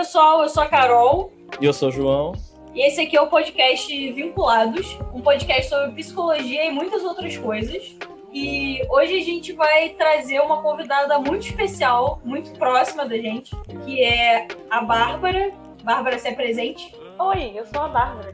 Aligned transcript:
pessoal, 0.00 0.42
eu 0.42 0.48
sou 0.48 0.62
a 0.62 0.66
Carol. 0.66 1.30
E 1.60 1.66
eu 1.66 1.74
sou 1.74 1.90
o 1.90 1.92
João. 1.92 2.32
E 2.74 2.86
esse 2.86 3.02
aqui 3.02 3.18
é 3.18 3.20
o 3.20 3.26
podcast 3.26 4.12
Vinculados, 4.12 4.96
um 5.12 5.20
podcast 5.20 5.68
sobre 5.68 5.92
psicologia 5.92 6.64
e 6.64 6.70
muitas 6.70 7.04
outras 7.04 7.36
coisas. 7.36 7.98
E 8.32 8.80
hoje 8.88 9.18
a 9.18 9.22
gente 9.22 9.52
vai 9.52 9.90
trazer 9.90 10.40
uma 10.40 10.62
convidada 10.62 11.18
muito 11.18 11.46
especial, 11.46 12.18
muito 12.24 12.50
próxima 12.52 13.04
da 13.04 13.18
gente, 13.18 13.54
que 13.84 14.02
é 14.02 14.48
a 14.70 14.80
Bárbara. 14.80 15.52
Bárbara, 15.84 16.18
se 16.18 16.28
apresente. 16.28 16.94
Oi, 17.18 17.52
eu 17.54 17.66
sou 17.66 17.82
a 17.82 17.88
Bárbara. 17.88 18.32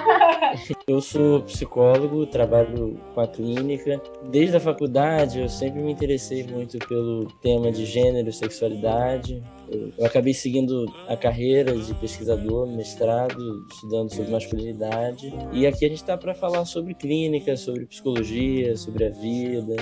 eu 0.88 1.02
sou 1.02 1.42
psicólogo, 1.42 2.26
trabalho 2.26 2.98
com 3.14 3.20
a 3.20 3.28
clínica. 3.28 4.00
Desde 4.30 4.56
a 4.56 4.60
faculdade 4.60 5.40
eu 5.40 5.48
sempre 5.50 5.82
me 5.82 5.92
interessei 5.92 6.42
muito 6.44 6.78
pelo 6.88 7.26
tema 7.42 7.70
de 7.70 7.84
gênero 7.84 8.30
e 8.30 8.32
sexualidade. 8.32 9.42
Eu 9.70 10.06
acabei 10.06 10.32
seguindo 10.32 10.86
a 11.08 11.16
carreira 11.16 11.76
de 11.76 11.94
pesquisador, 11.94 12.66
mestrado, 12.66 13.66
estudando 13.72 14.14
sobre 14.14 14.30
masculinidade. 14.30 15.32
E 15.52 15.66
aqui 15.66 15.84
a 15.84 15.88
gente 15.88 15.98
está 15.98 16.16
para 16.16 16.34
falar 16.34 16.64
sobre 16.64 16.94
clínica, 16.94 17.56
sobre 17.56 17.86
psicologia, 17.86 18.76
sobre 18.76 19.06
a 19.06 19.10
vida 19.10 19.76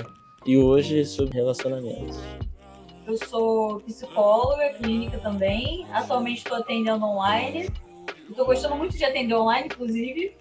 e 0.45 0.57
hoje 0.57 1.05
sobre 1.05 1.35
relacionamentos. 1.35 2.17
Eu 3.05 3.17
sou 3.17 3.79
psicóloga 3.81 4.73
clínica 4.73 5.17
também. 5.19 5.85
Atualmente 5.91 6.37
estou 6.39 6.57
atendendo 6.57 7.05
online 7.05 7.67
Estou 8.29 8.45
gostando 8.45 8.75
muito 8.75 8.97
de 8.97 9.05
atender 9.05 9.35
online, 9.35 9.67
inclusive. 9.67 10.35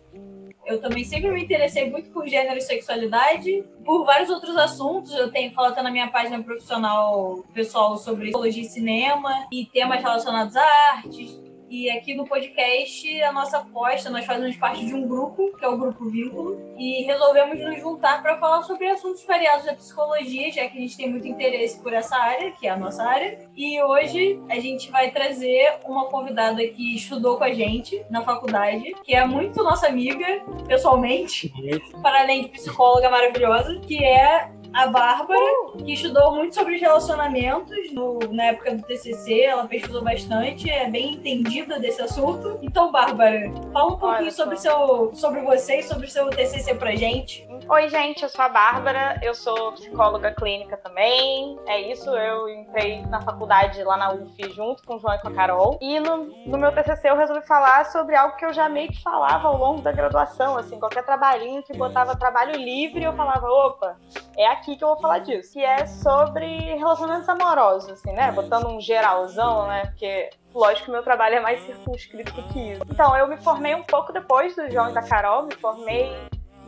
Eu 0.66 0.80
também 0.80 1.04
sempre 1.04 1.30
me 1.30 1.44
interessei 1.44 1.90
muito 1.90 2.10
por 2.10 2.26
gênero 2.26 2.56
e 2.56 2.60
sexualidade, 2.60 3.64
por 3.84 4.04
vários 4.04 4.30
outros 4.30 4.56
assuntos. 4.56 5.14
Eu 5.14 5.30
tenho 5.30 5.52
falado 5.52 5.82
na 5.82 5.90
minha 5.90 6.08
página 6.08 6.42
profissional 6.42 7.44
pessoal 7.52 7.96
sobre 7.98 8.26
psicologia 8.26 8.62
e 8.62 8.66
cinema 8.66 9.46
e 9.52 9.66
temas 9.66 10.00
relacionados 10.00 10.56
à 10.56 10.64
arte, 10.96 11.38
e 11.74 11.90
aqui 11.90 12.14
no 12.14 12.24
podcast, 12.24 13.22
a 13.22 13.32
nossa 13.32 13.58
aposta, 13.58 14.08
nós 14.08 14.24
fazemos 14.24 14.56
parte 14.56 14.86
de 14.86 14.94
um 14.94 15.08
grupo, 15.08 15.52
que 15.58 15.64
é 15.64 15.68
o 15.68 15.76
Grupo 15.76 16.08
Vínculo, 16.08 16.56
e 16.78 17.02
resolvemos 17.02 17.58
nos 17.58 17.80
juntar 17.80 18.22
para 18.22 18.38
falar 18.38 18.62
sobre 18.62 18.86
assuntos 18.86 19.24
variados 19.24 19.66
da 19.66 19.74
psicologia, 19.74 20.52
já 20.52 20.68
que 20.68 20.78
a 20.78 20.80
gente 20.80 20.96
tem 20.96 21.10
muito 21.10 21.26
interesse 21.26 21.82
por 21.82 21.92
essa 21.92 22.16
área, 22.16 22.52
que 22.52 22.68
é 22.68 22.70
a 22.70 22.76
nossa 22.76 23.02
área. 23.02 23.50
E 23.56 23.82
hoje 23.82 24.40
a 24.48 24.60
gente 24.60 24.88
vai 24.88 25.10
trazer 25.10 25.80
uma 25.84 26.06
convidada 26.06 26.64
que 26.64 26.94
estudou 26.94 27.38
com 27.38 27.44
a 27.44 27.52
gente 27.52 28.06
na 28.08 28.22
faculdade, 28.22 28.94
que 29.02 29.12
é 29.12 29.26
muito 29.26 29.60
nossa 29.64 29.88
amiga, 29.88 30.44
pessoalmente, 30.68 31.52
para 32.00 32.20
além 32.20 32.42
de 32.42 32.50
psicóloga 32.50 33.10
maravilhosa, 33.10 33.80
que 33.80 34.02
é 34.04 34.48
a 34.74 34.88
Bárbara, 34.88 35.40
que 35.78 35.92
estudou 35.92 36.34
muito 36.34 36.54
sobre 36.54 36.76
relacionamentos 36.78 37.92
no, 37.92 38.18
na 38.32 38.46
época 38.46 38.74
do 38.74 38.82
TCC, 38.82 39.42
ela 39.42 39.66
pesquisou 39.66 40.02
bastante, 40.02 40.68
é 40.68 40.90
bem 40.90 41.14
entendida 41.14 41.78
desse 41.78 42.02
assunto. 42.02 42.58
Então, 42.60 42.90
Bárbara, 42.90 43.52
fala 43.72 43.92
um 43.92 43.98
pouquinho 43.98 44.32
sobre, 44.32 44.56
seu, 44.56 45.14
sobre 45.14 45.42
você 45.42 45.78
e 45.78 45.82
sobre 45.84 46.08
seu 46.08 46.28
TCC 46.28 46.74
pra 46.74 46.96
gente. 46.96 47.46
Oi, 47.68 47.88
gente, 47.88 48.24
eu 48.24 48.28
sou 48.28 48.44
a 48.44 48.48
Bárbara, 48.48 49.20
eu 49.22 49.34
sou 49.34 49.72
psicóloga 49.72 50.32
clínica 50.32 50.76
também. 50.76 51.56
É 51.66 51.92
isso, 51.92 52.10
eu 52.10 52.48
entrei 52.48 53.02
na 53.06 53.22
faculdade 53.22 53.82
lá 53.84 53.96
na 53.96 54.12
UF 54.12 54.50
junto 54.50 54.82
com 54.82 54.96
o 54.96 54.98
João 54.98 55.14
e 55.14 55.18
com 55.20 55.28
a 55.28 55.32
Carol. 55.32 55.78
E 55.80 56.00
no, 56.00 56.24
no 56.46 56.58
meu 56.58 56.72
TCC 56.72 57.08
eu 57.08 57.16
resolvi 57.16 57.46
falar 57.46 57.86
sobre 57.86 58.16
algo 58.16 58.36
que 58.36 58.44
eu 58.44 58.52
já 58.52 58.68
meio 58.68 58.88
que 58.88 59.00
falava 59.02 59.46
ao 59.46 59.56
longo 59.56 59.82
da 59.82 59.92
graduação, 59.92 60.56
assim, 60.56 60.80
qualquer 60.80 61.04
trabalhinho 61.04 61.62
que 61.62 61.76
botava 61.76 62.16
trabalho 62.16 62.56
livre, 62.56 63.04
eu 63.04 63.12
falava, 63.12 63.46
opa, 63.46 63.96
é 64.36 64.46
aqui 64.46 64.63
aqui 64.64 64.76
que 64.76 64.82
eu 64.82 64.88
vou 64.88 65.00
falar 65.00 65.18
disso, 65.18 65.52
que 65.52 65.62
é 65.62 65.86
sobre 65.86 66.46
relacionamentos 66.74 67.28
amorosos, 67.28 67.90
assim, 67.90 68.12
né? 68.12 68.32
Botando 68.32 68.68
um 68.68 68.80
geralzão, 68.80 69.68
né? 69.68 69.86
Porque 69.86 70.30
lógico 70.54 70.86
que 70.86 70.90
meu 70.90 71.02
trabalho 71.02 71.36
é 71.36 71.40
mais 71.40 71.60
circunscrito 71.60 72.32
que 72.32 72.72
isso. 72.72 72.82
Então, 72.90 73.16
eu 73.16 73.28
me 73.28 73.36
formei 73.36 73.74
um 73.74 73.82
pouco 73.82 74.12
depois 74.12 74.56
do 74.56 74.68
João 74.70 74.90
e 74.90 74.94
da 74.94 75.02
Carol, 75.02 75.44
me 75.44 75.54
formei 75.54 76.10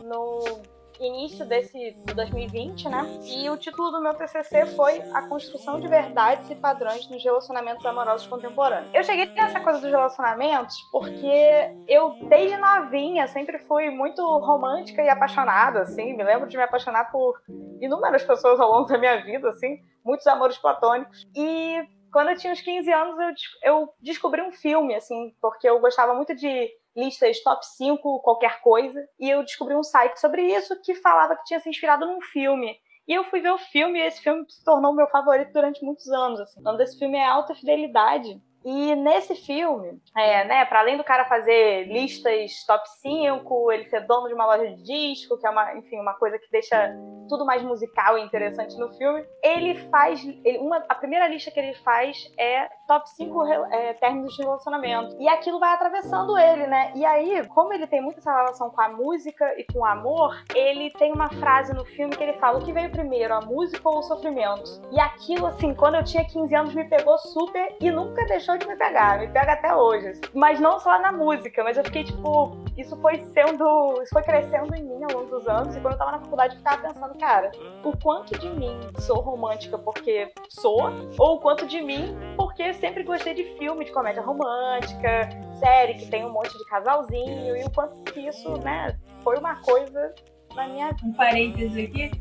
no 0.03 0.61
início 0.99 1.45
desse 1.45 1.91
de 1.91 2.13
2020, 2.13 2.89
né? 2.89 3.05
E 3.23 3.49
o 3.49 3.57
título 3.57 3.91
do 3.91 4.01
meu 4.01 4.13
TCC 4.13 4.65
foi 4.75 5.01
A 5.13 5.23
Construção 5.27 5.79
de 5.79 5.87
Verdades 5.87 6.49
e 6.49 6.55
Padrões 6.55 7.09
nos 7.09 7.23
Relacionamentos 7.23 7.85
Amorosos 7.85 8.27
Contemporâneos. 8.27 8.93
Eu 8.93 9.03
cheguei 9.03 9.25
nessa 9.27 9.59
coisa 9.59 9.79
dos 9.79 9.89
relacionamentos 9.89 10.75
porque 10.91 11.75
eu, 11.87 12.15
desde 12.27 12.57
novinha, 12.57 13.27
sempre 13.27 13.59
fui 13.59 13.89
muito 13.89 14.21
romântica 14.39 15.01
e 15.01 15.09
apaixonada, 15.09 15.81
assim. 15.81 16.15
Me 16.15 16.23
lembro 16.23 16.47
de 16.47 16.57
me 16.57 16.63
apaixonar 16.63 17.11
por 17.11 17.39
inúmeras 17.81 18.23
pessoas 18.23 18.59
ao 18.59 18.71
longo 18.71 18.87
da 18.87 18.97
minha 18.97 19.23
vida, 19.23 19.49
assim. 19.49 19.77
Muitos 20.03 20.25
amores 20.27 20.57
platônicos. 20.57 21.27
E 21.35 21.85
quando 22.11 22.29
eu 22.29 22.37
tinha 22.37 22.53
uns 22.53 22.61
15 22.61 22.91
anos, 22.91 23.15
eu, 23.63 23.71
eu 23.73 23.89
descobri 24.01 24.41
um 24.41 24.51
filme, 24.51 24.95
assim, 24.95 25.35
porque 25.41 25.69
eu 25.69 25.79
gostava 25.79 26.13
muito 26.13 26.33
de 26.35 26.69
listas 26.97 27.39
top 27.41 27.63
5 27.65 28.21
qualquer 28.21 28.59
coisa, 28.61 28.99
e 29.19 29.29
eu 29.29 29.43
descobri 29.43 29.75
um 29.75 29.83
site 29.83 30.19
sobre 30.19 30.41
isso 30.41 30.81
que 30.81 30.95
falava 30.95 31.35
que 31.35 31.43
tinha 31.43 31.59
se 31.59 31.69
inspirado 31.69 32.05
num 32.05 32.19
filme. 32.19 32.75
E 33.07 33.13
eu 33.13 33.23
fui 33.23 33.39
ver 33.39 33.51
o 33.51 33.57
filme 33.57 33.99
e 33.99 34.01
esse 34.01 34.21
filme 34.21 34.43
se 34.49 34.61
tornou 34.65 34.93
meu 34.93 35.07
favorito 35.07 35.53
durante 35.53 35.83
muitos 35.85 36.09
anos. 36.09 36.41
Assim. 36.41 36.59
O 36.59 36.63
nome 36.63 36.79
desse 36.79 36.99
filme 36.99 37.17
é 37.17 37.25
Alta 37.25 37.55
Fidelidade. 37.55 38.41
E 38.69 38.95
nesse 38.95 39.33
filme, 39.33 39.97
é, 40.13 40.43
né, 40.43 40.65
para 40.65 40.81
além 40.81 40.97
do 40.97 41.03
cara 41.03 41.23
fazer 41.23 41.85
listas 41.85 42.65
top 42.65 42.83
5, 42.99 43.71
ele 43.71 43.85
ser 43.85 44.05
dono 44.05 44.27
de 44.27 44.33
uma 44.33 44.45
loja 44.45 44.67
de 44.67 44.83
disco, 44.83 45.37
que 45.37 45.47
é 45.47 45.49
uma, 45.49 45.73
enfim, 45.77 45.97
uma 45.97 46.15
coisa 46.15 46.37
que 46.37 46.51
deixa 46.51 46.93
tudo 47.29 47.45
mais 47.45 47.63
musical 47.63 48.17
e 48.17 48.21
interessante 48.21 48.77
no 48.77 48.93
filme, 48.97 49.25
ele 49.41 49.75
faz. 49.89 50.21
Ele, 50.43 50.57
uma, 50.57 50.83
a 50.89 50.95
primeira 50.95 51.29
lista 51.29 51.49
que 51.49 51.59
ele 51.61 51.75
faz 51.75 52.29
é 52.37 52.67
top 52.85 53.09
5 53.09 53.45
é, 53.71 53.93
términos 53.93 54.35
de 54.35 54.43
relacionamento. 54.43 55.15
E 55.17 55.29
aquilo 55.29 55.59
vai 55.59 55.73
atravessando 55.73 56.37
ele, 56.37 56.67
né? 56.67 56.91
E 56.93 57.05
aí, 57.05 57.47
como 57.47 57.71
ele 57.71 57.87
tem 57.87 58.01
muita 58.01 58.19
essa 58.19 58.35
relação 58.35 58.69
com 58.69 58.81
a 58.81 58.89
música 58.89 59.45
e 59.57 59.63
com 59.63 59.79
o 59.79 59.85
amor, 59.85 60.43
ele 60.53 60.89
tem 60.91 61.13
uma 61.13 61.29
frase 61.29 61.73
no 61.73 61.85
filme 61.85 62.17
que 62.17 62.23
ele 62.23 62.33
fala: 62.33 62.59
o 62.59 62.65
que 62.65 62.73
veio 62.73 62.91
primeiro, 62.91 63.33
a 63.33 63.39
música 63.39 63.87
ou 63.87 63.99
o 63.99 64.03
sofrimento? 64.03 64.81
E 64.91 64.99
aquilo, 64.99 65.45
assim, 65.47 65.73
quando 65.73 65.95
eu 65.95 66.03
tinha 66.03 66.25
15 66.25 66.53
anos, 66.53 66.73
me 66.73 66.83
pegou 66.83 67.17
super 67.17 67.77
e 67.79 67.89
nunca 67.89 68.25
deixou 68.25 68.56
me 68.65 68.75
pegar, 68.75 69.19
me 69.19 69.27
pega 69.27 69.53
até 69.53 69.75
hoje. 69.75 70.19
Mas 70.33 70.59
não 70.59 70.79
só 70.79 70.99
na 70.99 71.11
música, 71.11 71.63
mas 71.63 71.77
eu 71.77 71.83
fiquei 71.83 72.03
tipo, 72.03 72.57
isso 72.77 72.95
foi 73.01 73.19
sendo, 73.33 74.01
isso 74.01 74.13
foi 74.13 74.23
crescendo 74.23 74.73
em 74.75 74.83
mim 74.83 75.03
ao 75.03 75.19
longo 75.19 75.29
dos 75.29 75.47
anos. 75.47 75.75
E 75.75 75.79
quando 75.79 75.93
eu 75.93 75.99
tava 75.99 76.11
na 76.11 76.19
faculdade, 76.19 76.55
eu 76.55 76.59
ficava 76.59 76.87
pensando, 76.87 77.17
cara, 77.17 77.51
o 77.83 77.97
quanto 77.97 78.37
de 78.37 78.49
mim 78.49 78.79
sou 78.99 79.19
romântica 79.19 79.77
porque 79.77 80.31
sou, 80.49 80.89
ou 81.17 81.35
o 81.35 81.39
quanto 81.39 81.67
de 81.67 81.81
mim 81.81 82.15
porque 82.35 82.73
sempre 82.73 83.03
gostei 83.03 83.33
de 83.33 83.43
filme 83.57 83.85
de 83.85 83.91
comédia 83.91 84.21
romântica, 84.21 85.29
série 85.59 85.95
que 85.95 86.07
tem 86.07 86.25
um 86.25 86.31
monte 86.31 86.57
de 86.57 86.65
casalzinho, 86.65 87.57
e 87.57 87.63
o 87.63 87.71
quanto 87.71 88.01
que 88.11 88.21
isso, 88.21 88.57
né, 88.59 88.97
foi 89.23 89.37
uma 89.37 89.55
coisa 89.61 90.13
na 90.55 90.67
minha. 90.67 90.95
Um 91.03 91.13
parênteses 91.13 91.89
aqui 91.89 92.11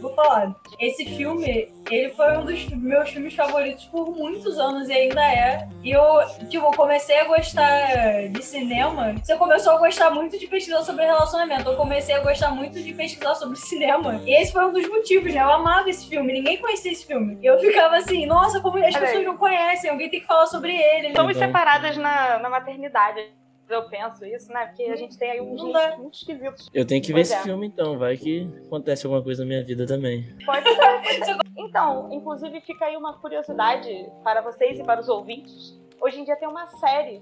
Vou 0.00 0.14
falar. 0.14 0.54
Esse 0.78 1.04
filme, 1.04 1.70
ele 1.90 2.10
foi 2.10 2.36
um 2.36 2.44
dos 2.44 2.66
meus 2.68 3.10
filmes 3.10 3.34
favoritos 3.34 3.84
por 3.86 4.10
muitos 4.14 4.58
anos 4.58 4.88
e 4.88 4.92
ainda 4.92 5.22
é. 5.22 5.68
E 5.82 5.90
eu, 5.90 6.04
tipo, 6.48 6.74
comecei 6.76 7.18
a 7.18 7.24
gostar 7.24 8.28
de 8.30 8.42
cinema. 8.42 9.14
Você 9.22 9.36
começou 9.36 9.74
a 9.74 9.78
gostar 9.78 10.10
muito 10.10 10.38
de 10.38 10.46
pesquisar 10.46 10.82
sobre 10.82 11.04
relacionamento. 11.04 11.68
Eu 11.68 11.76
comecei 11.76 12.14
a 12.14 12.20
gostar 12.20 12.50
muito 12.50 12.80
de 12.80 12.92
pesquisar 12.92 13.34
sobre 13.34 13.56
cinema. 13.58 14.20
E 14.24 14.34
esse 14.34 14.52
foi 14.52 14.64
um 14.64 14.72
dos 14.72 14.86
motivos, 14.88 15.32
né? 15.32 15.40
Eu 15.40 15.52
amava 15.52 15.88
esse 15.88 16.08
filme. 16.08 16.32
Ninguém 16.32 16.58
conhecia 16.58 16.92
esse 16.92 17.06
filme. 17.06 17.38
E 17.42 17.46
eu 17.46 17.58
ficava 17.58 17.96
assim, 17.96 18.26
nossa, 18.26 18.60
como 18.60 18.78
as 18.78 18.96
pessoas 18.96 19.24
não 19.24 19.36
conhecem. 19.36 19.90
Alguém 19.90 20.08
tem 20.08 20.20
que 20.20 20.26
falar 20.26 20.46
sobre 20.46 20.74
ele. 20.74 21.08
Estamos 21.08 21.36
separadas 21.36 21.96
na, 21.96 22.38
na 22.38 22.48
maternidade 22.48 23.38
eu 23.68 23.88
penso 23.88 24.24
isso, 24.24 24.52
né? 24.52 24.66
Porque 24.66 24.84
a 24.84 24.96
gente 24.96 25.16
tem 25.18 25.30
aí 25.30 25.40
uns 25.40 25.60
genes 25.60 25.98
muito 25.98 26.14
esquisitos. 26.14 26.68
Eu 26.72 26.86
tenho 26.86 27.02
que 27.02 27.12
pois 27.12 27.28
ver 27.28 27.34
é. 27.34 27.38
esse 27.38 27.44
filme 27.44 27.66
então, 27.66 27.98
vai 27.98 28.16
que 28.16 28.48
acontece 28.66 29.06
alguma 29.06 29.22
coisa 29.22 29.42
na 29.42 29.48
minha 29.48 29.64
vida 29.64 29.86
também. 29.86 30.24
Pode 30.44 30.68
ser, 30.68 30.76
pode 30.76 31.24
ser. 31.24 31.36
Então, 31.56 32.08
inclusive 32.12 32.60
fica 32.62 32.86
aí 32.86 32.96
uma 32.96 33.18
curiosidade 33.18 34.10
para 34.24 34.40
vocês 34.40 34.78
e 34.78 34.84
para 34.84 35.00
os 35.00 35.08
ouvintes. 35.08 35.78
Hoje 36.00 36.20
em 36.20 36.24
dia 36.24 36.36
tem 36.36 36.48
uma 36.48 36.66
série 36.66 37.20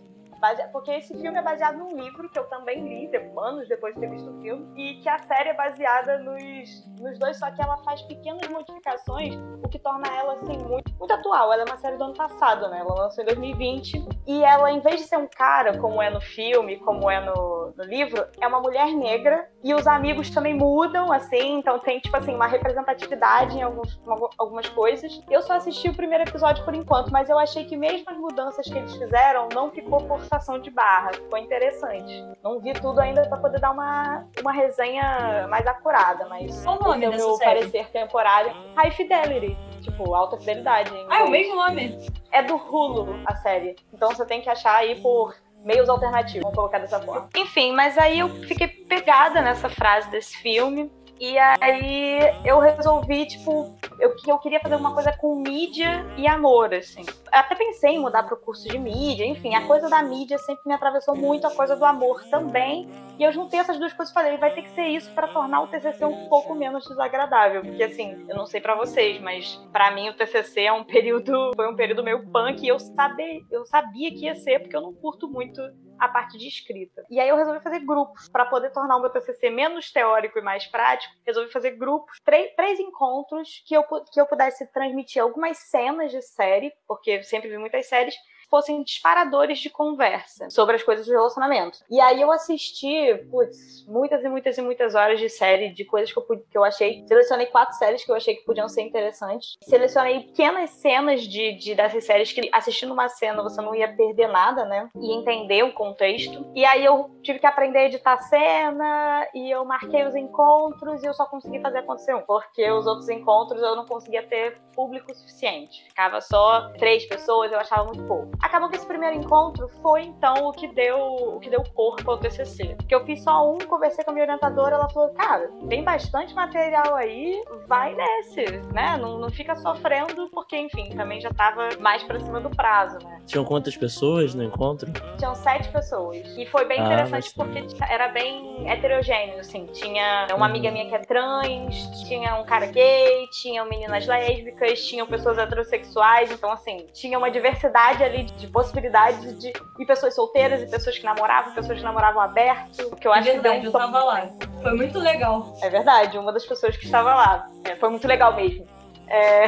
porque 0.70 0.90
esse 0.92 1.18
filme 1.18 1.38
é 1.38 1.42
baseado 1.42 1.78
num 1.78 1.96
livro 1.96 2.28
que 2.28 2.38
eu 2.38 2.44
também 2.44 2.86
li 2.86 3.10
anos 3.38 3.68
depois 3.68 3.94
de 3.94 4.00
ter 4.00 4.10
visto 4.10 4.30
o 4.30 4.40
filme, 4.42 4.66
e 4.76 5.00
que 5.00 5.08
a 5.08 5.18
série 5.18 5.50
é 5.50 5.54
baseada 5.54 6.18
nos, 6.18 6.86
nos 7.00 7.18
dois, 7.18 7.38
só 7.38 7.50
que 7.50 7.62
ela 7.62 7.76
faz 7.78 8.02
pequenas 8.02 8.46
modificações, 8.48 9.34
o 9.62 9.68
que 9.68 9.78
torna 9.78 10.06
ela 10.08 10.34
assim 10.34 10.58
muito, 10.58 10.92
muito 10.98 11.12
atual. 11.12 11.52
Ela 11.52 11.62
é 11.62 11.64
uma 11.64 11.78
série 11.78 11.96
do 11.96 12.04
ano 12.04 12.14
passado, 12.14 12.68
né? 12.68 12.78
Ela 12.80 12.94
lançou 12.94 13.22
em 13.22 13.26
2020, 13.26 14.06
e 14.26 14.42
ela, 14.42 14.70
em 14.70 14.80
vez 14.80 15.00
de 15.00 15.06
ser 15.06 15.16
um 15.16 15.26
cara, 15.26 15.78
como 15.78 16.02
é 16.02 16.10
no 16.10 16.20
filme, 16.20 16.78
como 16.78 17.10
é 17.10 17.20
no, 17.24 17.72
no 17.76 17.84
livro, 17.84 18.24
é 18.40 18.46
uma 18.46 18.60
mulher 18.60 18.88
negra, 18.88 19.48
e 19.62 19.74
os 19.74 19.86
amigos 19.86 20.30
também 20.30 20.54
mudam, 20.54 21.12
assim, 21.12 21.58
então 21.58 21.78
tem, 21.78 21.98
tipo 22.00 22.16
assim, 22.16 22.34
uma 22.34 22.46
representatividade 22.46 23.56
em 23.56 23.62
alguns, 23.62 24.00
algumas 24.38 24.68
coisas. 24.68 25.20
Eu 25.30 25.42
só 25.42 25.54
assisti 25.54 25.88
o 25.88 25.94
primeiro 25.94 26.24
episódio 26.24 26.64
por 26.64 26.74
enquanto, 26.74 27.10
mas 27.10 27.28
eu 27.28 27.38
achei 27.38 27.64
que 27.64 27.76
mesmo 27.76 28.04
as 28.08 28.16
mudanças 28.16 28.66
que 28.66 28.76
eles 28.76 28.94
fizeram 28.96 29.48
não 29.54 29.70
ficou 29.70 30.00
forçação 30.00 30.58
de 30.58 30.70
barra. 30.70 31.12
Ficou 31.12 31.38
interessante. 31.38 32.24
Não 32.42 32.60
vi 32.60 32.72
tudo 32.74 33.00
ainda 33.00 33.26
para 33.28 33.38
poder 33.38 33.60
dar 33.60 33.72
uma, 33.72 34.24
uma 34.40 34.52
resenha 34.52 35.46
mais 35.48 35.66
acurada, 35.66 36.26
mas 36.28 36.62
Qual 36.64 36.78
o 36.78 36.84
nome 36.84 37.04
é 37.04 37.08
o 37.08 37.12
meu 37.12 37.34
série? 37.36 37.60
parecer 37.60 37.90
temporário. 37.90 38.52
High 38.76 38.90
Fidelity. 38.92 39.56
Tipo, 39.80 40.14
alta 40.14 40.36
fidelidade. 40.36 40.90
Ah, 41.08 41.20
é 41.20 41.24
o 41.24 41.30
mesmo 41.30 41.54
nome? 41.54 41.96
É 42.32 42.42
do 42.42 42.56
Hulu 42.56 43.20
a 43.24 43.36
série. 43.36 43.76
Então 43.92 44.10
você 44.16 44.26
tem 44.26 44.40
que 44.40 44.48
achar 44.48 44.76
aí 44.76 45.00
por 45.00 45.34
meios 45.64 45.88
alternativos, 45.88 46.42
vamos 46.42 46.56
colocar 46.56 46.78
dessa 46.78 47.00
forma. 47.00 47.28
Enfim, 47.36 47.72
mas 47.72 47.98
aí 47.98 48.20
eu 48.20 48.28
fiquei 48.44 48.68
pegada 48.68 49.42
nessa 49.42 49.68
frase 49.68 50.08
desse 50.10 50.36
filme. 50.38 50.90
E 51.18 51.38
aí 51.38 52.18
eu 52.44 52.58
resolvi, 52.58 53.26
tipo, 53.26 53.74
eu, 53.98 54.14
eu 54.26 54.38
queria 54.38 54.60
fazer 54.60 54.76
uma 54.76 54.92
coisa 54.92 55.12
com 55.12 55.36
mídia 55.36 56.04
e 56.16 56.26
amor, 56.26 56.74
assim. 56.74 57.04
Até 57.32 57.54
pensei 57.54 57.92
em 57.92 57.98
mudar 57.98 58.24
pro 58.24 58.36
curso 58.36 58.68
de 58.68 58.78
mídia, 58.78 59.24
enfim, 59.24 59.54
a 59.54 59.66
coisa 59.66 59.88
da 59.88 60.02
mídia 60.02 60.36
sempre 60.38 60.62
me 60.66 60.74
atravessou 60.74 61.16
muito, 61.16 61.46
a 61.46 61.54
coisa 61.54 61.74
do 61.74 61.84
amor 61.84 62.22
também. 62.30 62.88
E 63.18 63.22
eu 63.22 63.32
juntei 63.32 63.58
essas 63.58 63.78
duas 63.78 63.94
coisas 63.94 64.10
e 64.10 64.14
falei, 64.14 64.36
vai 64.36 64.54
ter 64.54 64.62
que 64.62 64.70
ser 64.70 64.88
isso 64.88 65.10
para 65.12 65.28
tornar 65.28 65.62
o 65.62 65.66
TCC 65.68 66.04
um 66.04 66.28
pouco 66.28 66.54
menos 66.54 66.86
desagradável, 66.86 67.62
porque 67.62 67.82
assim, 67.82 68.26
eu 68.28 68.36
não 68.36 68.44
sei 68.44 68.60
para 68.60 68.74
vocês, 68.74 69.18
mas 69.22 69.56
para 69.72 69.90
mim 69.90 70.10
o 70.10 70.14
TCC 70.14 70.64
é 70.64 70.72
um 70.72 70.84
período, 70.84 71.52
foi 71.56 71.66
um 71.66 71.74
período 71.74 72.04
meio 72.04 72.26
punk 72.30 72.62
e 72.62 72.68
eu 72.68 72.78
sabia, 72.78 73.40
eu 73.50 73.64
sabia 73.64 74.10
que 74.10 74.26
ia 74.26 74.34
ser, 74.34 74.60
porque 74.60 74.76
eu 74.76 74.82
não 74.82 74.92
curto 74.92 75.28
muito 75.28 75.62
a 75.98 76.08
parte 76.08 76.38
de 76.38 76.46
escrita. 76.48 77.04
E 77.10 77.20
aí 77.20 77.28
eu 77.28 77.36
resolvi 77.36 77.60
fazer 77.60 77.80
grupos 77.80 78.28
para 78.28 78.44
poder 78.46 78.70
tornar 78.70 78.96
o 78.96 79.00
meu 79.00 79.10
TCC 79.10 79.50
menos 79.50 79.90
teórico 79.90 80.38
e 80.38 80.42
mais 80.42 80.66
prático. 80.66 81.14
Resolvi 81.26 81.50
fazer 81.50 81.72
grupos, 81.72 82.18
três, 82.24 82.54
três 82.54 82.78
encontros 82.80 83.62
que 83.66 83.74
eu, 83.74 83.82
que 83.82 84.20
eu 84.20 84.26
pudesse 84.26 84.66
transmitir 84.72 85.22
algumas 85.22 85.58
cenas 85.58 86.10
de 86.10 86.22
série, 86.22 86.72
porque 86.86 87.12
eu 87.12 87.24
sempre 87.24 87.48
vi 87.48 87.58
muitas 87.58 87.86
séries, 87.86 88.14
fossem 88.50 88.82
disparadores 88.82 89.58
de 89.58 89.70
conversa 89.70 90.48
sobre 90.50 90.76
as 90.76 90.82
coisas 90.82 91.06
do 91.06 91.12
relacionamento. 91.12 91.78
E 91.90 92.00
aí 92.00 92.20
eu 92.20 92.30
assisti, 92.30 93.14
putz, 93.30 93.84
muitas 93.86 94.22
e 94.24 94.28
muitas 94.28 94.58
e 94.58 94.62
muitas 94.62 94.94
horas 94.94 95.18
de 95.18 95.28
série, 95.28 95.72
de 95.72 95.84
coisas 95.84 96.12
que 96.12 96.18
eu, 96.18 96.24
que 96.50 96.58
eu 96.58 96.64
achei. 96.64 97.04
Selecionei 97.06 97.46
quatro 97.46 97.76
séries 97.76 98.04
que 98.04 98.10
eu 98.10 98.16
achei 98.16 98.34
que 98.34 98.44
podiam 98.44 98.68
ser 98.68 98.82
interessantes. 98.82 99.56
Selecionei 99.62 100.20
pequenas 100.20 100.70
cenas 100.70 101.22
de, 101.22 101.52
de 101.58 101.74
dessas 101.74 102.04
séries 102.04 102.32
que 102.32 102.48
assistindo 102.52 102.92
uma 102.92 103.08
cena 103.08 103.42
você 103.42 103.60
não 103.60 103.74
ia 103.74 103.94
perder 103.94 104.28
nada, 104.28 104.64
né? 104.64 104.88
E 104.96 105.12
entender 105.12 105.62
o 105.62 105.72
contexto. 105.72 106.50
E 106.54 106.64
aí 106.64 106.84
eu 106.84 107.10
tive 107.22 107.38
que 107.38 107.46
aprender 107.46 107.78
a 107.78 107.84
editar 107.86 108.18
cena 108.18 109.26
e 109.34 109.50
eu 109.50 109.64
marquei 109.64 110.04
os 110.06 110.14
encontros 110.14 111.02
e 111.02 111.06
eu 111.06 111.14
só 111.14 111.26
consegui 111.26 111.60
fazer 111.60 111.78
acontecer 111.78 112.14
um. 112.14 112.22
Porque 112.22 112.70
os 112.70 112.86
outros 112.86 113.08
encontros 113.08 113.62
eu 113.62 113.76
não 113.76 113.86
conseguia 113.86 114.26
ter 114.26 114.60
público 114.74 115.14
suficiente. 115.14 115.84
Ficava 115.84 116.20
só 116.20 116.70
três 116.78 117.06
pessoas, 117.06 117.50
eu 117.50 117.58
achava 117.58 117.84
muito 117.84 118.06
pouco. 118.06 118.35
Acabou 118.40 118.68
que 118.68 118.76
esse 118.76 118.86
primeiro 118.86 119.16
encontro 119.16 119.68
foi 119.82 120.04
então 120.04 120.48
o 120.48 120.52
que 120.52 120.68
deu 120.68 120.98
o 120.98 121.40
que 121.40 121.50
deu 121.50 121.62
corpo 121.74 122.10
ao 122.10 122.18
TCC. 122.18 122.74
Porque 122.76 122.94
eu 122.94 123.04
fiz 123.04 123.22
só 123.22 123.50
um, 123.50 123.58
conversei 123.58 124.04
com 124.04 124.10
a 124.10 124.14
minha 124.14 124.24
orientadora, 124.24 124.76
ela 124.76 124.88
falou: 124.90 125.10
"Cara, 125.10 125.50
tem 125.68 125.82
bastante 125.82 126.34
material 126.34 126.94
aí, 126.94 127.42
vai 127.66 127.94
nesse, 127.94 128.58
né? 128.72 128.96
Não, 128.96 129.18
não 129.18 129.30
fica 129.30 129.54
sofrendo 129.56 130.28
porque, 130.30 130.56
enfim, 130.56 130.90
também 130.90 131.20
já 131.20 131.30
tava 131.30 131.68
mais 131.80 132.02
para 132.02 132.20
cima 132.20 132.40
do 132.40 132.50
prazo, 132.50 132.98
né?" 133.04 133.20
Tinham 133.26 133.44
quantas 133.44 133.76
pessoas 133.76 134.34
no 134.34 134.44
encontro? 134.44 134.92
Tinham 135.18 135.34
sete 135.34 135.68
pessoas. 135.70 136.26
E 136.36 136.46
foi 136.46 136.64
bem 136.64 136.80
ah, 136.80 136.84
interessante 136.84 137.32
porque 137.34 137.64
era 137.88 138.08
bem 138.08 138.68
heterogêneo, 138.68 139.40
assim. 139.40 139.66
Tinha 139.66 140.28
uma 140.34 140.46
amiga 140.46 140.70
minha 140.70 140.86
que 140.88 140.94
é 140.94 140.98
trans, 140.98 141.74
tinha 142.06 142.36
um 142.36 142.44
cara 142.44 142.66
gay, 142.66 143.26
tinham 143.30 143.66
meninas 143.66 144.06
lésbicas, 144.06 144.84
tinham 144.86 145.06
pessoas 145.06 145.38
heterossexuais, 145.38 146.30
então 146.30 146.50
assim, 146.50 146.86
tinha 146.92 147.18
uma 147.18 147.30
diversidade 147.30 148.02
ali 148.02 148.25
de 148.32 148.46
possibilidades 148.48 149.38
de 149.38 149.52
e 149.78 149.86
pessoas 149.86 150.14
solteiras 150.14 150.62
e 150.62 150.66
pessoas 150.66 150.98
que 150.98 151.04
namoravam, 151.04 151.52
pessoas 151.54 151.78
que 151.78 151.84
namoravam 151.84 152.20
aberto. 152.20 152.96
Que 152.96 153.06
eu 153.06 153.14
é 153.14 153.18
acho 153.18 153.32
verdade, 153.32 153.60
que 153.60 153.66
eu 153.66 153.72
tava 153.72 154.02
lá. 154.02 154.28
Foi 154.62 154.72
muito 154.74 154.98
legal. 154.98 155.56
É 155.62 155.68
verdade, 155.68 156.18
uma 156.18 156.32
das 156.32 156.44
pessoas 156.44 156.76
que 156.76 156.84
estava 156.84 157.14
lá. 157.14 157.48
É, 157.64 157.76
foi 157.76 157.88
muito 157.90 158.06
legal 158.06 158.34
mesmo. 158.34 158.66
É... 159.08 159.46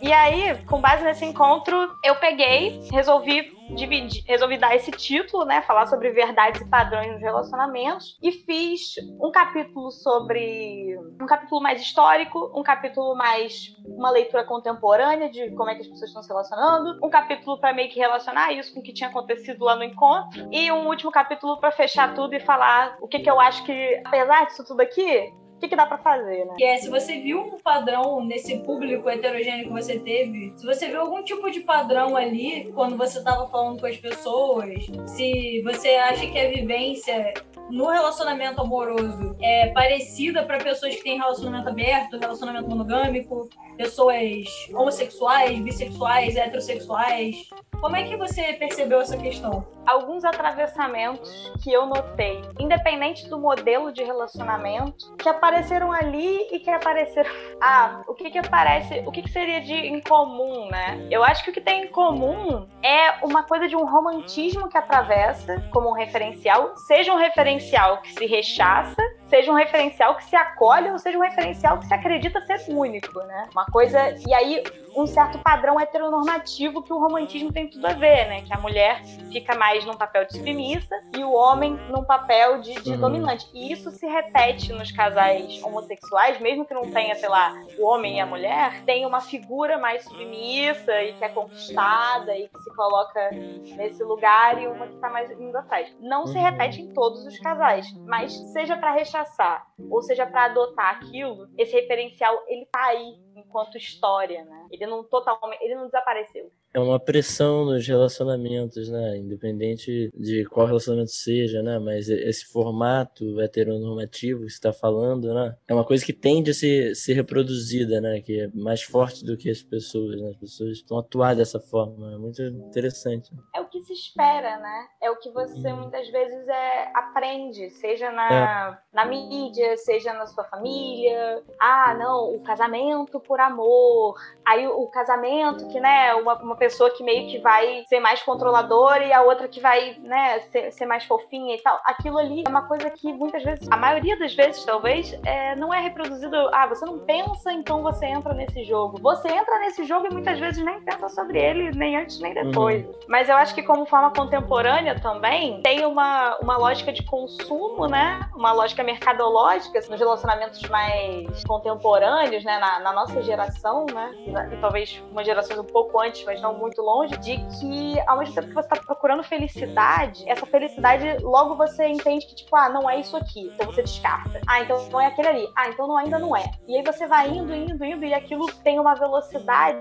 e 0.02 0.12
aí, 0.12 0.56
com 0.64 0.80
base 0.80 1.04
nesse 1.04 1.24
encontro, 1.24 1.76
eu 2.04 2.16
peguei, 2.16 2.80
resolvi 2.92 3.52
dividir, 3.74 4.24
resolvi 4.26 4.58
dar 4.58 4.74
esse 4.74 4.90
título, 4.90 5.44
né? 5.44 5.62
Falar 5.62 5.86
sobre 5.86 6.10
verdades 6.10 6.60
e 6.60 6.68
padrões 6.68 7.12
nos 7.12 7.20
relacionamentos. 7.20 8.18
E 8.22 8.32
fiz 8.32 8.94
um 9.20 9.30
capítulo 9.30 9.90
sobre. 9.90 10.98
um 11.20 11.26
capítulo 11.26 11.60
mais 11.60 11.80
histórico, 11.80 12.52
um 12.54 12.62
capítulo 12.62 13.14
mais. 13.14 13.74
uma 13.86 14.10
leitura 14.10 14.44
contemporânea 14.44 15.30
de 15.30 15.50
como 15.52 15.70
é 15.70 15.74
que 15.74 15.82
as 15.82 15.88
pessoas 15.88 16.08
estão 16.08 16.22
se 16.22 16.28
relacionando, 16.28 16.98
um 17.04 17.10
capítulo 17.10 17.58
para 17.58 17.72
meio 17.72 17.90
que 17.90 17.98
relacionar 17.98 18.52
isso 18.52 18.72
com 18.74 18.80
o 18.80 18.82
que 18.82 18.92
tinha 18.92 19.08
acontecido 19.08 19.64
lá 19.64 19.76
no 19.76 19.84
encontro, 19.84 20.48
e 20.50 20.70
um 20.70 20.86
último 20.88 21.10
capítulo 21.10 21.58
para 21.58 21.70
fechar 21.70 22.14
tudo 22.14 22.34
e 22.34 22.40
falar 22.40 22.96
o 23.00 23.08
que, 23.08 23.20
que 23.20 23.30
eu 23.30 23.40
acho 23.40 23.64
que, 23.64 24.02
apesar 24.04 24.46
disso 24.46 24.64
tudo 24.64 24.80
aqui, 24.80 25.32
que, 25.62 25.68
que 25.68 25.76
dá 25.76 25.86
para 25.86 25.98
fazer, 25.98 26.44
né? 26.44 26.54
Que 26.58 26.64
é, 26.64 26.76
se 26.78 26.90
você 26.90 27.20
viu 27.20 27.40
um 27.40 27.58
padrão 27.58 28.24
nesse 28.24 28.58
público 28.58 29.08
heterogêneo 29.08 29.66
que 29.66 29.72
você 29.72 29.98
teve, 29.98 30.52
se 30.56 30.66
você 30.66 30.88
viu 30.88 31.00
algum 31.00 31.22
tipo 31.22 31.48
de 31.50 31.60
padrão 31.60 32.16
ali 32.16 32.72
quando 32.74 32.96
você 32.96 33.22
tava 33.22 33.46
falando 33.48 33.80
com 33.80 33.86
as 33.86 33.96
pessoas, 33.96 34.84
se 35.06 35.62
você 35.62 35.90
acha 35.90 36.26
que 36.26 36.38
a 36.38 36.48
vivência 36.48 37.32
no 37.70 37.88
relacionamento 37.88 38.60
amoroso 38.60 39.36
é 39.40 39.68
parecida 39.68 40.42
para 40.42 40.58
pessoas 40.58 40.96
que 40.96 41.02
têm 41.02 41.18
relacionamento 41.18 41.68
aberto, 41.68 42.18
relacionamento 42.18 42.68
monogâmico, 42.68 43.48
pessoas 43.76 44.46
homossexuais, 44.74 45.58
bissexuais, 45.60 46.36
heterossexuais. 46.36 47.48
Como 47.80 47.96
é 47.96 48.04
que 48.04 48.16
você 48.16 48.52
percebeu 48.52 49.00
essa 49.00 49.16
questão? 49.16 49.66
Alguns 49.86 50.24
atravessamentos 50.24 51.52
que 51.62 51.72
eu 51.72 51.86
notei, 51.86 52.40
independente 52.60 53.28
do 53.28 53.38
modelo 53.38 53.92
de 53.92 54.04
relacionamento, 54.04 55.14
que 55.16 55.28
apareceram 55.52 55.92
ali 55.92 56.48
e 56.50 56.58
que 56.58 56.70
apareceram. 56.70 57.30
Ah, 57.64 58.02
o 58.08 58.14
que 58.14 58.28
que 58.28 58.38
aparece? 58.38 59.04
O 59.06 59.12
que, 59.12 59.22
que 59.22 59.30
seria 59.30 59.60
de 59.60 59.72
incomum, 59.86 60.68
né? 60.68 61.06
Eu 61.08 61.22
acho 61.22 61.44
que 61.44 61.50
o 61.50 61.52
que 61.52 61.60
tem 61.60 61.84
em 61.84 61.86
comum 61.86 62.66
é 62.82 63.24
uma 63.24 63.44
coisa 63.44 63.68
de 63.68 63.76
um 63.76 63.84
romantismo 63.86 64.68
que 64.68 64.76
atravessa 64.76 65.62
como 65.70 65.90
um 65.90 65.92
referencial, 65.92 66.76
seja 66.76 67.12
um 67.12 67.16
referencial 67.16 68.02
que 68.02 68.12
se 68.12 68.26
rechaça, 68.26 69.00
seja 69.26 69.52
um 69.52 69.54
referencial 69.54 70.16
que 70.16 70.24
se 70.24 70.34
acolhe 70.34 70.90
ou 70.90 70.98
seja 70.98 71.16
um 71.16 71.22
referencial 71.22 71.78
que 71.78 71.86
se 71.86 71.94
acredita 71.94 72.40
ser 72.40 72.64
único, 72.68 73.20
né? 73.20 73.48
Uma 73.52 73.66
coisa. 73.66 74.12
E 74.26 74.34
aí, 74.34 74.64
um 74.96 75.06
certo 75.06 75.38
padrão 75.38 75.80
heteronormativo 75.80 76.82
que 76.82 76.92
o 76.92 76.98
romantismo 76.98 77.52
tem 77.52 77.68
tudo 77.68 77.86
a 77.86 77.92
ver, 77.92 78.28
né? 78.28 78.42
Que 78.42 78.52
a 78.52 78.58
mulher 78.58 79.02
fica 79.30 79.54
mais 79.54 79.84
num 79.84 79.94
papel 79.94 80.26
de 80.26 80.36
submissa 80.36 80.94
e 81.16 81.24
o 81.24 81.32
homem 81.32 81.78
num 81.90 82.04
papel 82.04 82.60
de, 82.60 82.74
de 82.82 82.92
uhum. 82.92 83.00
dominante. 83.00 83.48
E 83.52 83.72
isso 83.72 83.90
se 83.90 84.06
repete 84.06 84.72
nos 84.72 84.90
casais 84.90 85.62
homossexuais, 85.62 86.40
mesmo 86.40 86.64
que 86.64 86.74
não 86.74 86.90
tenha, 86.90 87.14
sei 87.14 87.28
lá, 87.28 87.54
o 87.78 87.86
homem 87.86 88.16
e 88.16 88.20
a 88.20 88.26
mulher, 88.26 88.82
tem 88.84 89.06
uma 89.06 89.20
figura 89.20 89.78
mais 89.78 90.04
submissa 90.04 91.02
e 91.02 91.14
que 91.14 91.24
é 91.24 91.28
conquistada 91.28 92.36
e 92.36 92.48
que 92.48 92.58
se 92.58 92.74
coloca 92.74 93.30
nesse 93.76 94.02
lugar 94.02 94.60
e 94.62 94.66
uma 94.66 94.86
que 94.86 94.96
tá 94.96 95.08
mais 95.08 95.30
indo 95.30 95.56
atrás. 95.56 95.94
Não 96.00 96.26
se 96.26 96.38
repete 96.38 96.82
em 96.82 96.92
todos 96.92 97.24
os 97.26 97.38
casais, 97.38 97.86
mas 98.06 98.32
seja 98.52 98.76
para 98.76 98.92
rechaçar 98.92 99.66
ou 99.90 100.02
seja 100.02 100.26
para 100.26 100.44
adotar 100.46 100.96
aquilo, 100.96 101.48
esse 101.58 101.74
referencial 101.74 102.34
ele 102.48 102.66
tá 102.66 102.84
aí 102.84 103.14
enquanto 103.36 103.76
história, 103.76 104.44
né? 104.44 104.66
Ele 104.70 104.86
não 104.86 105.04
totalmente, 105.04 105.62
ele 105.62 105.74
não 105.74 105.86
desapareceu 105.86 106.50
é 106.74 106.80
uma 106.80 106.98
pressão 106.98 107.66
nos 107.66 107.86
relacionamentos, 107.86 108.88
né? 108.88 109.18
Independente 109.18 110.10
de 110.16 110.44
qual 110.46 110.66
relacionamento 110.66 111.10
seja, 111.10 111.62
né? 111.62 111.78
Mas 111.78 112.08
esse 112.08 112.46
formato 112.46 113.40
heteronormativo 113.40 114.40
que 114.44 114.50
você 114.50 114.54
está 114.54 114.72
falando, 114.72 115.32
né? 115.34 115.54
É 115.68 115.74
uma 115.74 115.84
coisa 115.84 116.04
que 116.04 116.12
tende 116.12 116.50
a 116.50 116.54
ser, 116.54 116.96
ser 116.96 117.12
reproduzida, 117.12 118.00
né? 118.00 118.20
Que 118.20 118.40
é 118.40 118.48
mais 118.54 118.82
forte 118.82 119.24
do 119.24 119.36
que 119.36 119.50
as 119.50 119.62
pessoas, 119.62 120.18
né? 120.20 120.30
As 120.30 120.36
pessoas 120.36 120.78
estão 120.78 120.98
atuar 120.98 121.36
dessa 121.36 121.60
forma. 121.60 122.14
É 122.14 122.16
muito 122.16 122.42
interessante. 122.42 123.30
É 123.54 123.61
se 123.82 123.92
espera, 123.92 124.56
né? 124.58 124.86
É 125.00 125.10
o 125.10 125.16
que 125.16 125.30
você 125.30 125.72
hum. 125.72 125.76
muitas 125.82 126.08
vezes 126.08 126.48
é, 126.48 126.90
aprende, 126.94 127.70
seja 127.70 128.10
na, 128.10 128.32
é. 128.32 128.78
na 128.92 129.04
mídia, 129.04 129.76
seja 129.76 130.12
na 130.12 130.26
sua 130.26 130.44
família. 130.44 131.42
Ah, 131.60 131.94
não, 131.94 132.34
o 132.34 132.40
casamento 132.42 133.20
por 133.20 133.40
amor. 133.40 134.16
Aí 134.44 134.66
o, 134.66 134.82
o 134.82 134.90
casamento 134.90 135.66
que, 135.68 135.80
né? 135.80 136.14
Uma, 136.14 136.34
uma 136.42 136.56
pessoa 136.56 136.90
que 136.90 137.02
meio 137.02 137.30
que 137.30 137.38
vai 137.38 137.84
ser 137.88 138.00
mais 138.00 138.22
controladora 138.22 139.04
e 139.04 139.12
a 139.12 139.22
outra 139.22 139.48
que 139.48 139.60
vai, 139.60 139.96
né, 140.00 140.40
ser, 140.50 140.72
ser 140.72 140.86
mais 140.86 141.04
fofinha 141.04 141.54
e 141.54 141.60
tal. 141.60 141.80
Aquilo 141.84 142.18
ali 142.18 142.42
é 142.46 142.48
uma 142.48 142.66
coisa 142.66 142.90
que 142.90 143.12
muitas 143.12 143.42
vezes, 143.42 143.68
a 143.70 143.76
maioria 143.76 144.18
das 144.18 144.34
vezes, 144.34 144.64
talvez, 144.64 145.12
é, 145.24 145.54
não 145.56 145.72
é 145.72 145.80
reproduzido. 145.80 146.36
Ah, 146.52 146.66
você 146.66 146.84
não 146.84 146.98
pensa, 147.00 147.52
então 147.52 147.82
você 147.82 148.06
entra 148.06 148.34
nesse 148.34 148.64
jogo. 148.64 148.98
Você 149.00 149.28
entra 149.28 149.58
nesse 149.60 149.84
jogo 149.84 150.06
e 150.06 150.12
muitas 150.12 150.38
vezes 150.38 150.64
nem 150.64 150.80
pensa 150.80 151.08
sobre 151.08 151.38
ele, 151.38 151.70
nem 151.72 151.96
antes 151.96 152.20
nem 152.20 152.34
depois. 152.34 152.84
Uhum. 152.84 152.92
Mas 153.08 153.28
eu 153.28 153.36
acho 153.36 153.54
que 153.54 153.62
como 153.72 153.86
forma 153.86 154.10
contemporânea 154.10 155.00
também, 155.00 155.62
tem 155.62 155.86
uma, 155.86 156.36
uma 156.42 156.58
lógica 156.58 156.92
de 156.92 157.02
consumo, 157.04 157.86
né? 157.86 158.20
Uma 158.36 158.52
lógica 158.52 158.84
mercadológica 158.84 159.80
nos 159.88 159.98
relacionamentos 159.98 160.60
mais 160.68 161.42
contemporâneos, 161.44 162.44
né? 162.44 162.58
Na, 162.58 162.80
na 162.80 162.92
nossa 162.92 163.22
geração, 163.22 163.86
né? 163.86 164.10
E, 164.26 164.54
e, 164.54 164.60
talvez 164.60 165.02
uma 165.10 165.24
geração 165.24 165.58
um 165.58 165.64
pouco 165.64 165.98
antes, 165.98 166.22
mas 166.26 166.38
não 166.42 166.52
muito 166.52 166.82
longe, 166.82 167.16
de 167.16 167.38
que 167.38 167.98
ao 168.06 168.18
mesmo 168.18 168.34
tempo 168.34 168.48
que 168.48 168.54
você 168.54 168.60
está 168.60 168.76
procurando 168.76 169.22
felicidade, 169.22 170.22
essa 170.28 170.44
felicidade 170.44 171.16
logo 171.22 171.54
você 171.54 171.88
entende 171.88 172.26
que, 172.26 172.34
tipo, 172.34 172.54
ah, 172.54 172.68
não 172.68 172.90
é 172.90 173.00
isso 173.00 173.16
aqui. 173.16 173.50
Então 173.54 173.72
você 173.72 173.80
descarta. 173.80 174.38
Ah, 174.46 174.60
então 174.60 174.86
não 174.90 175.00
é 175.00 175.06
aquele 175.06 175.28
ali. 175.28 175.48
Ah, 175.56 175.70
então 175.70 175.88
não, 175.88 175.96
ainda 175.96 176.18
não 176.18 176.36
é. 176.36 176.44
E 176.68 176.76
aí 176.76 176.84
você 176.84 177.06
vai 177.06 177.30
indo, 177.30 177.54
indo, 177.54 177.82
indo, 177.82 178.04
e 178.04 178.12
aquilo 178.12 178.44
tem 178.62 178.78
uma 178.78 178.94
velocidade 178.94 179.80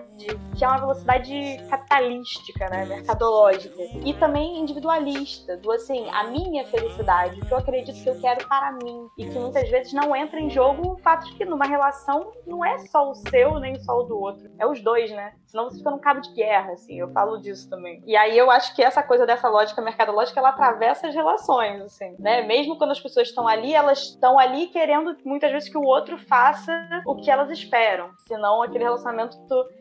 que 0.58 0.64
é 0.64 0.68
uma 0.68 0.78
velocidade 0.78 1.58
capitalística, 1.70 2.70
né? 2.70 2.86
Mercadológica. 2.86 3.81
E 4.04 4.14
também 4.14 4.60
individualista, 4.60 5.58
do 5.58 5.72
assim, 5.72 6.08
a 6.12 6.26
minha 6.26 6.66
felicidade, 6.66 7.40
o 7.40 7.46
que 7.46 7.52
eu 7.52 7.58
acredito 7.58 8.02
que 8.02 8.10
eu 8.10 8.20
quero 8.20 8.48
para 8.48 8.72
mim. 8.72 9.08
E 9.18 9.26
que 9.26 9.40
muitas 9.40 9.70
vezes 9.70 9.94
não 9.94 10.16
entra 10.16 10.40
em 10.40 10.50
jogo 10.50 10.94
o 10.94 10.98
fato 10.98 11.26
de 11.28 11.36
que 11.36 11.46
numa 11.46 11.66
relação 11.66 12.32
não 12.46 12.64
é 12.64 12.78
só 12.80 13.10
o 13.10 13.16
seu 13.16 13.60
nem 13.60 13.80
só 13.80 14.00
o 14.00 14.04
do 14.04 14.20
outro. 14.20 14.50
É 14.60 14.66
os 14.66 14.82
dois, 14.82 15.12
né? 15.12 15.34
Senão 15.46 15.66
você 15.66 15.78
fica 15.78 15.92
num 15.92 16.00
cabo 16.00 16.22
de 16.22 16.34
guerra, 16.34 16.74
assim. 16.74 17.00
Eu 17.00 17.12
falo 17.12 17.38
disso 17.38 17.70
também. 17.70 18.02
E 18.06 18.16
aí 18.16 18.38
eu 18.38 18.50
acho 18.50 18.76
que 18.76 18.82
essa 18.82 19.04
coisa 19.04 19.26
dessa 19.26 19.50
lógica 19.50 19.82
mercadológica, 19.82 20.40
ela 20.40 20.50
atravessa 20.50 21.08
as 21.08 21.16
relações, 21.16 21.82
assim, 21.82 22.16
né? 22.20 22.42
Mesmo 22.44 22.78
quando 22.78 22.92
as 22.92 23.00
pessoas 23.00 23.28
estão 23.28 23.48
ali, 23.48 23.74
elas 23.74 24.00
estão 24.00 24.40
ali 24.40 24.68
querendo 24.68 25.16
muitas 25.26 25.52
vezes 25.52 25.70
que 25.70 25.78
o 25.78 25.84
outro 25.84 26.18
faça 26.18 26.72
o 27.06 27.16
que 27.16 27.30
elas 27.30 27.50
esperam. 27.50 28.12
Senão 28.28 28.62
aquele 28.62 28.84
relacionamento 28.84 29.38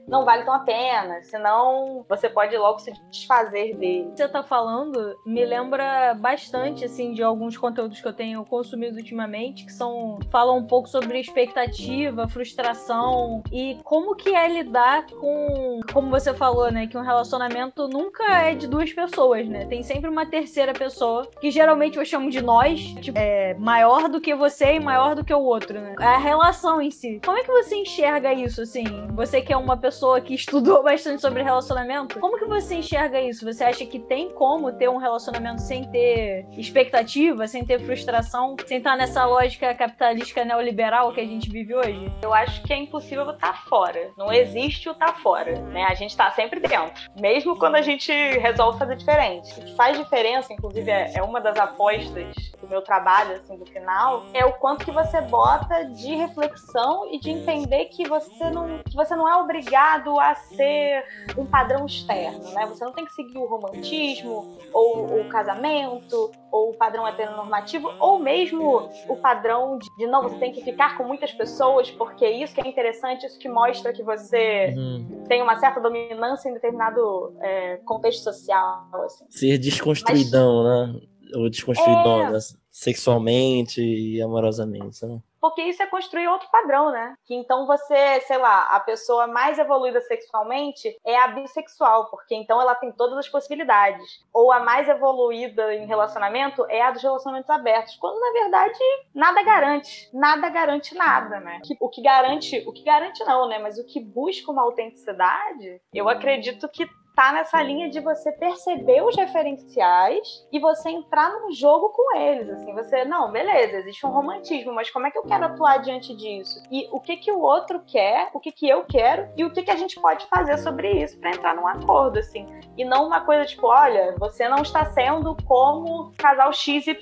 não 0.08 0.24
vale 0.24 0.44
tão 0.44 0.54
a 0.54 0.60
pena. 0.60 1.22
Senão 1.22 2.04
você 2.08 2.28
pode 2.28 2.56
logo 2.56 2.78
se 2.78 2.92
desfazer 3.10 3.76
dele. 3.76 3.89
Você 4.14 4.28
tá 4.28 4.42
falando 4.42 5.16
me 5.24 5.44
lembra 5.44 6.14
bastante, 6.14 6.84
assim, 6.84 7.12
de 7.12 7.22
alguns 7.22 7.56
conteúdos 7.56 8.00
que 8.00 8.06
eu 8.06 8.12
tenho 8.12 8.44
consumido 8.44 8.96
ultimamente, 8.96 9.64
que 9.64 9.72
são. 9.72 10.18
falam 10.30 10.58
um 10.58 10.66
pouco 10.66 10.88
sobre 10.88 11.18
expectativa, 11.20 12.28
frustração 12.28 13.42
e 13.52 13.78
como 13.84 14.14
que 14.14 14.34
é 14.34 14.48
lidar 14.48 15.06
com. 15.06 15.80
Como 15.92 16.10
você 16.10 16.34
falou, 16.34 16.70
né? 16.70 16.86
Que 16.86 16.96
um 16.96 17.02
relacionamento 17.02 17.88
nunca 17.88 18.24
é 18.42 18.54
de 18.54 18.66
duas 18.66 18.92
pessoas, 18.92 19.48
né? 19.48 19.66
Tem 19.66 19.82
sempre 19.82 20.08
uma 20.08 20.26
terceira 20.26 20.72
pessoa, 20.72 21.26
que 21.40 21.50
geralmente 21.50 21.98
eu 21.98 22.04
chamo 22.04 22.30
de 22.30 22.40
nós, 22.40 22.80
tipo, 23.00 23.18
é 23.18 23.54
maior 23.54 24.08
do 24.08 24.20
que 24.20 24.34
você 24.34 24.74
e 24.74 24.80
maior 24.80 25.14
do 25.14 25.24
que 25.24 25.34
o 25.34 25.40
outro, 25.40 25.80
né? 25.80 25.94
A 25.98 26.18
relação 26.18 26.80
em 26.80 26.90
si. 26.90 27.20
Como 27.24 27.38
é 27.38 27.42
que 27.42 27.50
você 27.50 27.76
enxerga 27.76 28.32
isso, 28.32 28.62
assim? 28.62 28.84
Você 29.14 29.40
que 29.40 29.52
é 29.52 29.56
uma 29.56 29.76
pessoa 29.76 30.20
que 30.20 30.34
estudou 30.34 30.82
bastante 30.84 31.20
sobre 31.20 31.42
relacionamento, 31.42 32.18
como 32.18 32.38
que 32.38 32.44
você 32.44 32.76
enxerga 32.76 33.20
isso? 33.20 33.44
Você 33.44 33.64
acha 33.70 33.86
que 33.86 33.98
tem 33.98 34.30
como 34.30 34.72
ter 34.72 34.88
um 34.88 34.96
relacionamento 34.96 35.62
sem 35.62 35.84
ter 35.90 36.46
expectativa, 36.52 37.46
sem 37.46 37.64
ter 37.64 37.80
frustração, 37.80 38.56
sem 38.66 38.78
estar 38.78 38.96
nessa 38.96 39.24
lógica 39.24 39.74
capitalística 39.74 40.44
neoliberal 40.44 41.12
que 41.12 41.20
a 41.20 41.26
gente 41.26 41.48
vive 41.50 41.74
hoje? 41.74 42.12
Eu 42.22 42.34
acho 42.34 42.62
que 42.62 42.72
é 42.72 42.76
impossível 42.76 43.30
estar 43.30 43.64
fora. 43.68 44.10
Não 44.16 44.32
existe 44.32 44.88
o 44.88 44.92
estar 44.92 45.14
fora, 45.20 45.60
né? 45.62 45.84
A 45.84 45.94
gente 45.94 46.10
está 46.10 46.30
sempre 46.32 46.60
dentro. 46.60 47.10
Mesmo 47.18 47.56
quando 47.56 47.76
a 47.76 47.82
gente 47.82 48.12
resolve 48.38 48.78
fazer 48.78 48.96
diferente. 48.96 49.58
O 49.58 49.64
que 49.64 49.74
faz 49.76 49.96
diferença, 49.96 50.52
inclusive, 50.52 50.90
é, 50.90 51.12
é 51.16 51.22
uma 51.22 51.40
das 51.40 51.56
apostas 51.58 52.34
do 52.60 52.68
meu 52.68 52.82
trabalho, 52.82 53.36
assim, 53.36 53.56
do 53.56 53.66
final, 53.66 54.24
é 54.34 54.44
o 54.44 54.52
quanto 54.54 54.84
que 54.84 54.90
você 54.90 55.20
bota 55.20 55.84
de 55.84 56.14
reflexão 56.14 57.10
e 57.12 57.18
de 57.18 57.30
entender 57.30 57.86
que 57.86 58.08
você 58.08 58.50
não, 58.50 58.78
que 58.82 58.94
você 58.94 59.14
não 59.14 59.28
é 59.28 59.36
obrigado 59.36 60.18
a 60.18 60.34
ser 60.34 61.04
um 61.36 61.46
padrão 61.46 61.86
externo, 61.86 62.52
né? 62.52 62.66
Você 62.66 62.84
não 62.84 62.92
tem 62.92 63.04
que 63.04 63.12
seguir 63.12 63.38
o 63.38 63.46
romantismo, 63.60 64.58
ou 64.72 65.20
o 65.20 65.28
casamento, 65.28 66.30
ou 66.50 66.70
o 66.70 66.74
padrão 66.74 67.06
heteronormativo, 67.06 67.90
ou 67.98 68.18
mesmo 68.18 68.88
o 69.08 69.16
padrão 69.16 69.78
de, 69.78 69.88
de 69.96 70.06
não, 70.06 70.22
você 70.22 70.36
tem 70.36 70.52
que 70.52 70.62
ficar 70.62 70.96
com 70.96 71.04
muitas 71.04 71.32
pessoas, 71.32 71.90
porque 71.90 72.28
isso 72.28 72.54
que 72.54 72.60
é 72.60 72.68
interessante, 72.68 73.26
isso 73.26 73.38
que 73.38 73.48
mostra 73.48 73.92
que 73.92 74.02
você 74.02 74.74
uhum. 74.76 75.24
tem 75.28 75.42
uma 75.42 75.56
certa 75.56 75.80
dominância 75.80 76.48
em 76.48 76.54
determinado 76.54 77.34
é, 77.40 77.76
contexto 77.78 78.24
social. 78.24 78.88
Assim. 79.04 79.24
Ser 79.28 79.58
desconstruidão, 79.58 80.64
Mas, 80.64 80.94
né? 80.94 81.00
Ou 81.34 81.48
desconstruidona, 81.48 82.38
é... 82.38 82.40
sexualmente 82.70 83.80
e 83.80 84.20
amorosamente, 84.20 85.04
né? 85.06 85.20
Porque 85.40 85.62
isso 85.62 85.82
é 85.82 85.86
construir 85.86 86.28
outro 86.28 86.48
padrão, 86.50 86.90
né? 86.90 87.14
Que 87.24 87.34
então 87.34 87.66
você, 87.66 88.20
sei 88.22 88.38
lá, 88.38 88.64
a 88.74 88.80
pessoa 88.80 89.26
mais 89.26 89.58
evoluída 89.58 90.00
sexualmente 90.00 90.96
é 91.04 91.18
a 91.18 91.28
bissexual, 91.28 92.10
porque 92.10 92.34
então 92.34 92.60
ela 92.60 92.74
tem 92.74 92.92
todas 92.92 93.18
as 93.18 93.28
possibilidades. 93.28 94.04
Ou 94.32 94.52
a 94.52 94.60
mais 94.60 94.88
evoluída 94.88 95.74
em 95.74 95.86
relacionamento 95.86 96.66
é 96.68 96.82
a 96.82 96.90
dos 96.90 97.02
relacionamentos 97.02 97.50
abertos, 97.50 97.96
quando 97.96 98.20
na 98.20 98.32
verdade 98.32 98.78
nada 99.14 99.42
garante, 99.42 100.10
nada 100.12 100.48
garante 100.48 100.94
nada, 100.94 101.40
né? 101.40 101.60
O 101.80 101.88
que 101.88 102.02
garante, 102.02 102.62
o 102.66 102.72
que 102.72 102.84
garante 102.84 103.24
não, 103.24 103.48
né? 103.48 103.58
Mas 103.58 103.78
o 103.78 103.86
que 103.86 104.00
busca 104.00 104.50
uma 104.50 104.62
autenticidade, 104.62 105.80
eu 105.94 106.08
acredito 106.08 106.68
que 106.68 106.88
tá 107.20 107.34
nessa 107.34 107.62
linha 107.62 107.90
de 107.90 108.00
você 108.00 108.32
perceber 108.32 109.02
os 109.02 109.14
referenciais 109.14 110.26
e 110.50 110.58
você 110.58 110.88
entrar 110.88 111.30
num 111.30 111.52
jogo 111.52 111.90
com 111.90 112.16
eles, 112.16 112.48
assim, 112.48 112.72
você, 112.72 113.04
não, 113.04 113.30
beleza, 113.30 113.76
existe 113.76 114.06
um 114.06 114.10
romantismo, 114.10 114.72
mas 114.72 114.88
como 114.88 115.06
é 115.06 115.10
que 115.10 115.18
eu 115.18 115.24
quero 115.24 115.44
atuar 115.44 115.82
diante 115.82 116.16
disso? 116.16 116.62
E 116.70 116.88
o 116.90 116.98
que 116.98 117.18
que 117.18 117.30
o 117.30 117.40
outro 117.40 117.82
quer, 117.86 118.30
o 118.32 118.40
que 118.40 118.50
que 118.50 118.66
eu 118.66 118.86
quero 118.86 119.28
e 119.36 119.44
o 119.44 119.50
que 119.50 119.62
que 119.62 119.70
a 119.70 119.76
gente 119.76 120.00
pode 120.00 120.24
fazer 120.28 120.56
sobre 120.56 120.92
isso 120.92 121.20
para 121.20 121.28
entrar 121.28 121.54
num 121.54 121.66
acordo, 121.66 122.18
assim. 122.18 122.46
E 122.74 122.86
não 122.86 123.06
uma 123.06 123.20
coisa 123.20 123.44
tipo, 123.44 123.66
olha, 123.66 124.14
você 124.18 124.48
não 124.48 124.62
está 124.62 124.86
sendo 124.86 125.36
como 125.44 126.12
casal 126.16 126.54
XYZ. 126.54 126.96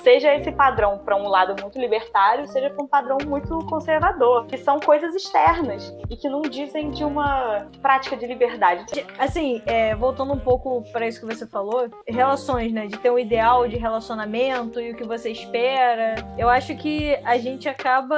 Seja 0.00 0.32
esse 0.32 0.52
padrão 0.52 0.98
para 0.98 1.16
um 1.16 1.26
lado 1.26 1.60
muito 1.60 1.76
libertário, 1.76 2.46
seja 2.46 2.70
para 2.70 2.84
um 2.84 2.86
padrão 2.86 3.18
muito 3.26 3.58
conservador, 3.66 4.46
que 4.46 4.58
são 4.58 4.78
coisas 4.78 5.12
externas 5.12 5.92
e 6.08 6.16
que 6.16 6.28
não 6.28 6.42
dizem 6.42 6.92
de 6.92 7.02
uma 7.02 7.66
prática 7.82 8.16
de 8.16 8.28
liberdade 8.28 8.84
assim, 9.24 9.62
é, 9.66 9.94
voltando 9.94 10.32
um 10.32 10.38
pouco 10.38 10.82
para 10.92 11.06
isso 11.06 11.20
que 11.20 11.26
você 11.26 11.46
falou, 11.46 11.88
relações, 12.06 12.72
né? 12.72 12.86
De 12.86 12.98
ter 12.98 13.10
um 13.10 13.18
ideal 13.18 13.66
de 13.66 13.76
relacionamento 13.76 14.80
e 14.80 14.92
o 14.92 14.96
que 14.96 15.04
você 15.04 15.30
espera. 15.30 16.16
Eu 16.38 16.48
acho 16.48 16.76
que 16.76 17.14
a 17.24 17.36
gente 17.38 17.68
acaba 17.68 18.16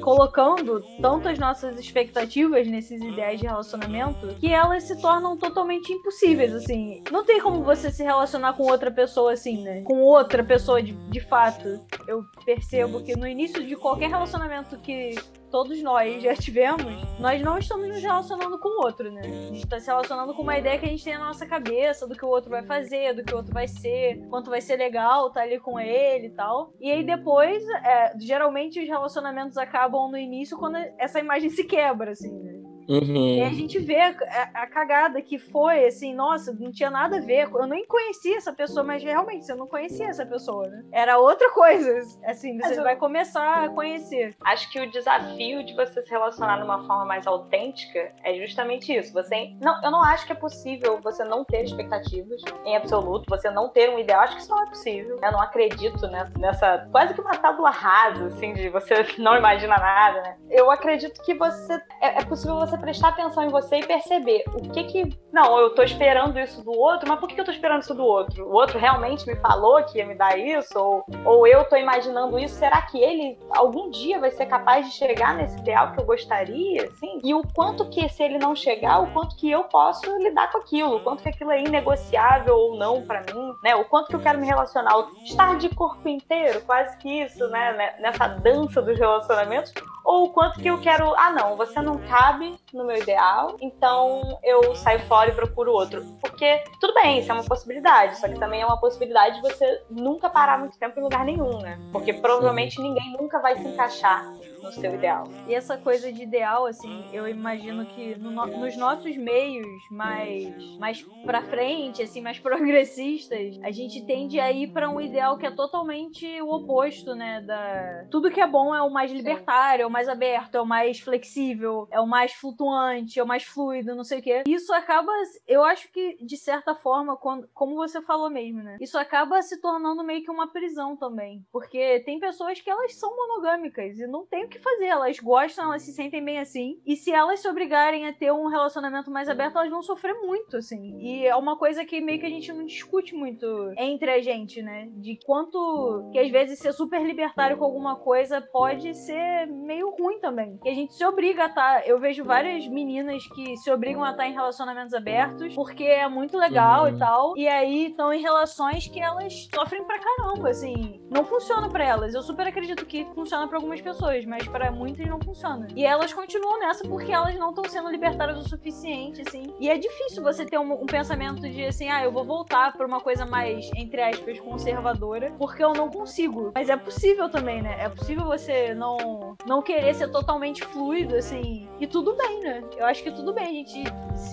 colocando 0.00 0.82
tanto 1.00 1.28
as 1.28 1.38
nossas 1.38 1.78
expectativas 1.78 2.66
nesses 2.66 3.00
ideais 3.02 3.40
de 3.40 3.46
relacionamento 3.46 4.34
que 4.40 4.52
elas 4.52 4.84
se 4.84 5.00
tornam 5.00 5.36
totalmente 5.36 5.92
impossíveis, 5.92 6.54
assim. 6.54 7.02
Não 7.10 7.24
tem 7.24 7.40
como 7.40 7.62
você 7.62 7.90
se 7.90 8.02
relacionar 8.02 8.54
com 8.54 8.64
outra 8.64 8.90
pessoa 8.90 9.32
assim, 9.32 9.62
né? 9.62 9.82
Com 9.82 10.00
outra 10.00 10.42
pessoa 10.42 10.82
de, 10.82 10.92
de 10.92 11.20
fato. 11.20 11.80
Eu 12.06 12.24
percebo 12.44 13.02
que 13.02 13.16
no 13.16 13.26
início 13.26 13.64
de 13.66 13.76
qualquer 13.76 14.08
relacionamento 14.08 14.78
que 14.78 15.14
todos 15.50 15.82
nós 15.82 16.22
já 16.22 16.34
tivemos, 16.34 16.86
nós 17.18 17.42
não 17.42 17.58
estamos 17.58 17.88
nos 17.88 18.02
relacionando 18.02 18.58
com 18.58 18.68
o 18.68 18.84
outro, 18.84 19.10
né? 19.10 19.22
A 19.22 19.28
gente 19.28 19.64
está 19.64 19.78
se 19.78 19.86
relacionando 19.86 20.34
com 20.34 20.42
uma 20.42 20.58
ideia 20.58 20.78
que 20.78 20.86
a 20.86 20.88
gente 20.88 21.04
tem 21.04 21.18
na 21.18 21.26
nossa 21.26 21.46
cabeça 21.46 22.06
do 22.06 22.14
que 22.14 22.24
o 22.24 22.28
outro 22.28 22.50
vai 22.50 22.62
fazer, 22.62 23.14
do 23.14 23.24
que 23.24 23.34
o 23.34 23.36
outro 23.36 23.52
vai 23.52 23.66
ser, 23.66 24.20
quanto 24.28 24.50
vai 24.50 24.60
ser 24.60 24.76
legal 24.76 25.28
estar 25.28 25.40
tá 25.40 25.46
ali 25.46 25.58
com 25.58 25.78
ele 25.78 26.28
e 26.28 26.30
tal. 26.30 26.72
E 26.80 26.90
aí 26.90 27.04
depois, 27.04 27.62
é, 27.68 28.12
geralmente 28.18 28.80
os 28.80 28.88
relacionamentos 28.88 29.56
acabam 29.56 30.10
no 30.10 30.16
início 30.16 30.56
quando 30.56 30.76
essa 30.98 31.18
imagem 31.18 31.50
se 31.50 31.64
quebra, 31.64 32.12
assim, 32.12 32.32
né? 32.38 32.59
Uhum. 32.88 33.36
E 33.36 33.42
a 33.42 33.50
gente 33.50 33.78
vê 33.78 34.00
a, 34.00 34.10
a, 34.54 34.66
cagada 34.66 35.22
que 35.22 35.38
foi, 35.38 35.86
assim, 35.86 36.14
nossa, 36.14 36.52
não 36.52 36.72
tinha 36.72 36.90
nada 36.90 37.18
a 37.18 37.20
ver. 37.20 37.48
Eu 37.52 37.66
nem 37.66 37.86
conhecia 37.86 38.36
essa 38.36 38.52
pessoa, 38.52 38.82
mas 38.84 39.02
realmente 39.02 39.46
você 39.46 39.54
não 39.54 39.66
conhecia 39.66 40.08
essa 40.08 40.26
pessoa, 40.26 40.66
né? 40.66 40.84
Era 40.92 41.18
outra 41.18 41.50
coisa. 41.54 42.00
Assim, 42.24 42.58
você 42.58 42.78
eu... 42.78 42.82
vai 42.82 42.96
começar 42.96 43.64
a 43.64 43.68
conhecer. 43.68 44.34
Acho 44.44 44.70
que 44.70 44.80
o 44.80 44.90
desafio 44.90 45.64
de 45.64 45.74
você 45.74 46.02
se 46.02 46.10
relacionar 46.10 46.56
de 46.56 46.64
uma 46.64 46.84
forma 46.86 47.04
mais 47.04 47.26
autêntica 47.26 48.12
é 48.24 48.34
justamente 48.34 48.92
isso. 48.92 49.12
Você 49.12 49.54
não, 49.60 49.82
eu 49.82 49.90
não 49.90 50.02
acho 50.02 50.26
que 50.26 50.32
é 50.32 50.36
possível 50.36 51.00
você 51.00 51.24
não 51.24 51.44
ter 51.44 51.64
expectativas 51.64 52.42
em 52.64 52.76
absoluto, 52.76 53.26
você 53.28 53.50
não 53.50 53.68
ter 53.68 53.88
um 53.90 53.98
ideal. 53.98 54.22
Acho 54.22 54.36
que 54.36 54.42
isso 54.42 54.50
não 54.50 54.62
é 54.62 54.66
possível. 54.66 55.18
Eu 55.22 55.32
não 55.32 55.40
acredito 55.40 56.06
nessa, 56.08 56.32
nessa 56.38 56.88
quase 56.90 57.14
que 57.14 57.20
uma 57.20 57.36
tábua 57.36 57.70
rasa, 57.70 58.26
assim, 58.26 58.52
de 58.52 58.68
você 58.68 58.94
não 59.18 59.36
imagina 59.36 59.76
nada, 59.76 60.22
né? 60.22 60.36
Eu 60.50 60.70
acredito 60.70 61.22
que 61.22 61.34
você 61.34 61.74
é, 62.00 62.20
é 62.20 62.24
possível 62.24 62.58
você 62.58 62.79
prestar 62.80 63.08
atenção 63.08 63.44
em 63.44 63.48
você 63.48 63.78
e 63.78 63.86
perceber 63.86 64.42
o 64.54 64.62
que 64.70 64.84
que. 64.84 65.20
Não, 65.32 65.58
eu 65.58 65.70
tô 65.70 65.82
esperando 65.82 66.38
isso 66.38 66.64
do 66.64 66.72
outro, 66.72 67.08
mas 67.08 67.20
por 67.20 67.28
que 67.28 67.40
eu 67.40 67.44
tô 67.44 67.52
esperando 67.52 67.82
isso 67.82 67.94
do 67.94 68.04
outro? 68.04 68.46
O 68.46 68.52
outro 68.52 68.78
realmente 68.78 69.26
me 69.26 69.36
falou 69.36 69.82
que 69.84 69.98
ia 69.98 70.06
me 70.06 70.14
dar 70.14 70.36
isso? 70.38 70.76
Ou, 70.76 71.04
ou 71.24 71.46
eu 71.46 71.64
tô 71.64 71.76
imaginando 71.76 72.38
isso? 72.38 72.56
Será 72.56 72.82
que 72.82 72.98
ele 72.98 73.38
algum 73.50 73.90
dia 73.90 74.18
vai 74.18 74.30
ser 74.30 74.46
capaz 74.46 74.86
de 74.86 74.92
chegar 74.92 75.34
nesse 75.34 75.58
ideal 75.58 75.92
que 75.92 76.00
eu 76.00 76.04
gostaria? 76.04 76.84
Assim? 76.84 77.20
E 77.22 77.34
o 77.34 77.42
quanto 77.54 77.88
que, 77.88 78.08
se 78.08 78.22
ele 78.22 78.38
não 78.38 78.56
chegar, 78.56 79.00
o 79.00 79.12
quanto 79.12 79.36
que 79.36 79.50
eu 79.50 79.64
posso 79.64 80.04
lidar 80.18 80.50
com 80.50 80.58
aquilo? 80.58 80.96
O 80.96 81.00
quanto 81.00 81.22
que 81.22 81.28
aquilo 81.28 81.50
é 81.50 81.62
inegociável 81.62 82.56
ou 82.56 82.76
não 82.76 83.02
para 83.02 83.20
mim? 83.20 83.52
Né? 83.62 83.76
O 83.76 83.84
quanto 83.84 84.08
que 84.08 84.16
eu 84.16 84.20
quero 84.20 84.38
me 84.38 84.46
relacionar? 84.46 84.90
Estar 85.22 85.56
de 85.58 85.68
corpo 85.68 86.08
inteiro, 86.08 86.62
quase 86.62 86.96
que 86.98 87.22
isso, 87.22 87.46
né? 87.48 87.94
Nessa 88.00 88.26
dança 88.26 88.82
dos 88.82 88.98
relacionamentos 88.98 89.72
ou 90.04 90.24
o 90.24 90.30
quanto 90.30 90.60
que 90.60 90.68
eu 90.68 90.80
quero, 90.80 91.14
ah 91.16 91.30
não, 91.30 91.56
você 91.56 91.80
não 91.80 91.98
cabe 91.98 92.58
no 92.76 92.84
meu 92.84 92.96
ideal, 92.96 93.56
então 93.60 94.38
eu 94.42 94.74
saio 94.74 95.00
fora 95.00 95.30
e 95.30 95.34
procuro 95.34 95.72
outro. 95.72 96.04
Porque 96.20 96.62
tudo 96.80 96.94
bem, 96.94 97.20
isso 97.20 97.30
é 97.30 97.34
uma 97.34 97.44
possibilidade, 97.44 98.18
só 98.18 98.28
que 98.28 98.38
também 98.38 98.60
é 98.60 98.66
uma 98.66 98.80
possibilidade 98.80 99.36
de 99.36 99.42
você 99.42 99.82
nunca 99.90 100.28
parar 100.28 100.58
muito 100.58 100.78
tempo 100.78 100.98
em 100.98 101.02
lugar 101.02 101.24
nenhum, 101.24 101.58
né? 101.58 101.78
Porque 101.92 102.12
provavelmente 102.12 102.80
ninguém 102.80 103.12
nunca 103.12 103.38
vai 103.40 103.56
se 103.56 103.66
encaixar 103.66 104.24
no 104.62 104.72
seu 104.72 104.94
ideal. 104.94 105.24
E 105.46 105.54
essa 105.54 105.76
coisa 105.76 106.12
de 106.12 106.22
ideal, 106.22 106.66
assim, 106.66 107.04
eu 107.12 107.26
imagino 107.26 107.84
que 107.86 108.16
no, 108.16 108.30
nos 108.30 108.76
nossos 108.76 109.16
meios 109.16 109.66
mais, 109.90 110.78
mais 110.78 111.02
pra 111.24 111.42
frente, 111.42 112.02
assim, 112.02 112.20
mais 112.20 112.38
progressistas, 112.40 113.58
a 113.62 113.70
gente 113.70 114.04
tende 114.04 114.38
a 114.38 114.50
ir 114.50 114.72
para 114.72 114.90
um 114.90 115.00
ideal 115.00 115.38
que 115.38 115.46
é 115.46 115.50
totalmente 115.50 116.26
o 116.42 116.50
oposto, 116.50 117.14
né? 117.14 117.40
Da... 117.40 118.06
Tudo 118.10 118.30
que 118.30 118.40
é 118.40 118.46
bom 118.46 118.74
é 118.74 118.82
o 118.82 118.90
mais 118.90 119.10
libertário, 119.10 119.82
é 119.82 119.86
o 119.86 119.90
mais 119.90 120.08
aberto, 120.08 120.56
é 120.56 120.60
o 120.60 120.66
mais 120.66 121.00
flexível, 121.00 121.88
é 121.90 122.00
o 122.00 122.06
mais 122.06 122.32
flutuante, 122.32 123.18
é 123.18 123.22
o 123.22 123.26
mais 123.26 123.44
fluido, 123.44 123.94
não 123.94 124.04
sei 124.04 124.18
o 124.18 124.22
quê. 124.22 124.42
Isso 124.46 124.72
acaba, 124.72 125.12
eu 125.46 125.64
acho 125.64 125.90
que, 125.90 126.16
de 126.24 126.36
certa 126.36 126.74
forma, 126.74 127.16
quando, 127.16 127.48
como 127.54 127.76
você 127.76 128.00
falou 128.02 128.30
mesmo, 128.30 128.62
né? 128.62 128.76
Isso 128.80 128.98
acaba 128.98 129.40
se 129.42 129.60
tornando 129.60 130.04
meio 130.04 130.22
que 130.22 130.30
uma 130.30 130.50
prisão 130.52 130.96
também. 130.96 131.44
Porque 131.52 132.00
tem 132.00 132.18
pessoas 132.18 132.60
que 132.60 132.70
elas 132.70 132.94
são 132.94 133.14
monogâmicas 133.16 133.98
e 133.98 134.06
não 134.06 134.26
tem 134.26 134.48
que 134.50 134.58
fazer. 134.58 134.86
Elas 134.86 135.18
gostam, 135.18 135.66
elas 135.66 135.82
se 135.82 135.92
sentem 135.92 136.24
bem 136.24 136.38
assim. 136.38 136.80
E 136.84 136.96
se 136.96 137.12
elas 137.12 137.40
se 137.40 137.48
obrigarem 137.48 138.06
a 138.06 138.12
ter 138.12 138.32
um 138.32 138.48
relacionamento 138.48 139.10
mais 139.10 139.28
aberto, 139.28 139.56
elas 139.56 139.70
vão 139.70 139.82
sofrer 139.82 140.14
muito, 140.14 140.56
assim. 140.56 140.98
E 141.00 141.26
é 141.26 141.34
uma 141.36 141.56
coisa 141.56 141.84
que 141.84 142.00
meio 142.00 142.18
que 142.18 142.26
a 142.26 142.30
gente 142.30 142.52
não 142.52 142.64
discute 142.64 143.14
muito 143.14 143.46
entre 143.76 144.10
a 144.10 144.20
gente, 144.20 144.62
né? 144.62 144.88
De 144.96 145.18
quanto 145.24 146.10
que 146.12 146.18
às 146.18 146.30
vezes 146.30 146.58
ser 146.58 146.72
super 146.72 147.02
libertário 147.02 147.56
com 147.56 147.64
alguma 147.64 147.96
coisa 147.96 148.40
pode 148.40 148.94
ser 148.94 149.46
meio 149.46 149.90
ruim 149.90 150.18
também. 150.18 150.58
Que 150.58 150.68
a 150.68 150.74
gente 150.74 150.94
se 150.94 151.04
obriga 151.04 151.44
a 151.44 151.46
estar. 151.46 151.60
Tá, 151.60 151.86
eu 151.86 151.98
vejo 151.98 152.24
várias 152.24 152.66
meninas 152.66 153.26
que 153.28 153.56
se 153.56 153.70
obrigam 153.70 154.02
a 154.02 154.10
estar 154.10 154.22
tá 154.22 154.28
em 154.28 154.32
relacionamentos 154.32 154.94
abertos 154.94 155.54
porque 155.54 155.84
é 155.84 156.08
muito 156.08 156.36
legal 156.36 156.84
uhum. 156.84 156.96
e 156.96 156.98
tal. 156.98 157.36
E 157.36 157.48
aí 157.48 157.86
estão 157.86 158.12
em 158.12 158.20
relações 158.20 158.88
que 158.88 159.00
elas 159.00 159.48
sofrem 159.54 159.84
pra 159.84 159.98
caramba, 159.98 160.50
assim. 160.50 161.00
Não 161.10 161.24
funciona 161.24 161.68
para 161.68 161.84
elas. 161.84 162.14
Eu 162.14 162.22
super 162.22 162.46
acredito 162.46 162.86
que 162.86 163.04
funciona 163.14 163.46
para 163.46 163.58
algumas 163.58 163.80
pessoas, 163.80 164.24
mas 164.24 164.39
para 164.48 164.70
muitas 164.70 165.06
não 165.06 165.20
funciona. 165.20 165.68
E 165.74 165.84
elas 165.84 166.12
continuam 166.12 166.58
nessa 166.60 166.86
porque 166.86 167.12
elas 167.12 167.34
não 167.36 167.50
estão 167.50 167.64
sendo 167.64 167.90
libertárias 167.90 168.38
o 168.38 168.48
suficiente, 168.48 169.22
assim. 169.26 169.54
E 169.58 169.68
é 169.70 169.78
difícil 169.78 170.22
você 170.22 170.44
ter 170.44 170.58
um, 170.58 170.72
um 170.72 170.86
pensamento 170.86 171.40
de 171.42 171.64
assim, 171.64 171.88
ah, 171.88 172.02
eu 172.02 172.12
vou 172.12 172.24
voltar 172.24 172.72
pra 172.76 172.86
uma 172.86 173.00
coisa 173.00 173.24
mais, 173.24 173.70
entre 173.76 174.02
aspas, 174.02 174.38
conservadora, 174.40 175.32
porque 175.38 175.62
eu 175.62 175.72
não 175.72 175.90
consigo. 175.90 176.52
Mas 176.54 176.68
é 176.68 176.76
possível 176.76 177.28
também, 177.28 177.62
né? 177.62 177.76
É 177.80 177.88
possível 177.88 178.24
você 178.24 178.74
não, 178.74 179.36
não 179.46 179.62
querer 179.62 179.94
ser 179.94 180.08
totalmente 180.10 180.64
fluido, 180.64 181.16
assim. 181.16 181.68
E 181.78 181.86
tudo 181.86 182.16
bem, 182.16 182.40
né? 182.40 182.62
Eu 182.76 182.86
acho 182.86 183.02
que 183.02 183.10
tudo 183.10 183.32
bem 183.32 183.44
a 183.44 183.52
gente 183.52 183.84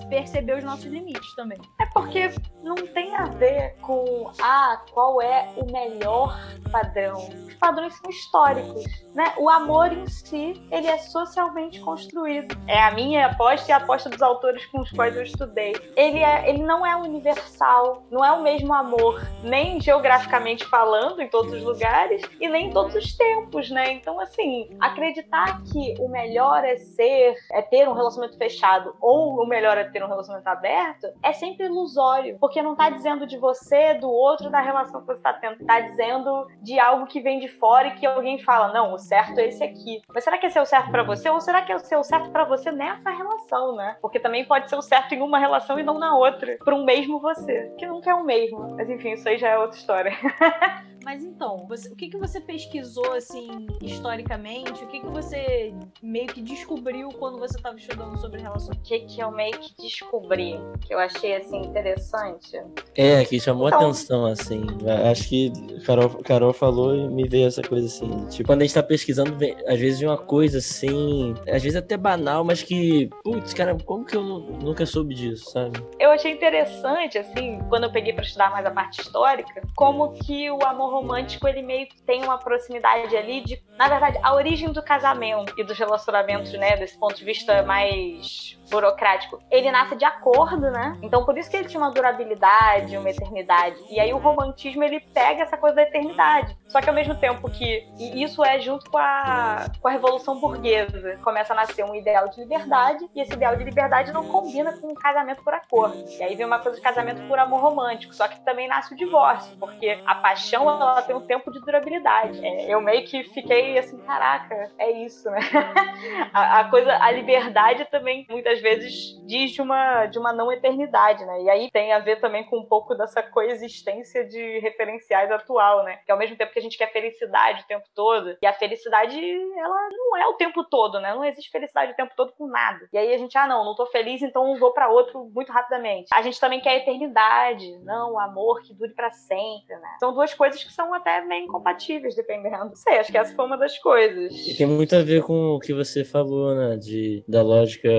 perceber 0.09 0.57
os 0.57 0.63
nossos 0.63 0.85
limites 0.85 1.35
também. 1.35 1.57
É 1.79 1.85
porque 1.93 2.31
não 2.63 2.75
tem 2.75 3.15
a 3.15 3.25
ver 3.25 3.75
com, 3.81 4.31
ah, 4.41 4.81
qual 4.93 5.21
é 5.21 5.49
o 5.55 5.71
melhor 5.71 6.37
padrão. 6.71 7.17
Os 7.47 7.53
padrões 7.55 7.95
são 7.95 8.09
históricos, 8.09 8.83
né? 9.13 9.33
O 9.37 9.49
amor 9.49 9.89
em 9.97 10.07
si, 10.07 10.61
ele 10.71 10.87
é 10.87 10.97
socialmente 10.97 11.79
construído. 11.81 12.55
É 12.67 12.81
a 12.81 12.91
minha 12.91 13.27
aposta 13.27 13.69
e 13.69 13.73
a 13.73 13.77
aposta 13.77 14.09
dos 14.09 14.21
autores 14.21 14.65
com 14.67 14.81
os 14.81 14.91
quais 14.91 15.15
eu 15.15 15.23
estudei. 15.23 15.75
Ele, 15.95 16.19
é, 16.19 16.49
ele 16.49 16.63
não 16.63 16.85
é 16.85 16.95
universal, 16.95 18.03
não 18.11 18.23
é 18.23 18.31
o 18.31 18.43
mesmo 18.43 18.73
amor, 18.73 19.21
nem 19.43 19.79
geograficamente 19.81 20.65
falando 20.65 21.21
em 21.21 21.27
todos 21.27 21.53
os 21.53 21.63
lugares 21.63 22.21
e 22.39 22.47
nem 22.47 22.67
em 22.67 22.71
todos 22.71 22.95
os 22.95 23.15
tempos, 23.15 23.69
né? 23.69 23.91
Então, 23.93 24.19
assim, 24.19 24.69
acreditar 24.79 25.61
que 25.63 25.95
o 25.99 26.07
melhor 26.07 26.63
é 26.63 26.77
ser, 26.77 27.35
é 27.51 27.61
ter 27.61 27.87
um 27.87 27.93
relacionamento 27.93 28.37
fechado 28.37 28.95
ou 29.01 29.41
o 29.41 29.47
melhor 29.47 29.77
é 29.77 29.85
ter 29.85 30.03
um 30.03 30.07
relacionamento 30.07 30.47
aberto, 30.47 31.07
é 31.23 31.33
sempre 31.33 31.65
ilusório, 31.65 32.37
porque 32.39 32.61
não 32.61 32.75
tá 32.75 32.89
dizendo 32.89 33.25
de 33.25 33.37
você, 33.37 33.95
do 33.95 34.09
outro, 34.09 34.49
da 34.49 34.61
relação 34.61 35.01
que 35.01 35.07
você 35.07 35.21
tá 35.21 35.33
tendo, 35.33 35.65
tá 35.65 35.79
dizendo 35.79 36.47
de 36.61 36.79
algo 36.79 37.07
que 37.07 37.19
vem 37.19 37.39
de 37.39 37.47
fora 37.47 37.87
e 37.87 37.95
que 37.95 38.05
alguém 38.05 38.39
fala, 38.39 38.73
não, 38.73 38.93
o 38.93 38.97
certo 38.97 39.39
é 39.39 39.47
esse 39.47 39.63
aqui. 39.63 39.86
Mas 40.13 40.23
será 40.23 40.37
que 40.37 40.45
esse 40.45 40.57
é 40.57 40.61
o 40.61 40.65
certo 40.65 40.91
para 40.91 41.03
você 41.03 41.29
ou 41.29 41.39
será 41.39 41.61
que 41.61 41.71
é 41.71 41.75
o 41.75 42.03
certo 42.03 42.29
para 42.31 42.43
você 42.43 42.71
nessa 42.71 43.09
relação, 43.09 43.75
né? 43.75 43.97
Porque 44.01 44.19
também 44.19 44.45
pode 44.45 44.69
ser 44.69 44.75
o 44.75 44.81
certo 44.81 45.13
em 45.13 45.21
uma 45.21 45.39
relação 45.39 45.79
e 45.79 45.83
não 45.83 45.97
na 45.97 46.15
outra, 46.15 46.57
para 46.63 46.75
um 46.75 46.83
mesmo 46.83 47.19
você, 47.19 47.71
que 47.77 47.85
nunca 47.85 48.11
é 48.11 48.13
o 48.13 48.23
mesmo. 48.23 48.75
Mas 48.75 48.89
enfim, 48.89 49.13
isso 49.13 49.27
aí 49.27 49.37
já 49.37 49.49
é 49.49 49.57
outra 49.57 49.77
história. 49.77 50.11
Mas 51.07 51.23
então, 51.23 51.65
você, 51.69 51.87
o 51.87 51.95
que, 51.95 52.09
que 52.09 52.17
você 52.17 52.41
pesquisou, 52.41 53.13
assim, 53.13 53.65
historicamente? 53.81 54.83
O 54.83 54.87
que, 54.87 54.99
que 54.99 55.05
você 55.07 55.73
meio 56.03 56.27
que 56.27 56.41
descobriu 56.41 57.07
quando 57.17 57.39
você 57.39 57.55
estava 57.55 57.77
estudando 57.77 58.17
sobre 58.17 58.41
relações? 58.41 58.77
O 58.77 58.81
que, 58.81 58.99
que 58.99 59.21
eu 59.21 59.31
meio 59.31 59.57
que 59.57 59.73
descobri, 59.81 60.59
que 60.81 60.93
eu 60.93 60.99
achei, 60.99 61.37
assim, 61.37 61.61
interessante? 61.61 62.61
É, 62.93 63.23
que 63.23 63.39
chamou 63.39 63.69
então... 63.69 63.83
atenção, 63.83 64.25
assim. 64.25 64.65
Acho 65.09 65.29
que 65.29 65.53
Carol, 65.85 66.09
Carol 66.25 66.51
falou 66.51 66.93
e 66.93 67.07
me 67.07 67.25
veio 67.25 67.47
essa 67.47 67.61
coisa, 67.61 67.87
assim. 67.87 68.25
Tipo, 68.25 68.47
quando 68.47 68.63
a 68.63 68.65
gente 68.65 68.73
tá 68.73 68.83
pesquisando, 68.83 69.31
às 69.65 69.79
vezes 69.79 70.01
vem 70.01 70.09
uma 70.09 70.17
coisa, 70.17 70.57
assim, 70.57 71.33
às 71.47 71.63
vezes 71.63 71.77
até 71.77 71.95
banal, 71.95 72.43
mas 72.43 72.61
que, 72.61 73.09
putz, 73.23 73.53
cara, 73.53 73.77
como 73.85 74.03
que 74.03 74.17
eu 74.17 74.21
nunca 74.21 74.85
soube 74.85 75.15
disso, 75.15 75.51
sabe? 75.51 75.81
Eu 75.97 76.11
achei 76.11 76.33
interessante, 76.33 77.17
assim, 77.17 77.59
quando 77.69 77.85
eu 77.85 77.91
peguei 77.93 78.11
para 78.11 78.25
estudar 78.25 78.51
mais 78.51 78.65
a 78.65 78.71
parte 78.71 78.99
histórica, 78.99 79.61
como 79.73 80.11
que 80.11 80.51
o 80.51 80.61
amor 80.65 80.96
romântico 80.97 81.47
ele 81.47 81.61
meio 81.61 81.87
que 81.87 82.01
tem 82.01 82.23
uma 82.23 82.37
proximidade 82.37 83.15
ali 83.15 83.41
de, 83.41 83.61
na 83.77 83.87
verdade, 83.87 84.19
a 84.23 84.33
origem 84.33 84.71
do 84.71 84.81
casamento 84.81 85.53
e 85.57 85.63
dos 85.63 85.77
relacionamentos, 85.77 86.51
né, 86.53 86.75
desse 86.75 86.97
ponto 86.97 87.15
de 87.15 87.23
vista 87.23 87.61
mais 87.63 88.56
burocrático, 88.69 89.41
ele 89.49 89.71
nasce 89.71 89.95
de 89.95 90.05
acordo, 90.05 90.69
né? 90.71 90.97
Então 91.01 91.25
por 91.25 91.37
isso 91.37 91.49
que 91.49 91.57
ele 91.57 91.67
tinha 91.67 91.81
uma 91.81 91.91
durabilidade, 91.91 92.97
uma 92.97 93.09
eternidade. 93.09 93.77
E 93.89 93.99
aí 93.99 94.13
o 94.13 94.17
romantismo 94.17 94.83
ele 94.83 94.99
pega 94.99 95.43
essa 95.43 95.57
coisa 95.57 95.77
da 95.77 95.83
eternidade. 95.83 96.57
Só 96.67 96.81
que 96.81 96.89
ao 96.89 96.95
mesmo 96.95 97.15
tempo 97.15 97.49
que 97.49 97.87
e 97.97 98.23
isso 98.23 98.43
é 98.43 98.59
junto 98.59 98.89
com 98.89 98.97
a, 98.97 99.65
com 99.81 99.87
a 99.87 99.91
revolução 99.91 100.39
burguesa, 100.39 101.17
começa 101.23 101.53
a 101.53 101.55
nascer 101.55 101.83
um 101.83 101.95
ideal 101.95 102.27
de 102.29 102.39
liberdade 102.41 103.09
e 103.15 103.21
esse 103.21 103.33
ideal 103.33 103.55
de 103.55 103.63
liberdade 103.63 104.11
não 104.11 104.27
combina 104.27 104.71
com 104.77 104.91
o 104.91 104.95
casamento 104.95 105.43
por 105.43 105.53
acordo. 105.53 105.97
E 106.09 106.23
aí 106.23 106.35
vem 106.35 106.45
uma 106.45 106.59
coisa 106.59 106.77
de 106.77 106.83
casamento 106.83 107.25
por 107.27 107.39
amor 107.39 107.61
romântico, 107.61 108.13
só 108.13 108.27
que 108.27 108.39
também 108.41 108.67
nasce 108.67 108.93
o 108.93 108.97
divórcio, 108.97 109.55
porque 109.57 109.99
a 110.05 110.15
paixão 110.15 110.69
ela 110.69 111.01
tem 111.01 111.15
um 111.15 111.21
tempo 111.21 111.51
de 111.51 111.59
durabilidade. 111.59 112.45
É, 112.45 112.73
eu 112.73 112.81
meio 112.81 113.05
que 113.05 113.23
fiquei 113.23 113.77
assim, 113.77 113.97
caraca, 113.99 114.71
é 114.77 114.91
isso, 114.91 115.29
né? 115.29 115.39
a, 116.33 116.59
a 116.59 116.63
coisa, 116.69 116.95
a 116.97 117.11
liberdade 117.11 117.85
também 117.85 118.25
muitas 118.29 118.56
muitas 118.57 118.61
vezes 118.61 119.17
diz 119.25 119.51
de 119.51 119.61
uma, 119.61 120.05
de 120.05 120.17
uma 120.17 120.33
não 120.33 120.51
eternidade, 120.51 121.25
né? 121.25 121.43
E 121.43 121.49
aí 121.49 121.71
tem 121.71 121.93
a 121.93 121.99
ver 121.99 122.19
também 122.19 122.43
com 122.45 122.59
um 122.59 122.65
pouco 122.65 122.95
dessa 122.95 123.21
coexistência 123.21 124.25
de 124.25 124.59
referenciais 124.59 125.31
atual, 125.31 125.83
né? 125.83 125.99
Que 126.05 126.11
ao 126.11 126.17
mesmo 126.17 126.35
tempo 126.35 126.51
que 126.51 126.59
a 126.59 126.61
gente 126.61 126.77
quer 126.77 126.91
felicidade 126.91 127.63
o 127.63 127.67
tempo 127.67 127.85
todo, 127.93 128.37
e 128.41 128.45
a 128.45 128.53
felicidade, 128.53 129.19
ela 129.19 129.89
não 129.91 130.17
é 130.17 130.27
o 130.27 130.33
tempo 130.33 130.63
todo, 130.63 130.99
né? 130.99 131.13
Não 131.13 131.25
existe 131.25 131.51
felicidade 131.51 131.91
o 131.91 131.95
tempo 131.95 132.13
todo 132.15 132.33
com 132.33 132.47
nada. 132.47 132.87
E 132.91 132.97
aí 132.97 133.13
a 133.13 133.17
gente, 133.17 133.37
ah, 133.37 133.47
não, 133.47 133.65
não 133.65 133.75
tô 133.75 133.85
feliz, 133.87 134.21
então 134.21 134.57
vou 134.57 134.73
para 134.73 134.89
outro 134.89 135.29
muito 135.33 135.51
rapidamente. 135.51 136.07
A 136.13 136.21
gente 136.21 136.39
também 136.39 136.61
quer 136.61 136.77
eternidade, 136.77 137.77
não, 137.83 138.13
o 138.13 138.19
amor 138.19 138.61
que 138.61 138.73
dure 138.73 138.93
para 138.93 139.11
sempre, 139.11 139.75
né? 139.75 139.97
São 139.99 140.13
duas 140.13 140.33
coisas 140.33 140.63
que 140.63 140.71
são 140.71 140.93
até 140.93 141.21
meio 141.21 141.45
incompatíveis, 141.45 142.15
dependendo. 142.15 142.57
Não 142.57 142.75
sei, 142.75 142.97
acho 142.97 143.11
que 143.11 143.17
essa 143.17 143.35
foi 143.35 143.45
uma 143.45 143.57
das 143.57 143.77
coisas. 143.77 144.33
E 144.47 144.55
tem 144.55 144.65
muito 144.65 144.95
a 144.95 145.01
ver 145.01 145.23
com 145.23 145.55
o 145.55 145.59
que 145.59 145.73
você 145.73 146.05
falou, 146.05 146.55
né? 146.55 146.77
De, 146.77 147.23
da 147.27 147.41
lógica 147.41 147.89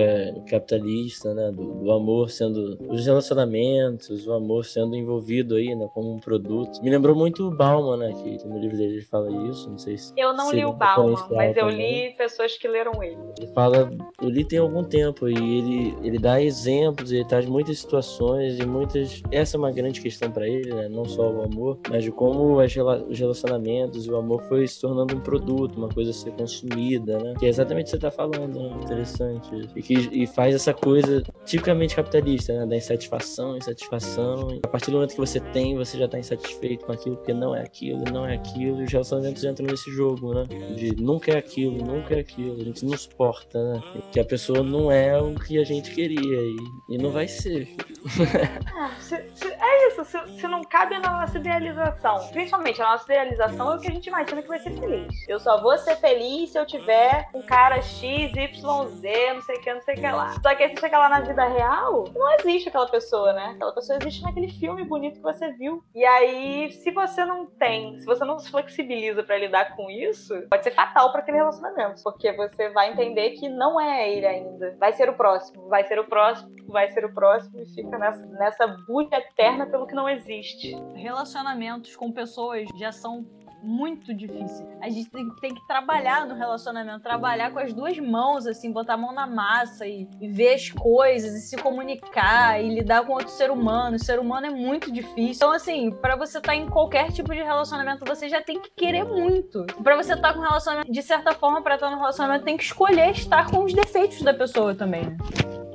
capitalista, 0.48 1.34
né? 1.34 1.50
Do, 1.52 1.74
do, 1.74 1.92
amor 1.92 2.30
sendo. 2.30 2.78
os 2.88 3.04
relacionamentos, 3.04 4.26
o 4.26 4.32
amor 4.32 4.64
sendo 4.64 4.96
envolvido 4.96 5.56
aí, 5.56 5.74
né? 5.74 5.88
Como 5.92 6.12
um 6.12 6.18
produto. 6.18 6.82
Me 6.82 6.90
lembrou 6.90 7.14
muito 7.14 7.46
o 7.46 7.50
Bauman, 7.50 7.96
né? 7.96 8.12
Que 8.12 8.46
no 8.46 8.58
livro 8.58 8.76
dele 8.76 8.94
ele 8.94 9.04
fala 9.04 9.30
isso. 9.48 9.70
Não 9.70 9.78
sei 9.78 9.96
se. 9.96 10.12
Eu 10.16 10.32
não 10.32 10.50
li 10.52 10.64
o 10.64 10.72
Bauman, 10.72 11.16
mas 11.30 11.56
eu 11.56 11.68
li 11.68 12.14
pessoas 12.16 12.56
que 12.56 12.66
leram 12.66 13.02
ele. 13.02 13.18
Ele 13.38 13.46
fala. 13.52 13.90
Eu 14.20 14.28
li 14.28 14.44
tem 14.44 14.58
algum 14.58 14.82
tempo 14.82 15.28
e 15.28 15.34
ele, 15.34 15.96
ele 16.02 16.18
dá 16.18 16.40
exemplos, 16.40 17.12
ele 17.12 17.24
traz 17.24 17.46
muitas 17.46 17.78
situações 17.78 18.58
e 18.58 18.66
muitas. 18.66 19.22
Essa 19.30 19.56
é 19.56 19.58
uma 19.58 19.70
grande 19.70 20.00
questão 20.00 20.30
para 20.30 20.48
ele, 20.48 20.72
né? 20.72 20.88
Não 20.88 21.04
só 21.04 21.30
o 21.30 21.42
amor, 21.42 21.78
mas 21.88 22.02
de 22.02 22.10
como 22.10 22.58
as, 22.60 22.74
os 23.08 23.18
relacionamentos 23.18 24.06
e 24.06 24.10
o 24.10 24.16
amor 24.16 24.42
foi 24.44 24.66
se 24.66 24.80
tornando 24.80 25.16
um 25.16 25.20
produto, 25.20 25.76
uma 25.76 25.88
coisa 25.88 26.10
a 26.10 26.14
ser 26.14 26.32
consumida, 26.32 27.18
né? 27.18 27.34
Que 27.38 27.46
é 27.46 27.48
exatamente 27.48 27.82
o 27.82 27.84
que 27.84 27.90
você 27.90 27.98
tá 27.98 28.10
falando, 28.10 28.60
né? 28.60 28.76
Interessante. 28.82 29.68
E 29.76 29.82
que 29.82 30.08
e 30.12 30.26
faz 30.38 30.54
essa 30.54 30.72
coisa 30.72 31.20
tipicamente 31.44 31.96
capitalista, 31.96 32.52
né? 32.52 32.64
Da 32.64 32.76
insatisfação, 32.76 33.56
insatisfação. 33.56 34.60
A 34.62 34.68
partir 34.68 34.92
do 34.92 34.98
momento 34.98 35.10
que 35.10 35.18
você 35.18 35.40
tem, 35.40 35.76
você 35.76 35.98
já 35.98 36.04
está 36.04 36.16
insatisfeito 36.16 36.86
com 36.86 36.92
aquilo, 36.92 37.16
porque 37.16 37.34
não 37.34 37.56
é 37.56 37.62
aquilo, 37.62 38.04
não 38.12 38.24
é 38.24 38.36
aquilo. 38.36 38.80
E 38.80 38.84
os 38.84 38.92
relacionamentos 38.92 39.42
entram 39.42 39.66
nesse 39.66 39.90
jogo, 39.90 40.32
né? 40.32 40.44
De 40.76 40.94
nunca 40.94 41.32
é 41.32 41.38
aquilo, 41.38 41.84
nunca 41.84 42.14
é 42.14 42.20
aquilo. 42.20 42.60
A 42.60 42.64
gente 42.64 42.86
não 42.86 42.96
suporta, 42.96 43.60
né? 43.60 43.82
Que 44.12 44.20
a 44.20 44.24
pessoa 44.24 44.62
não 44.62 44.92
é 44.92 45.20
o 45.20 45.34
que 45.34 45.58
a 45.58 45.64
gente 45.64 45.90
queria 45.90 46.40
e, 46.40 46.56
e 46.90 46.98
não 46.98 47.10
vai 47.10 47.26
ser. 47.26 47.74
Ah, 48.80 48.92
é 49.12 49.58
é 49.60 49.88
isso, 49.88 50.04
se, 50.04 50.40
se, 50.40 50.46
não 50.46 50.62
cabe 50.62 50.98
na 50.98 51.20
nossa 51.20 51.38
idealização, 51.38 52.28
principalmente 52.28 52.80
a 52.80 52.90
nossa 52.90 53.04
idealização 53.04 53.72
é 53.72 53.76
o 53.76 53.80
que 53.80 53.88
a 53.88 53.90
gente 53.90 54.06
imagina 54.06 54.40
que 54.40 54.48
vai 54.48 54.58
ser 54.60 54.70
feliz. 54.70 55.28
Eu 55.28 55.40
só 55.40 55.60
vou 55.60 55.76
ser 55.78 55.96
feliz 55.96 56.50
se 56.50 56.58
eu 56.58 56.64
tiver 56.64 57.28
um 57.34 57.42
cara 57.42 57.82
X, 57.82 58.32
Y, 58.36 58.86
Z, 58.86 59.34
não 59.34 59.42
sei 59.42 59.56
o 59.56 59.60
que, 59.60 59.74
não 59.74 59.82
sei 59.82 59.94
o 59.94 60.00
que 60.00 60.06
lá. 60.06 60.27
Só 60.42 60.54
que 60.54 60.62
aí 60.62 60.70
você 60.70 60.80
chega 60.80 60.98
lá 60.98 61.08
na 61.08 61.20
vida 61.20 61.44
real, 61.44 62.04
não 62.14 62.32
existe 62.34 62.68
aquela 62.68 62.88
pessoa, 62.88 63.32
né? 63.32 63.52
Aquela 63.54 63.72
pessoa 63.72 63.98
existe 64.00 64.22
naquele 64.22 64.48
filme 64.48 64.84
bonito 64.84 65.16
que 65.16 65.22
você 65.22 65.52
viu. 65.52 65.82
E 65.94 66.04
aí, 66.04 66.72
se 66.72 66.90
você 66.90 67.24
não 67.24 67.46
tem, 67.46 67.98
se 67.98 68.06
você 68.06 68.24
não 68.24 68.38
se 68.38 68.50
flexibiliza 68.50 69.22
para 69.22 69.38
lidar 69.38 69.76
com 69.76 69.90
isso, 69.90 70.34
pode 70.50 70.64
ser 70.64 70.72
fatal 70.72 71.10
para 71.12 71.20
aquele 71.20 71.38
relacionamento. 71.38 72.02
Porque 72.02 72.32
você 72.32 72.70
vai 72.70 72.92
entender 72.92 73.30
que 73.30 73.48
não 73.48 73.80
é 73.80 74.12
ele 74.12 74.26
ainda. 74.26 74.76
Vai 74.78 74.92
ser 74.92 75.08
o 75.08 75.14
próximo, 75.14 75.68
vai 75.68 75.84
ser 75.84 75.98
o 75.98 76.04
próximo, 76.04 76.50
vai 76.68 76.90
ser 76.90 77.04
o 77.04 77.12
próximo 77.12 77.60
e 77.60 77.66
fica 77.66 77.98
nessa, 77.98 78.24
nessa 78.26 78.66
busca 78.86 79.16
eterna 79.16 79.66
pelo 79.66 79.86
que 79.86 79.94
não 79.94 80.08
existe. 80.08 80.74
Relacionamentos 80.94 81.96
com 81.96 82.12
pessoas 82.12 82.68
já 82.78 82.92
são 82.92 83.24
muito 83.62 84.14
difícil. 84.14 84.66
A 84.80 84.88
gente 84.88 85.10
tem, 85.10 85.28
tem, 85.40 85.54
que 85.54 85.66
trabalhar 85.66 86.26
no 86.26 86.34
relacionamento, 86.34 87.00
trabalhar 87.00 87.50
com 87.50 87.58
as 87.58 87.72
duas 87.72 87.98
mãos, 87.98 88.46
assim, 88.46 88.72
botar 88.72 88.94
a 88.94 88.96
mão 88.96 89.12
na 89.12 89.26
massa 89.26 89.86
e, 89.86 90.08
e 90.20 90.28
ver 90.28 90.54
as 90.54 90.70
coisas 90.70 91.34
e 91.34 91.40
se 91.40 91.56
comunicar 91.56 92.62
e 92.62 92.68
lidar 92.68 93.04
com 93.04 93.12
outro 93.12 93.30
ser 93.30 93.50
humano. 93.50 93.96
O 93.96 93.98
ser 93.98 94.18
humano 94.18 94.46
é 94.46 94.50
muito 94.50 94.92
difícil. 94.92 95.34
Então, 95.34 95.52
assim, 95.52 95.90
para 95.90 96.16
você 96.16 96.38
estar 96.38 96.52
tá 96.52 96.56
em 96.56 96.68
qualquer 96.68 97.10
tipo 97.12 97.34
de 97.34 97.42
relacionamento, 97.42 98.04
você 98.04 98.28
já 98.28 98.40
tem 98.40 98.60
que 98.60 98.70
querer 98.70 99.04
muito. 99.04 99.66
Para 99.82 99.96
você 99.96 100.14
estar 100.14 100.28
tá 100.28 100.34
com 100.34 100.40
relacionamento, 100.40 100.90
de 100.90 101.02
certa 101.02 101.32
forma, 101.32 101.62
para 101.62 101.74
estar 101.74 101.90
no 101.90 101.98
relacionamento, 101.98 102.44
tem 102.44 102.56
que 102.56 102.64
escolher 102.64 103.10
estar 103.10 103.50
com 103.50 103.64
os 103.64 103.72
defeitos 103.72 104.22
da 104.22 104.34
pessoa 104.34 104.74
também, 104.74 105.04
né? 105.04 105.16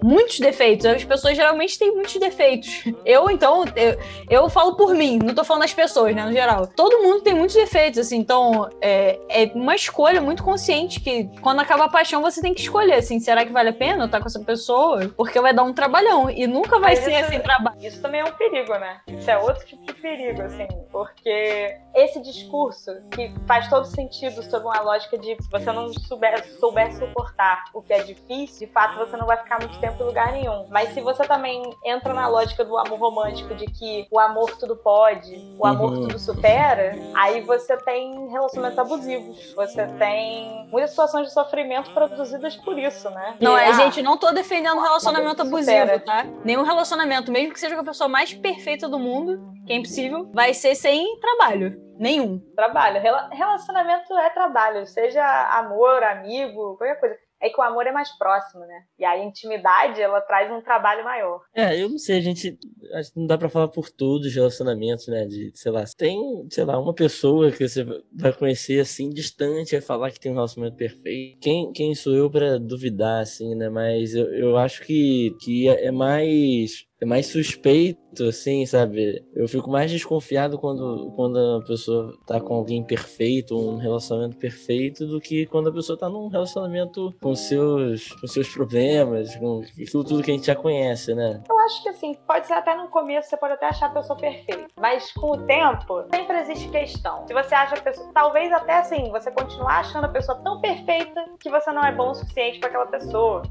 Muitos 0.03 0.39
defeitos. 0.39 0.85
As 0.85 1.03
pessoas 1.03 1.35
geralmente 1.35 1.79
têm 1.79 1.91
muitos 1.91 2.15
defeitos. 2.15 2.83
Eu, 3.05 3.29
então, 3.29 3.63
eu, 3.75 3.97
eu 4.29 4.49
falo 4.49 4.75
por 4.75 4.93
mim, 4.93 5.19
não 5.23 5.33
tô 5.33 5.43
falando 5.43 5.61
das 5.61 5.73
pessoas, 5.73 6.15
né, 6.15 6.25
no 6.25 6.33
geral. 6.33 6.67
Todo 6.67 7.01
mundo 7.01 7.21
tem 7.21 7.33
muitos 7.33 7.55
defeitos, 7.55 7.99
assim, 7.99 8.17
então 8.17 8.69
é, 8.81 9.19
é 9.29 9.51
uma 9.55 9.75
escolha 9.75 10.21
muito 10.21 10.43
consciente 10.43 10.99
que 10.99 11.29
quando 11.41 11.59
acaba 11.59 11.85
a 11.85 11.89
paixão 11.89 12.21
você 12.21 12.41
tem 12.41 12.53
que 12.53 12.61
escolher, 12.61 12.95
assim, 12.95 13.19
será 13.19 13.45
que 13.45 13.51
vale 13.51 13.69
a 13.69 13.73
pena 13.73 14.03
eu 14.03 14.05
estar 14.05 14.19
com 14.19 14.27
essa 14.27 14.39
pessoa? 14.39 15.09
Porque 15.15 15.39
vai 15.39 15.53
dar 15.53 15.63
um 15.63 15.73
trabalhão 15.73 16.29
e 16.29 16.45
nunca 16.47 16.79
vai 16.79 16.95
Mas 16.95 16.99
ser 16.99 17.11
isso, 17.11 17.25
assim 17.25 17.39
trabalho. 17.39 17.77
Isso 17.81 18.01
também 18.01 18.21
é 18.21 18.23
um 18.25 18.31
perigo, 18.31 18.73
né? 18.73 18.97
Isso 19.07 19.29
é 19.29 19.37
outro 19.37 19.65
tipo 19.65 19.85
de 19.85 19.93
perigo, 19.93 20.41
assim, 20.41 20.67
porque 20.93 21.75
esse 21.95 22.21
discurso 22.21 22.91
que 23.09 23.33
faz 23.47 23.67
todo 23.67 23.85
sentido 23.85 24.43
sobre 24.43 24.67
uma 24.67 24.79
lógica 24.79 25.17
de 25.17 25.35
se 25.41 25.49
você 25.49 25.71
não 25.71 25.91
souber, 25.91 26.47
souber 26.59 26.95
suportar 26.95 27.65
o 27.73 27.81
que 27.81 27.91
é 27.91 28.03
difícil, 28.03 28.67
de 28.67 28.73
fato 28.73 28.99
você 28.99 29.17
não 29.17 29.25
vai 29.25 29.37
ficar 29.37 29.59
muito 29.59 29.77
tempo 29.79 30.03
em 30.03 30.05
lugar 30.05 30.31
nenhum. 30.31 30.67
Mas 30.69 30.93
se 30.93 31.01
você 31.01 31.23
também 31.23 31.63
entra 31.83 32.13
na 32.13 32.27
lógica 32.27 32.63
do 32.63 32.77
amor 32.77 32.99
romântico, 32.99 33.55
de 33.55 33.65
que 33.65 34.07
o 34.11 34.19
amor 34.19 34.55
tudo 34.57 34.75
pode, 34.75 35.35
o 35.57 35.65
amor 35.65 35.93
uhum. 35.93 36.01
tudo 36.01 36.19
supera, 36.19 36.95
aí 37.15 37.41
você 37.41 37.75
tem 37.77 38.29
relacionamentos 38.29 38.77
abusivos. 38.77 39.53
Você 39.55 39.87
tem 39.97 40.67
muitas 40.69 40.91
situações 40.91 41.27
de 41.27 41.33
sofrimento 41.33 41.91
produzidas 41.91 42.55
por 42.57 42.77
isso, 42.77 43.09
né? 43.09 43.35
Não, 43.39 43.57
é, 43.57 43.73
gente, 43.73 44.03
não 44.03 44.15
tô 44.15 44.31
defendendo 44.31 44.79
relacionamento 44.79 45.41
abusivo, 45.41 45.99
tá? 46.05 46.27
Nenhum 46.45 46.61
relacionamento, 46.61 47.31
mesmo 47.31 47.51
que 47.51 47.59
seja 47.59 47.73
com 47.73 47.81
a 47.81 47.85
pessoa 47.85 48.07
mais 48.07 48.31
perfeita 48.31 48.87
do 48.87 48.99
mundo, 48.99 49.41
que 49.65 49.73
é 49.73 49.77
impossível, 49.77 50.29
vai 50.33 50.53
ser 50.53 50.75
sem 50.83 51.17
trabalho. 51.17 51.81
Nenhum. 51.97 52.39
Trabalho. 52.55 53.01
Relacionamento 53.31 54.13
é 54.15 54.29
trabalho. 54.31 54.85
Seja 54.85 55.23
amor, 55.57 56.03
amigo, 56.03 56.75
qualquer 56.75 56.99
coisa 56.99 57.15
é 57.41 57.49
que 57.49 57.59
o 57.59 57.63
amor 57.63 57.85
é 57.87 57.91
mais 57.91 58.09
próximo, 58.17 58.61
né? 58.61 58.83
E 58.99 59.05
a 59.05 59.17
intimidade, 59.17 60.01
ela 60.01 60.19
traz 60.21 60.51
um 60.51 60.61
trabalho 60.61 61.03
maior. 61.03 61.41
É, 61.53 61.81
eu 61.81 61.89
não 61.89 61.97
sei, 61.97 62.17
a 62.17 62.21
gente. 62.21 62.57
Acho 62.95 63.13
que 63.13 63.19
não 63.19 63.27
dá 63.27 63.37
pra 63.37 63.49
falar 63.49 63.67
por 63.69 63.89
todos 63.89 64.27
os 64.27 64.35
relacionamentos, 64.35 65.07
né? 65.07 65.25
De, 65.25 65.51
sei 65.53 65.71
lá, 65.71 65.83
tem, 65.97 66.47
sei 66.49 66.65
lá, 66.65 66.79
uma 66.79 66.93
pessoa 66.93 67.51
que 67.51 67.67
você 67.67 67.85
vai 68.13 68.33
conhecer 68.33 68.79
assim, 68.79 69.09
distante, 69.09 69.73
vai 69.73 69.81
falar 69.81 70.11
que 70.11 70.19
tem 70.19 70.31
um 70.31 70.35
relacionamento 70.35 70.77
perfeito. 70.77 71.39
Quem, 71.41 71.71
quem 71.73 71.95
sou 71.95 72.13
eu 72.13 72.29
para 72.29 72.57
duvidar, 72.57 73.21
assim, 73.21 73.55
né? 73.55 73.69
Mas 73.69 74.15
eu, 74.15 74.33
eu 74.33 74.57
acho 74.57 74.81
que, 74.81 75.35
que 75.41 75.67
é 75.67 75.91
mais 75.91 76.85
é 76.92 76.92
mais 77.05 77.27
suspeito, 77.27 78.23
assim, 78.25 78.65
sabe? 78.65 79.23
Eu 79.35 79.47
fico 79.47 79.69
mais 79.69 79.91
desconfiado 79.91 80.57
quando, 80.57 81.11
quando 81.15 81.37
a 81.37 81.65
pessoa 81.65 82.13
tá 82.25 82.39
com 82.39 82.53
alguém 82.53 82.83
perfeito, 82.83 83.57
um 83.57 83.77
relacionamento 83.77 84.37
perfeito, 84.37 85.05
do 85.05 85.19
que 85.19 85.45
quando 85.47 85.69
a 85.69 85.73
pessoa 85.73 85.97
tá 85.97 86.09
num 86.09 86.27
relacionamento 86.27 87.13
com 87.21 87.35
seus, 87.35 88.11
com 88.13 88.27
seus 88.27 88.47
problemas, 88.49 89.35
com 89.35 89.61
aquilo 89.61 90.03
tudo 90.03 90.23
que 90.23 90.31
a 90.31 90.33
gente 90.33 90.47
já 90.47 90.55
conhece, 90.55 91.13
né? 91.15 91.41
Eu 91.49 91.57
acho 91.59 91.81
que 91.81 91.89
assim, 91.89 92.13
pode 92.27 92.47
ser 92.47 92.53
até 92.53 92.75
no 92.75 92.87
começo, 92.89 93.29
você 93.29 93.37
pode 93.37 93.53
até 93.53 93.67
achar 93.67 93.87
a 93.87 93.93
pessoa 93.93 94.17
perfeita. 94.17 94.67
Mas 94.79 95.11
com 95.11 95.31
o 95.31 95.37
tempo, 95.45 96.03
sempre 96.13 96.39
existe 96.39 96.69
questão. 96.69 97.25
Se 97.27 97.33
você 97.33 97.55
acha 97.55 97.75
a 97.75 97.81
pessoa. 97.81 98.11
Talvez 98.13 98.51
até 98.51 98.79
assim, 98.79 99.09
você 99.09 99.31
continuar 99.31 99.79
achando 99.79 100.05
a 100.05 100.09
pessoa 100.09 100.37
tão 100.43 100.59
perfeita 100.61 101.25
que 101.39 101.49
você 101.49 101.71
não 101.71 101.83
é 101.83 101.91
bom 101.91 102.11
o 102.11 102.15
suficiente 102.15 102.59
para 102.59 102.69
aquela 102.69 102.85
pessoa 102.87 103.43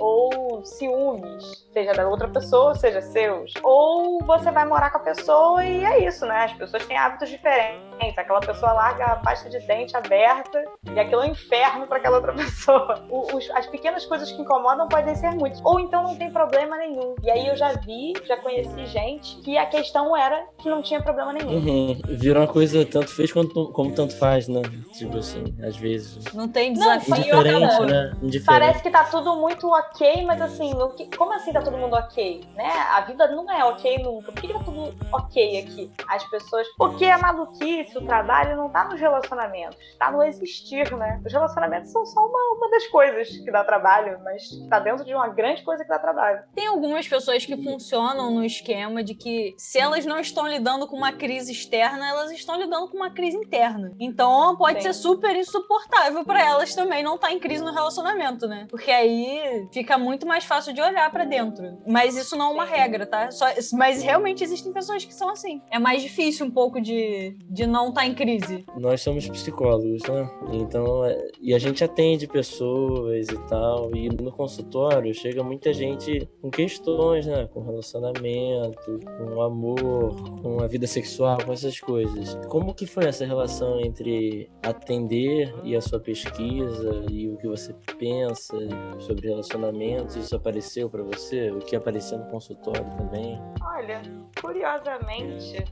ou 0.00 0.64
ciúmes, 0.64 1.66
seja 1.72 1.92
da 1.92 2.08
outra 2.08 2.28
pessoa, 2.28 2.74
seja 2.74 3.00
seus. 3.00 3.52
Ou 3.62 4.18
você 4.24 4.50
vai 4.50 4.66
morar 4.66 4.90
com 4.90 4.98
a 4.98 5.00
pessoa 5.00 5.64
e 5.64 5.84
é 5.84 6.06
isso, 6.06 6.26
né? 6.26 6.44
As 6.44 6.52
pessoas 6.54 6.84
têm 6.86 6.96
hábitos 6.96 7.28
diferentes. 7.28 8.16
Aquela 8.16 8.40
pessoa 8.40 8.72
larga 8.72 9.04
a 9.04 9.16
pasta 9.16 9.48
de 9.48 9.58
dente 9.60 9.96
aberta 9.96 10.64
e 10.92 10.98
aquilo 10.98 11.22
é 11.22 11.26
um 11.26 11.30
inferno 11.30 11.86
para 11.86 11.98
aquela 11.98 12.16
outra 12.16 12.32
pessoa. 12.34 13.04
O, 13.08 13.36
os, 13.36 13.48
as 13.50 13.66
pequenas 13.66 14.04
coisas 14.06 14.30
que 14.32 14.40
incomodam 14.40 14.88
podem 14.88 15.14
ser 15.14 15.30
muitas. 15.32 15.60
Ou 15.64 15.78
então 15.80 16.02
não 16.02 16.16
tem 16.16 16.30
problema 16.30 16.76
nenhum. 16.76 17.14
E 17.22 17.30
aí 17.30 17.46
eu 17.46 17.56
já 17.56 17.72
vi, 17.74 18.14
já 18.24 18.36
conheci 18.36 18.86
gente 18.86 19.36
que 19.42 19.56
a 19.56 19.66
questão 19.66 20.16
era 20.16 20.44
que 20.58 20.68
não 20.68 20.82
tinha 20.82 21.02
problema 21.02 21.32
nenhum. 21.32 21.50
Uhum. 21.50 22.00
Vira 22.08 22.40
uma 22.40 22.48
coisa 22.48 22.84
tanto 22.84 23.08
fez 23.08 23.32
quanto, 23.32 23.70
como 23.72 23.92
tanto 23.92 24.16
faz, 24.16 24.48
né? 24.48 24.62
Tipo 24.92 25.18
assim, 25.18 25.54
às 25.62 25.76
vezes. 25.76 26.32
Não 26.32 26.48
tem 26.48 26.72
desafio. 26.72 27.10
Não, 27.10 27.20
Indiferente, 27.20 27.86
né? 27.86 28.12
Indiferente. 28.22 28.44
Parece 28.46 28.82
que 28.82 28.90
tá 28.90 29.04
tudo 29.04 29.36
muito 29.36 29.68
ok, 29.68 29.89
mas 30.26 30.40
assim, 30.40 30.72
que, 30.96 31.16
como 31.16 31.32
assim 31.32 31.52
tá 31.52 31.60
todo 31.60 31.76
mundo 31.76 31.94
ok? 31.94 32.44
Né? 32.54 32.70
A 32.92 33.00
vida 33.02 33.26
não 33.28 33.50
é 33.50 33.64
ok 33.64 34.02
nunca. 34.02 34.32
Por 34.32 34.40
que, 34.40 34.52
tá 34.52 34.60
tudo 34.60 34.94
ok 35.12 35.58
aqui? 35.58 35.90
As 36.08 36.24
pessoas. 36.30 36.66
Porque 36.76 37.04
a 37.04 37.18
maluquice, 37.18 37.96
o 37.98 38.06
trabalho, 38.06 38.56
não 38.56 38.68
tá 38.70 38.84
nos 38.84 39.00
relacionamentos, 39.00 39.78
tá 39.98 40.10
no 40.10 40.22
existir, 40.22 40.90
né? 40.96 41.20
Os 41.24 41.32
relacionamentos 41.32 41.90
são 41.90 42.04
só 42.06 42.20
uma, 42.20 42.56
uma 42.56 42.70
das 42.70 42.86
coisas 42.86 43.28
que 43.28 43.50
dá 43.50 43.64
trabalho, 43.64 44.20
mas 44.24 44.48
tá 44.68 44.78
dentro 44.78 45.04
de 45.04 45.14
uma 45.14 45.28
grande 45.28 45.62
coisa 45.62 45.82
que 45.82 45.90
dá 45.90 45.98
trabalho. 45.98 46.42
Tem 46.54 46.66
algumas 46.66 47.06
pessoas 47.06 47.44
que 47.44 47.62
funcionam 47.62 48.30
no 48.30 48.44
esquema 48.44 49.02
de 49.02 49.14
que 49.14 49.54
se 49.58 49.78
elas 49.78 50.06
não 50.06 50.20
estão 50.20 50.46
lidando 50.46 50.86
com 50.86 50.96
uma 50.96 51.12
crise 51.12 51.52
externa, 51.52 52.08
elas 52.08 52.30
estão 52.30 52.56
lidando 52.56 52.88
com 52.88 52.96
uma 52.96 53.10
crise 53.10 53.36
interna. 53.36 53.92
Então 53.98 54.56
pode 54.56 54.82
Sim. 54.82 54.92
ser 54.92 54.94
super 54.94 55.36
insuportável 55.36 56.24
para 56.24 56.44
elas 56.44 56.74
também 56.74 57.02
não 57.02 57.16
estar 57.16 57.28
tá 57.28 57.32
em 57.32 57.38
crise 57.38 57.64
no 57.64 57.72
relacionamento, 57.72 58.46
né? 58.46 58.66
Porque 58.70 58.90
aí 58.90 59.68
fica 59.80 59.96
muito 59.96 60.26
mais 60.26 60.44
fácil 60.44 60.74
de 60.74 60.80
olhar 60.82 61.10
para 61.10 61.24
dentro. 61.24 61.78
Mas 61.86 62.14
isso 62.14 62.36
não 62.36 62.50
é 62.50 62.54
uma 62.54 62.64
regra, 62.66 63.06
tá? 63.06 63.30
Só, 63.30 63.46
mas 63.72 64.02
realmente 64.02 64.44
existem 64.44 64.72
pessoas 64.74 65.06
que 65.06 65.14
são 65.14 65.30
assim. 65.30 65.62
É 65.70 65.78
mais 65.78 66.02
difícil 66.02 66.44
um 66.44 66.50
pouco 66.50 66.80
de, 66.80 67.34
de 67.48 67.66
não 67.66 67.88
estar 67.88 68.02
tá 68.02 68.06
em 68.06 68.14
crise. 68.14 68.66
Nós 68.76 69.00
somos 69.00 69.26
psicólogos, 69.26 70.02
né? 70.02 70.30
Então, 70.52 71.04
é, 71.06 71.28
e 71.40 71.54
a 71.54 71.58
gente 71.58 71.82
atende 71.82 72.26
pessoas 72.26 73.28
e 73.28 73.38
tal. 73.48 73.90
E 73.96 74.10
no 74.10 74.30
consultório 74.30 75.14
chega 75.14 75.42
muita 75.42 75.72
gente 75.72 76.28
com 76.42 76.50
questões, 76.50 77.24
né? 77.24 77.48
Com 77.50 77.62
relacionamento, 77.62 79.00
com 79.16 79.40
amor, 79.40 80.40
com 80.42 80.62
a 80.62 80.66
vida 80.66 80.86
sexual, 80.86 81.38
com 81.42 81.54
essas 81.54 81.80
coisas. 81.80 82.34
Como 82.48 82.74
que 82.74 82.86
foi 82.86 83.06
essa 83.06 83.24
relação 83.24 83.80
entre 83.80 84.50
atender 84.62 85.54
e 85.64 85.74
a 85.74 85.80
sua 85.80 85.98
pesquisa 85.98 87.06
e 87.10 87.28
o 87.28 87.38
que 87.38 87.48
você 87.48 87.74
pensa 87.98 88.58
sobre 88.98 89.32
relacionamentos? 89.60 90.16
Isso 90.16 90.34
apareceu 90.34 90.88
para 90.88 91.02
você? 91.02 91.50
O 91.50 91.58
que 91.58 91.76
apareceu 91.76 92.18
no 92.18 92.24
consultório 92.26 92.84
também? 92.96 93.38
Olha, 93.62 94.02
curiosamente, 94.40 95.64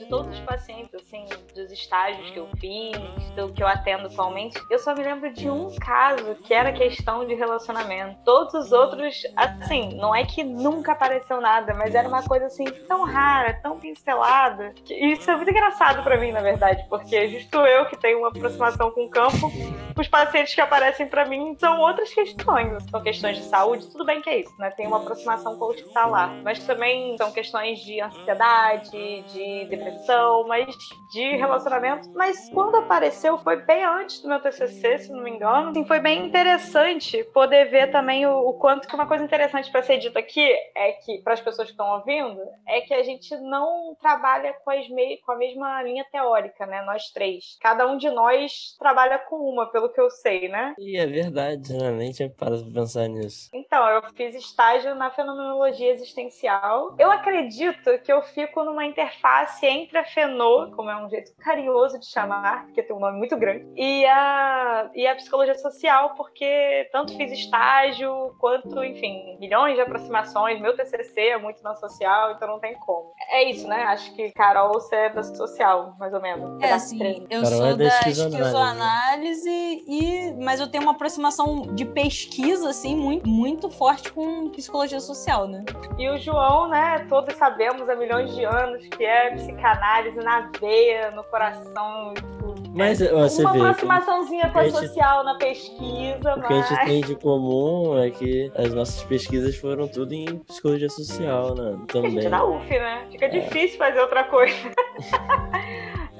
de 0.00 0.06
todos 0.06 0.32
os 0.32 0.40
pacientes, 0.40 0.94
assim, 0.94 1.26
dos 1.54 1.70
estágios 1.70 2.30
que 2.30 2.38
eu 2.38 2.48
fiz, 2.58 3.30
do 3.36 3.52
que 3.52 3.62
eu 3.62 3.66
atendo 3.66 4.06
atualmente, 4.06 4.58
eu 4.70 4.78
só 4.78 4.94
me 4.94 5.02
lembro 5.02 5.30
de 5.32 5.48
um 5.50 5.76
caso 5.76 6.34
que 6.36 6.54
era 6.54 6.72
questão 6.72 7.26
de 7.26 7.34
relacionamento. 7.34 8.18
Todos 8.24 8.54
os 8.54 8.72
outros, 8.72 9.22
assim, 9.36 9.94
não 9.96 10.14
é 10.14 10.24
que 10.24 10.42
nunca 10.42 10.92
apareceu 10.92 11.40
nada, 11.40 11.74
mas 11.74 11.94
era 11.94 12.08
uma 12.08 12.22
coisa 12.22 12.46
assim 12.46 12.64
tão 12.88 13.04
rara, 13.04 13.60
tão 13.62 13.78
pincelada. 13.78 14.72
Isso 14.88 15.30
é 15.30 15.36
muito 15.36 15.50
engraçado 15.50 16.02
para 16.02 16.16
mim, 16.16 16.32
na 16.32 16.40
verdade, 16.40 16.82
porque 16.88 17.28
justo 17.28 17.58
eu 17.58 17.86
que 17.86 17.96
tenho 17.96 18.20
uma 18.20 18.28
aproximação 18.28 18.90
com 18.90 19.04
o 19.04 19.10
campo, 19.10 19.52
os 19.98 20.08
pacientes 20.08 20.54
que 20.54 20.60
aparecem 20.62 21.06
para 21.06 21.26
mim 21.26 21.54
são 21.58 21.78
outras 21.78 22.12
questões. 22.12 22.82
São 22.90 23.02
questões 23.02 23.36
de 23.36 23.44
saúde, 23.44 23.86
tudo 23.88 24.04
bem 24.04 24.22
que 24.22 24.30
é 24.30 24.40
isso, 24.40 24.54
né? 24.58 24.70
Tem 24.70 24.86
uma 24.86 24.96
aproximação 24.96 25.58
com 25.58 25.66
o 25.66 25.68
hospitalar, 25.68 26.34
mas 26.42 26.58
também 26.64 27.16
são 27.18 27.30
questões 27.30 27.80
de 27.80 28.00
ansiedade, 28.00 28.90
de 28.90 29.66
depressão 29.66 29.89
depressão, 29.90 30.46
mas 30.46 30.74
de 31.12 31.36
relacionamento. 31.36 32.10
Mas 32.14 32.48
quando 32.50 32.76
apareceu, 32.76 33.38
foi 33.38 33.56
bem 33.56 33.84
antes 33.84 34.20
do 34.20 34.28
meu 34.28 34.40
TCC, 34.40 34.98
se 34.98 35.12
não 35.12 35.22
me 35.22 35.30
engano. 35.30 35.70
Assim, 35.70 35.84
foi 35.84 36.00
bem 36.00 36.26
interessante 36.26 37.22
poder 37.24 37.66
ver 37.66 37.90
também 37.90 38.26
o, 38.26 38.48
o 38.48 38.54
quanto 38.54 38.86
que 38.86 38.94
uma 38.94 39.06
coisa 39.06 39.24
interessante 39.24 39.70
para 39.70 39.82
ser 39.82 39.98
dito 39.98 40.18
aqui 40.18 40.46
é 40.74 40.92
que, 40.92 41.18
para 41.18 41.34
as 41.34 41.40
pessoas 41.40 41.68
que 41.68 41.72
estão 41.72 41.90
ouvindo, 41.94 42.40
é 42.66 42.80
que 42.80 42.94
a 42.94 43.02
gente 43.02 43.36
não 43.38 43.96
trabalha 44.00 44.54
com, 44.64 44.70
as 44.70 44.88
me 44.88 45.18
com 45.18 45.32
a 45.32 45.36
mesma 45.36 45.82
linha 45.82 46.04
teórica, 46.10 46.66
né? 46.66 46.82
Nós 46.82 47.10
três. 47.10 47.56
Cada 47.60 47.86
um 47.86 47.96
de 47.96 48.10
nós 48.10 48.76
trabalha 48.78 49.18
com 49.18 49.36
uma, 49.36 49.66
pelo 49.66 49.88
que 49.88 50.00
eu 50.00 50.10
sei, 50.10 50.48
né? 50.48 50.74
E 50.78 50.96
é 50.96 51.06
verdade, 51.06 51.72
né? 51.74 51.90
Nem 51.90 52.12
tinha 52.12 52.30
parado 52.30 52.64
pra 52.64 52.82
pensar 52.82 53.08
nisso. 53.08 53.50
Então, 53.52 53.86
eu 53.88 54.02
fiz 54.14 54.34
estágio 54.34 54.94
na 54.94 55.10
fenomenologia 55.10 55.92
existencial. 55.92 56.94
Eu 56.98 57.10
acredito 57.10 57.98
que 58.04 58.12
eu 58.12 58.22
fico 58.22 58.64
numa 58.64 58.84
interface 58.84 59.66
entre 59.66 59.79
a 59.94 60.04
Fenô, 60.04 60.70
como 60.74 60.90
é 60.90 61.04
um 61.04 61.08
jeito 61.08 61.32
carinhoso 61.38 61.98
de 61.98 62.06
chamar, 62.06 62.64
porque 62.66 62.82
tem 62.82 62.94
um 62.94 63.00
nome 63.00 63.18
muito 63.18 63.36
grande, 63.36 63.66
e 63.76 64.04
a, 64.06 64.90
e 64.94 65.06
a 65.06 65.14
psicologia 65.14 65.54
social, 65.56 66.14
porque 66.16 66.88
tanto 66.92 67.16
fiz 67.16 67.32
estágio, 67.32 68.34
quanto, 68.38 68.82
enfim, 68.84 69.36
milhões 69.38 69.74
de 69.74 69.80
aproximações. 69.80 70.60
Meu 70.60 70.76
TCC 70.76 71.20
é 71.20 71.38
muito 71.38 71.62
na 71.62 71.74
social, 71.74 72.32
então 72.32 72.48
não 72.48 72.60
tem 72.60 72.74
como. 72.74 73.12
É 73.30 73.44
isso, 73.44 73.66
né? 73.68 73.82
Acho 73.84 74.14
que 74.14 74.30
Carol, 74.32 74.72
você 74.72 74.96
é 74.96 75.08
da 75.10 75.22
social, 75.22 75.94
mais 75.98 76.12
ou 76.12 76.20
menos. 76.20 76.62
É, 76.62 76.72
assim, 76.72 77.26
eu 77.30 77.42
Carol 77.42 77.58
sou 77.58 77.66
é 77.66 77.76
da 77.76 77.76
da 77.76 77.98
esquizoanálise. 77.98 78.36
esquizoanálise, 78.36 79.84
e, 79.86 80.34
mas 80.42 80.60
eu 80.60 80.70
tenho 80.70 80.82
uma 80.84 80.92
aproximação 80.92 81.62
de 81.74 81.84
pesquisa, 81.84 82.70
assim, 82.70 82.96
muito, 82.96 83.28
muito 83.28 83.70
forte 83.70 84.12
com 84.12 84.48
psicologia 84.50 85.00
social, 85.00 85.46
né? 85.46 85.64
E 85.98 86.08
o 86.08 86.18
João, 86.18 86.68
né? 86.68 87.06
Todos 87.08 87.34
sabemos 87.36 87.88
há 87.88 87.94
milhões 87.94 88.34
de 88.34 88.44
anos 88.44 88.86
que 88.88 89.04
é 89.04 89.30
psicanálise 89.74 90.16
na 90.18 90.50
veia, 90.60 91.10
no 91.12 91.22
coração. 91.24 92.14
tudo. 92.38 92.60
Mas 92.72 92.98
você 92.98 93.42
Uma 93.42 93.52
vê. 93.52 93.60
aproximaçãozinha 93.60 94.48
com 94.50 94.58
a 94.58 94.64
gente- 94.64 94.76
social 94.78 95.24
na 95.24 95.34
pesquisa, 95.36 96.34
O 96.36 96.42
que 96.42 96.52
a 96.52 96.56
gente 96.60 96.72
mas. 96.72 96.84
tem 96.88 97.00
de 97.02 97.14
comum 97.16 97.98
é 97.98 98.10
que 98.10 98.50
as 98.54 98.72
nossas 98.72 99.02
pesquisas 99.04 99.56
foram 99.56 99.88
tudo 99.88 100.12
em 100.12 100.38
psicologia 100.40 100.88
social, 100.88 101.54
né? 101.54 101.68
A 101.68 101.76
gente 101.76 101.86
Também. 101.86 102.26
é 102.26 102.30
da 102.30 102.44
UF, 102.44 102.68
né? 102.68 103.06
Fica 103.10 103.28
difícil 103.28 103.76
fazer 103.78 104.00
outra 104.00 104.24
coisa. 104.24 104.54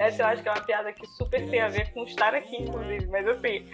Essa 0.01 0.23
eu 0.23 0.27
acho 0.29 0.43
que 0.43 0.49
é 0.49 0.53
uma 0.53 0.63
piada 0.63 0.91
que 0.95 1.07
super 1.07 1.47
tem 1.51 1.61
a 1.61 1.69
ver 1.69 1.93
com 1.93 2.05
estar 2.05 2.35
aqui, 2.35 2.57
inclusive, 2.57 3.07
mas 3.09 3.29
assim. 3.29 3.69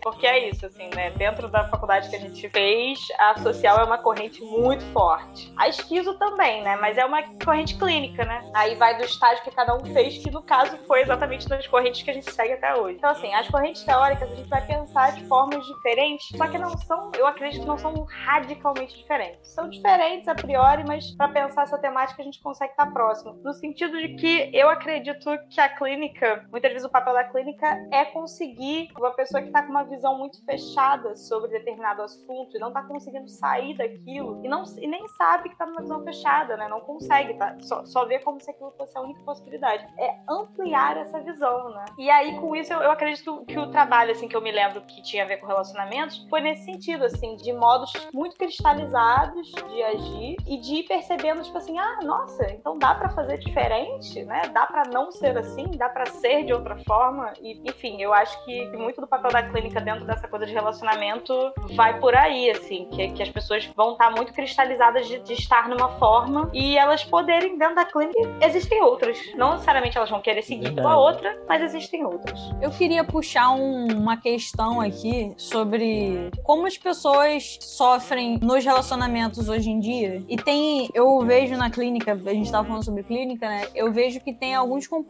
Porque 0.00 0.24
é 0.24 0.48
isso, 0.48 0.64
assim, 0.64 0.88
né? 0.94 1.10
Dentro 1.10 1.48
da 1.48 1.64
faculdade 1.64 2.08
que 2.08 2.14
a 2.14 2.20
gente 2.20 2.48
fez, 2.48 3.00
a 3.18 3.36
social 3.40 3.78
é 3.78 3.84
uma 3.84 3.98
corrente 3.98 4.40
muito 4.42 4.84
forte. 4.92 5.52
A 5.56 5.68
esquizo 5.68 6.16
também, 6.18 6.62
né? 6.62 6.76
Mas 6.76 6.96
é 6.96 7.04
uma 7.04 7.20
corrente 7.44 7.76
clínica, 7.76 8.24
né? 8.24 8.48
Aí 8.54 8.76
vai 8.76 8.96
do 8.96 9.04
estágio 9.04 9.42
que 9.42 9.50
cada 9.50 9.74
um 9.74 9.84
fez, 9.86 10.18
que 10.18 10.30
no 10.30 10.40
caso 10.40 10.76
foi 10.86 11.02
exatamente 11.02 11.48
das 11.48 11.66
correntes 11.66 12.02
que 12.02 12.10
a 12.10 12.14
gente 12.14 12.30
segue 12.30 12.52
até 12.52 12.76
hoje. 12.76 12.98
Então, 12.98 13.10
assim, 13.10 13.34
as 13.34 13.48
correntes 13.48 13.82
teóricas 13.82 14.30
a 14.30 14.36
gente 14.36 14.48
vai 14.48 14.64
pensar 14.64 15.12
de 15.16 15.24
formas 15.26 15.66
diferentes, 15.66 16.28
só 16.36 16.46
que 16.46 16.58
não 16.58 16.78
são, 16.78 17.10
eu 17.18 17.26
acredito 17.26 17.62
que 17.62 17.66
não 17.66 17.78
são 17.78 18.04
radicalmente 18.04 18.96
diferentes. 18.96 19.50
São 19.50 19.68
diferentes 19.68 20.28
a 20.28 20.34
priori, 20.36 20.84
mas 20.86 21.10
para 21.16 21.28
pensar 21.28 21.64
essa 21.64 21.78
temática 21.78 22.22
a 22.22 22.24
gente 22.24 22.40
consegue 22.40 22.70
estar 22.70 22.86
próximo. 22.92 23.32
No 23.42 23.52
sentido 23.52 23.98
de 23.98 24.14
que 24.14 24.50
eu 24.52 24.68
acredito 24.68 25.39
que 25.48 25.60
a 25.60 25.68
clínica, 25.68 26.46
muitas 26.50 26.72
vezes 26.72 26.86
o 26.86 26.90
papel 26.90 27.14
da 27.14 27.24
clínica 27.24 27.66
é 27.90 28.04
conseguir 28.04 28.90
uma 28.96 29.12
pessoa 29.12 29.40
que 29.40 29.48
está 29.48 29.62
com 29.62 29.70
uma 29.70 29.84
visão 29.84 30.18
muito 30.18 30.44
fechada 30.44 31.16
sobre 31.16 31.50
determinado 31.50 32.02
assunto 32.02 32.56
e 32.56 32.60
não 32.60 32.68
está 32.68 32.82
conseguindo 32.82 33.28
sair 33.28 33.76
daquilo 33.76 34.44
e, 34.44 34.48
não, 34.48 34.64
e 34.78 34.86
nem 34.86 35.06
sabe 35.08 35.48
que 35.48 35.54
está 35.54 35.66
numa 35.66 35.80
visão 35.80 36.02
fechada, 36.04 36.56
né? 36.56 36.68
Não 36.68 36.80
consegue, 36.80 37.34
tá? 37.34 37.56
Só, 37.60 37.84
só 37.84 38.04
vê 38.04 38.18
como 38.18 38.40
se 38.40 38.50
aquilo 38.50 38.72
fosse 38.72 38.96
a 38.96 39.00
única 39.00 39.20
possibilidade. 39.22 39.86
É 39.98 40.16
ampliar 40.28 40.96
essa 40.96 41.20
visão, 41.20 41.70
né? 41.70 41.84
E 41.98 42.10
aí, 42.10 42.38
com 42.38 42.54
isso, 42.54 42.72
eu, 42.72 42.80
eu 42.80 42.90
acredito 42.90 43.44
que 43.46 43.58
o, 43.58 43.70
trabalho, 43.70 44.12
assim, 44.12 44.28
que 44.28 44.36
eu 44.36 44.40
me 44.40 44.50
lembro 44.50 44.80
que 44.82 45.02
tinha 45.02 45.24
a 45.24 45.26
ver 45.26 45.38
com 45.38 45.46
relacionamentos 45.46 46.26
foi 46.28 46.40
nesse 46.40 46.64
sentido, 46.64 47.04
assim, 47.04 47.36
de 47.36 47.52
modos 47.52 47.92
muito 48.12 48.36
cristalizados 48.36 49.50
de 49.50 49.82
agir 49.82 50.36
e 50.46 50.58
de 50.58 50.74
ir 50.76 50.82
percebendo, 50.84 51.42
tipo 51.42 51.56
assim, 51.56 51.78
ah, 51.78 52.00
nossa, 52.02 52.50
então 52.50 52.78
dá 52.78 52.94
pra 52.94 53.10
fazer 53.10 53.38
diferente, 53.38 54.22
né? 54.24 54.42
Dá 54.52 54.66
pra 54.66 54.84
não 54.84 55.10
ser 55.10 55.29
assim, 55.36 55.66
dá 55.76 55.88
pra 55.88 56.06
ser 56.06 56.44
de 56.44 56.52
outra 56.52 56.76
forma. 56.86 57.32
E, 57.42 57.60
enfim, 57.64 58.00
eu 58.00 58.12
acho 58.12 58.42
que 58.44 58.66
muito 58.76 59.00
do 59.00 59.06
papel 59.06 59.30
da 59.30 59.42
clínica 59.42 59.80
dentro 59.80 60.04
dessa 60.04 60.26
coisa 60.28 60.46
de 60.46 60.52
relacionamento 60.52 61.34
vai 61.74 61.98
por 62.00 62.14
aí, 62.14 62.50
assim, 62.50 62.86
que, 62.92 63.08
que 63.12 63.22
as 63.22 63.28
pessoas 63.28 63.66
vão 63.76 63.92
estar 63.92 64.10
muito 64.10 64.32
cristalizadas 64.32 65.06
de, 65.06 65.18
de 65.20 65.32
estar 65.34 65.68
numa 65.68 65.88
forma 65.98 66.50
e 66.52 66.76
elas 66.76 67.04
poderem, 67.04 67.56
dentro 67.58 67.74
da 67.76 67.84
clínica, 67.84 68.18
existem 68.42 68.82
outras. 68.82 69.18
Não 69.36 69.52
necessariamente 69.52 69.96
elas 69.96 70.10
vão 70.10 70.20
querer 70.20 70.42
seguir 70.42 70.66
com 70.74 70.80
a 70.80 70.94
Verdade. 70.94 70.96
outra, 70.98 71.42
mas 71.48 71.62
existem 71.62 72.04
outras. 72.04 72.38
Eu 72.60 72.70
queria 72.70 73.04
puxar 73.04 73.50
um- 73.50 73.86
uma 73.96 74.16
questão 74.16 74.80
aqui 74.80 75.32
sobre 75.36 76.30
como 76.42 76.66
as 76.66 76.76
pessoas 76.78 77.58
sofrem 77.60 78.38
nos 78.42 78.64
relacionamentos 78.64 79.48
hoje 79.48 79.70
em 79.70 79.78
dia. 79.80 80.22
E 80.28 80.36
tem, 80.36 80.88
eu 80.94 81.20
vejo 81.20 81.56
na 81.56 81.70
clínica, 81.70 82.12
a 82.12 82.34
gente 82.34 82.50
tava 82.50 82.66
falando 82.66 82.84
sobre 82.84 83.02
clínica, 83.02 83.48
né? 83.48 83.66
Eu 83.74 83.92
vejo 83.92 84.20
que 84.20 84.32
tem 84.32 84.54
alguns 84.54 84.86
comportamentos 84.86 85.09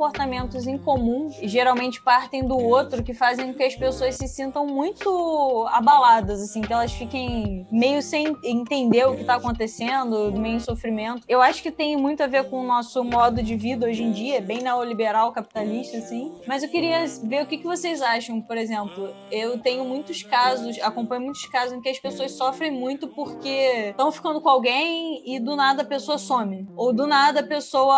em 0.66 0.78
comum, 0.78 1.30
geralmente 1.42 2.02
partem 2.02 2.46
do 2.46 2.56
outro, 2.56 3.02
que 3.02 3.14
fazem 3.14 3.52
com 3.52 3.54
que 3.54 3.64
as 3.64 3.74
pessoas 3.74 4.16
se 4.16 4.26
sintam 4.28 4.66
muito 4.66 5.66
abaladas, 5.70 6.40
assim, 6.40 6.60
que 6.62 6.72
elas 6.72 6.92
fiquem 6.92 7.66
meio 7.70 8.02
sem 8.02 8.36
entender 8.44 9.06
o 9.06 9.16
que 9.16 9.24
tá 9.24 9.34
acontecendo, 9.34 10.32
meio 10.32 10.56
em 10.56 10.60
sofrimento. 10.60 11.22
Eu 11.28 11.40
acho 11.40 11.62
que 11.62 11.70
tem 11.70 11.96
muito 11.96 12.22
a 12.22 12.26
ver 12.26 12.48
com 12.48 12.60
o 12.60 12.66
nosso 12.66 13.02
modo 13.04 13.42
de 13.42 13.56
vida 13.56 13.86
hoje 13.86 14.02
em 14.02 14.12
dia, 14.12 14.40
bem 14.40 14.60
neoliberal, 14.60 15.32
capitalista, 15.32 15.98
assim. 15.98 16.32
Mas 16.46 16.62
eu 16.62 16.68
queria 16.68 17.04
ver 17.24 17.42
o 17.42 17.46
que 17.46 17.62
vocês 17.62 18.00
acham, 18.00 18.40
por 18.40 18.56
exemplo. 18.56 19.12
Eu 19.30 19.58
tenho 19.58 19.84
muitos 19.84 20.22
casos, 20.22 20.80
acompanho 20.80 21.22
muitos 21.22 21.44
casos 21.46 21.72
em 21.72 21.80
que 21.80 21.88
as 21.88 21.98
pessoas 21.98 22.32
sofrem 22.32 22.70
muito 22.70 23.08
porque 23.08 23.88
estão 23.90 24.10
ficando 24.10 24.40
com 24.40 24.48
alguém 24.48 25.22
e 25.26 25.38
do 25.38 25.56
nada 25.56 25.82
a 25.82 25.86
pessoa 25.86 26.18
some. 26.18 26.68
Ou 26.76 26.92
do 26.92 27.06
nada 27.06 27.40
a 27.40 27.46
pessoa 27.46 27.96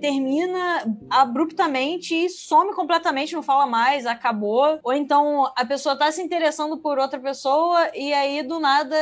termina 0.00 0.84
abruptamente 1.22 2.14
e 2.14 2.28
some 2.28 2.74
completamente, 2.74 3.34
não 3.34 3.42
fala 3.42 3.66
mais, 3.66 4.06
acabou. 4.06 4.78
Ou 4.82 4.92
então 4.92 5.50
a 5.56 5.64
pessoa 5.64 5.96
tá 5.96 6.10
se 6.10 6.22
interessando 6.22 6.78
por 6.78 6.98
outra 6.98 7.18
pessoa 7.18 7.90
e 7.94 8.12
aí 8.12 8.42
do 8.42 8.58
nada 8.58 8.96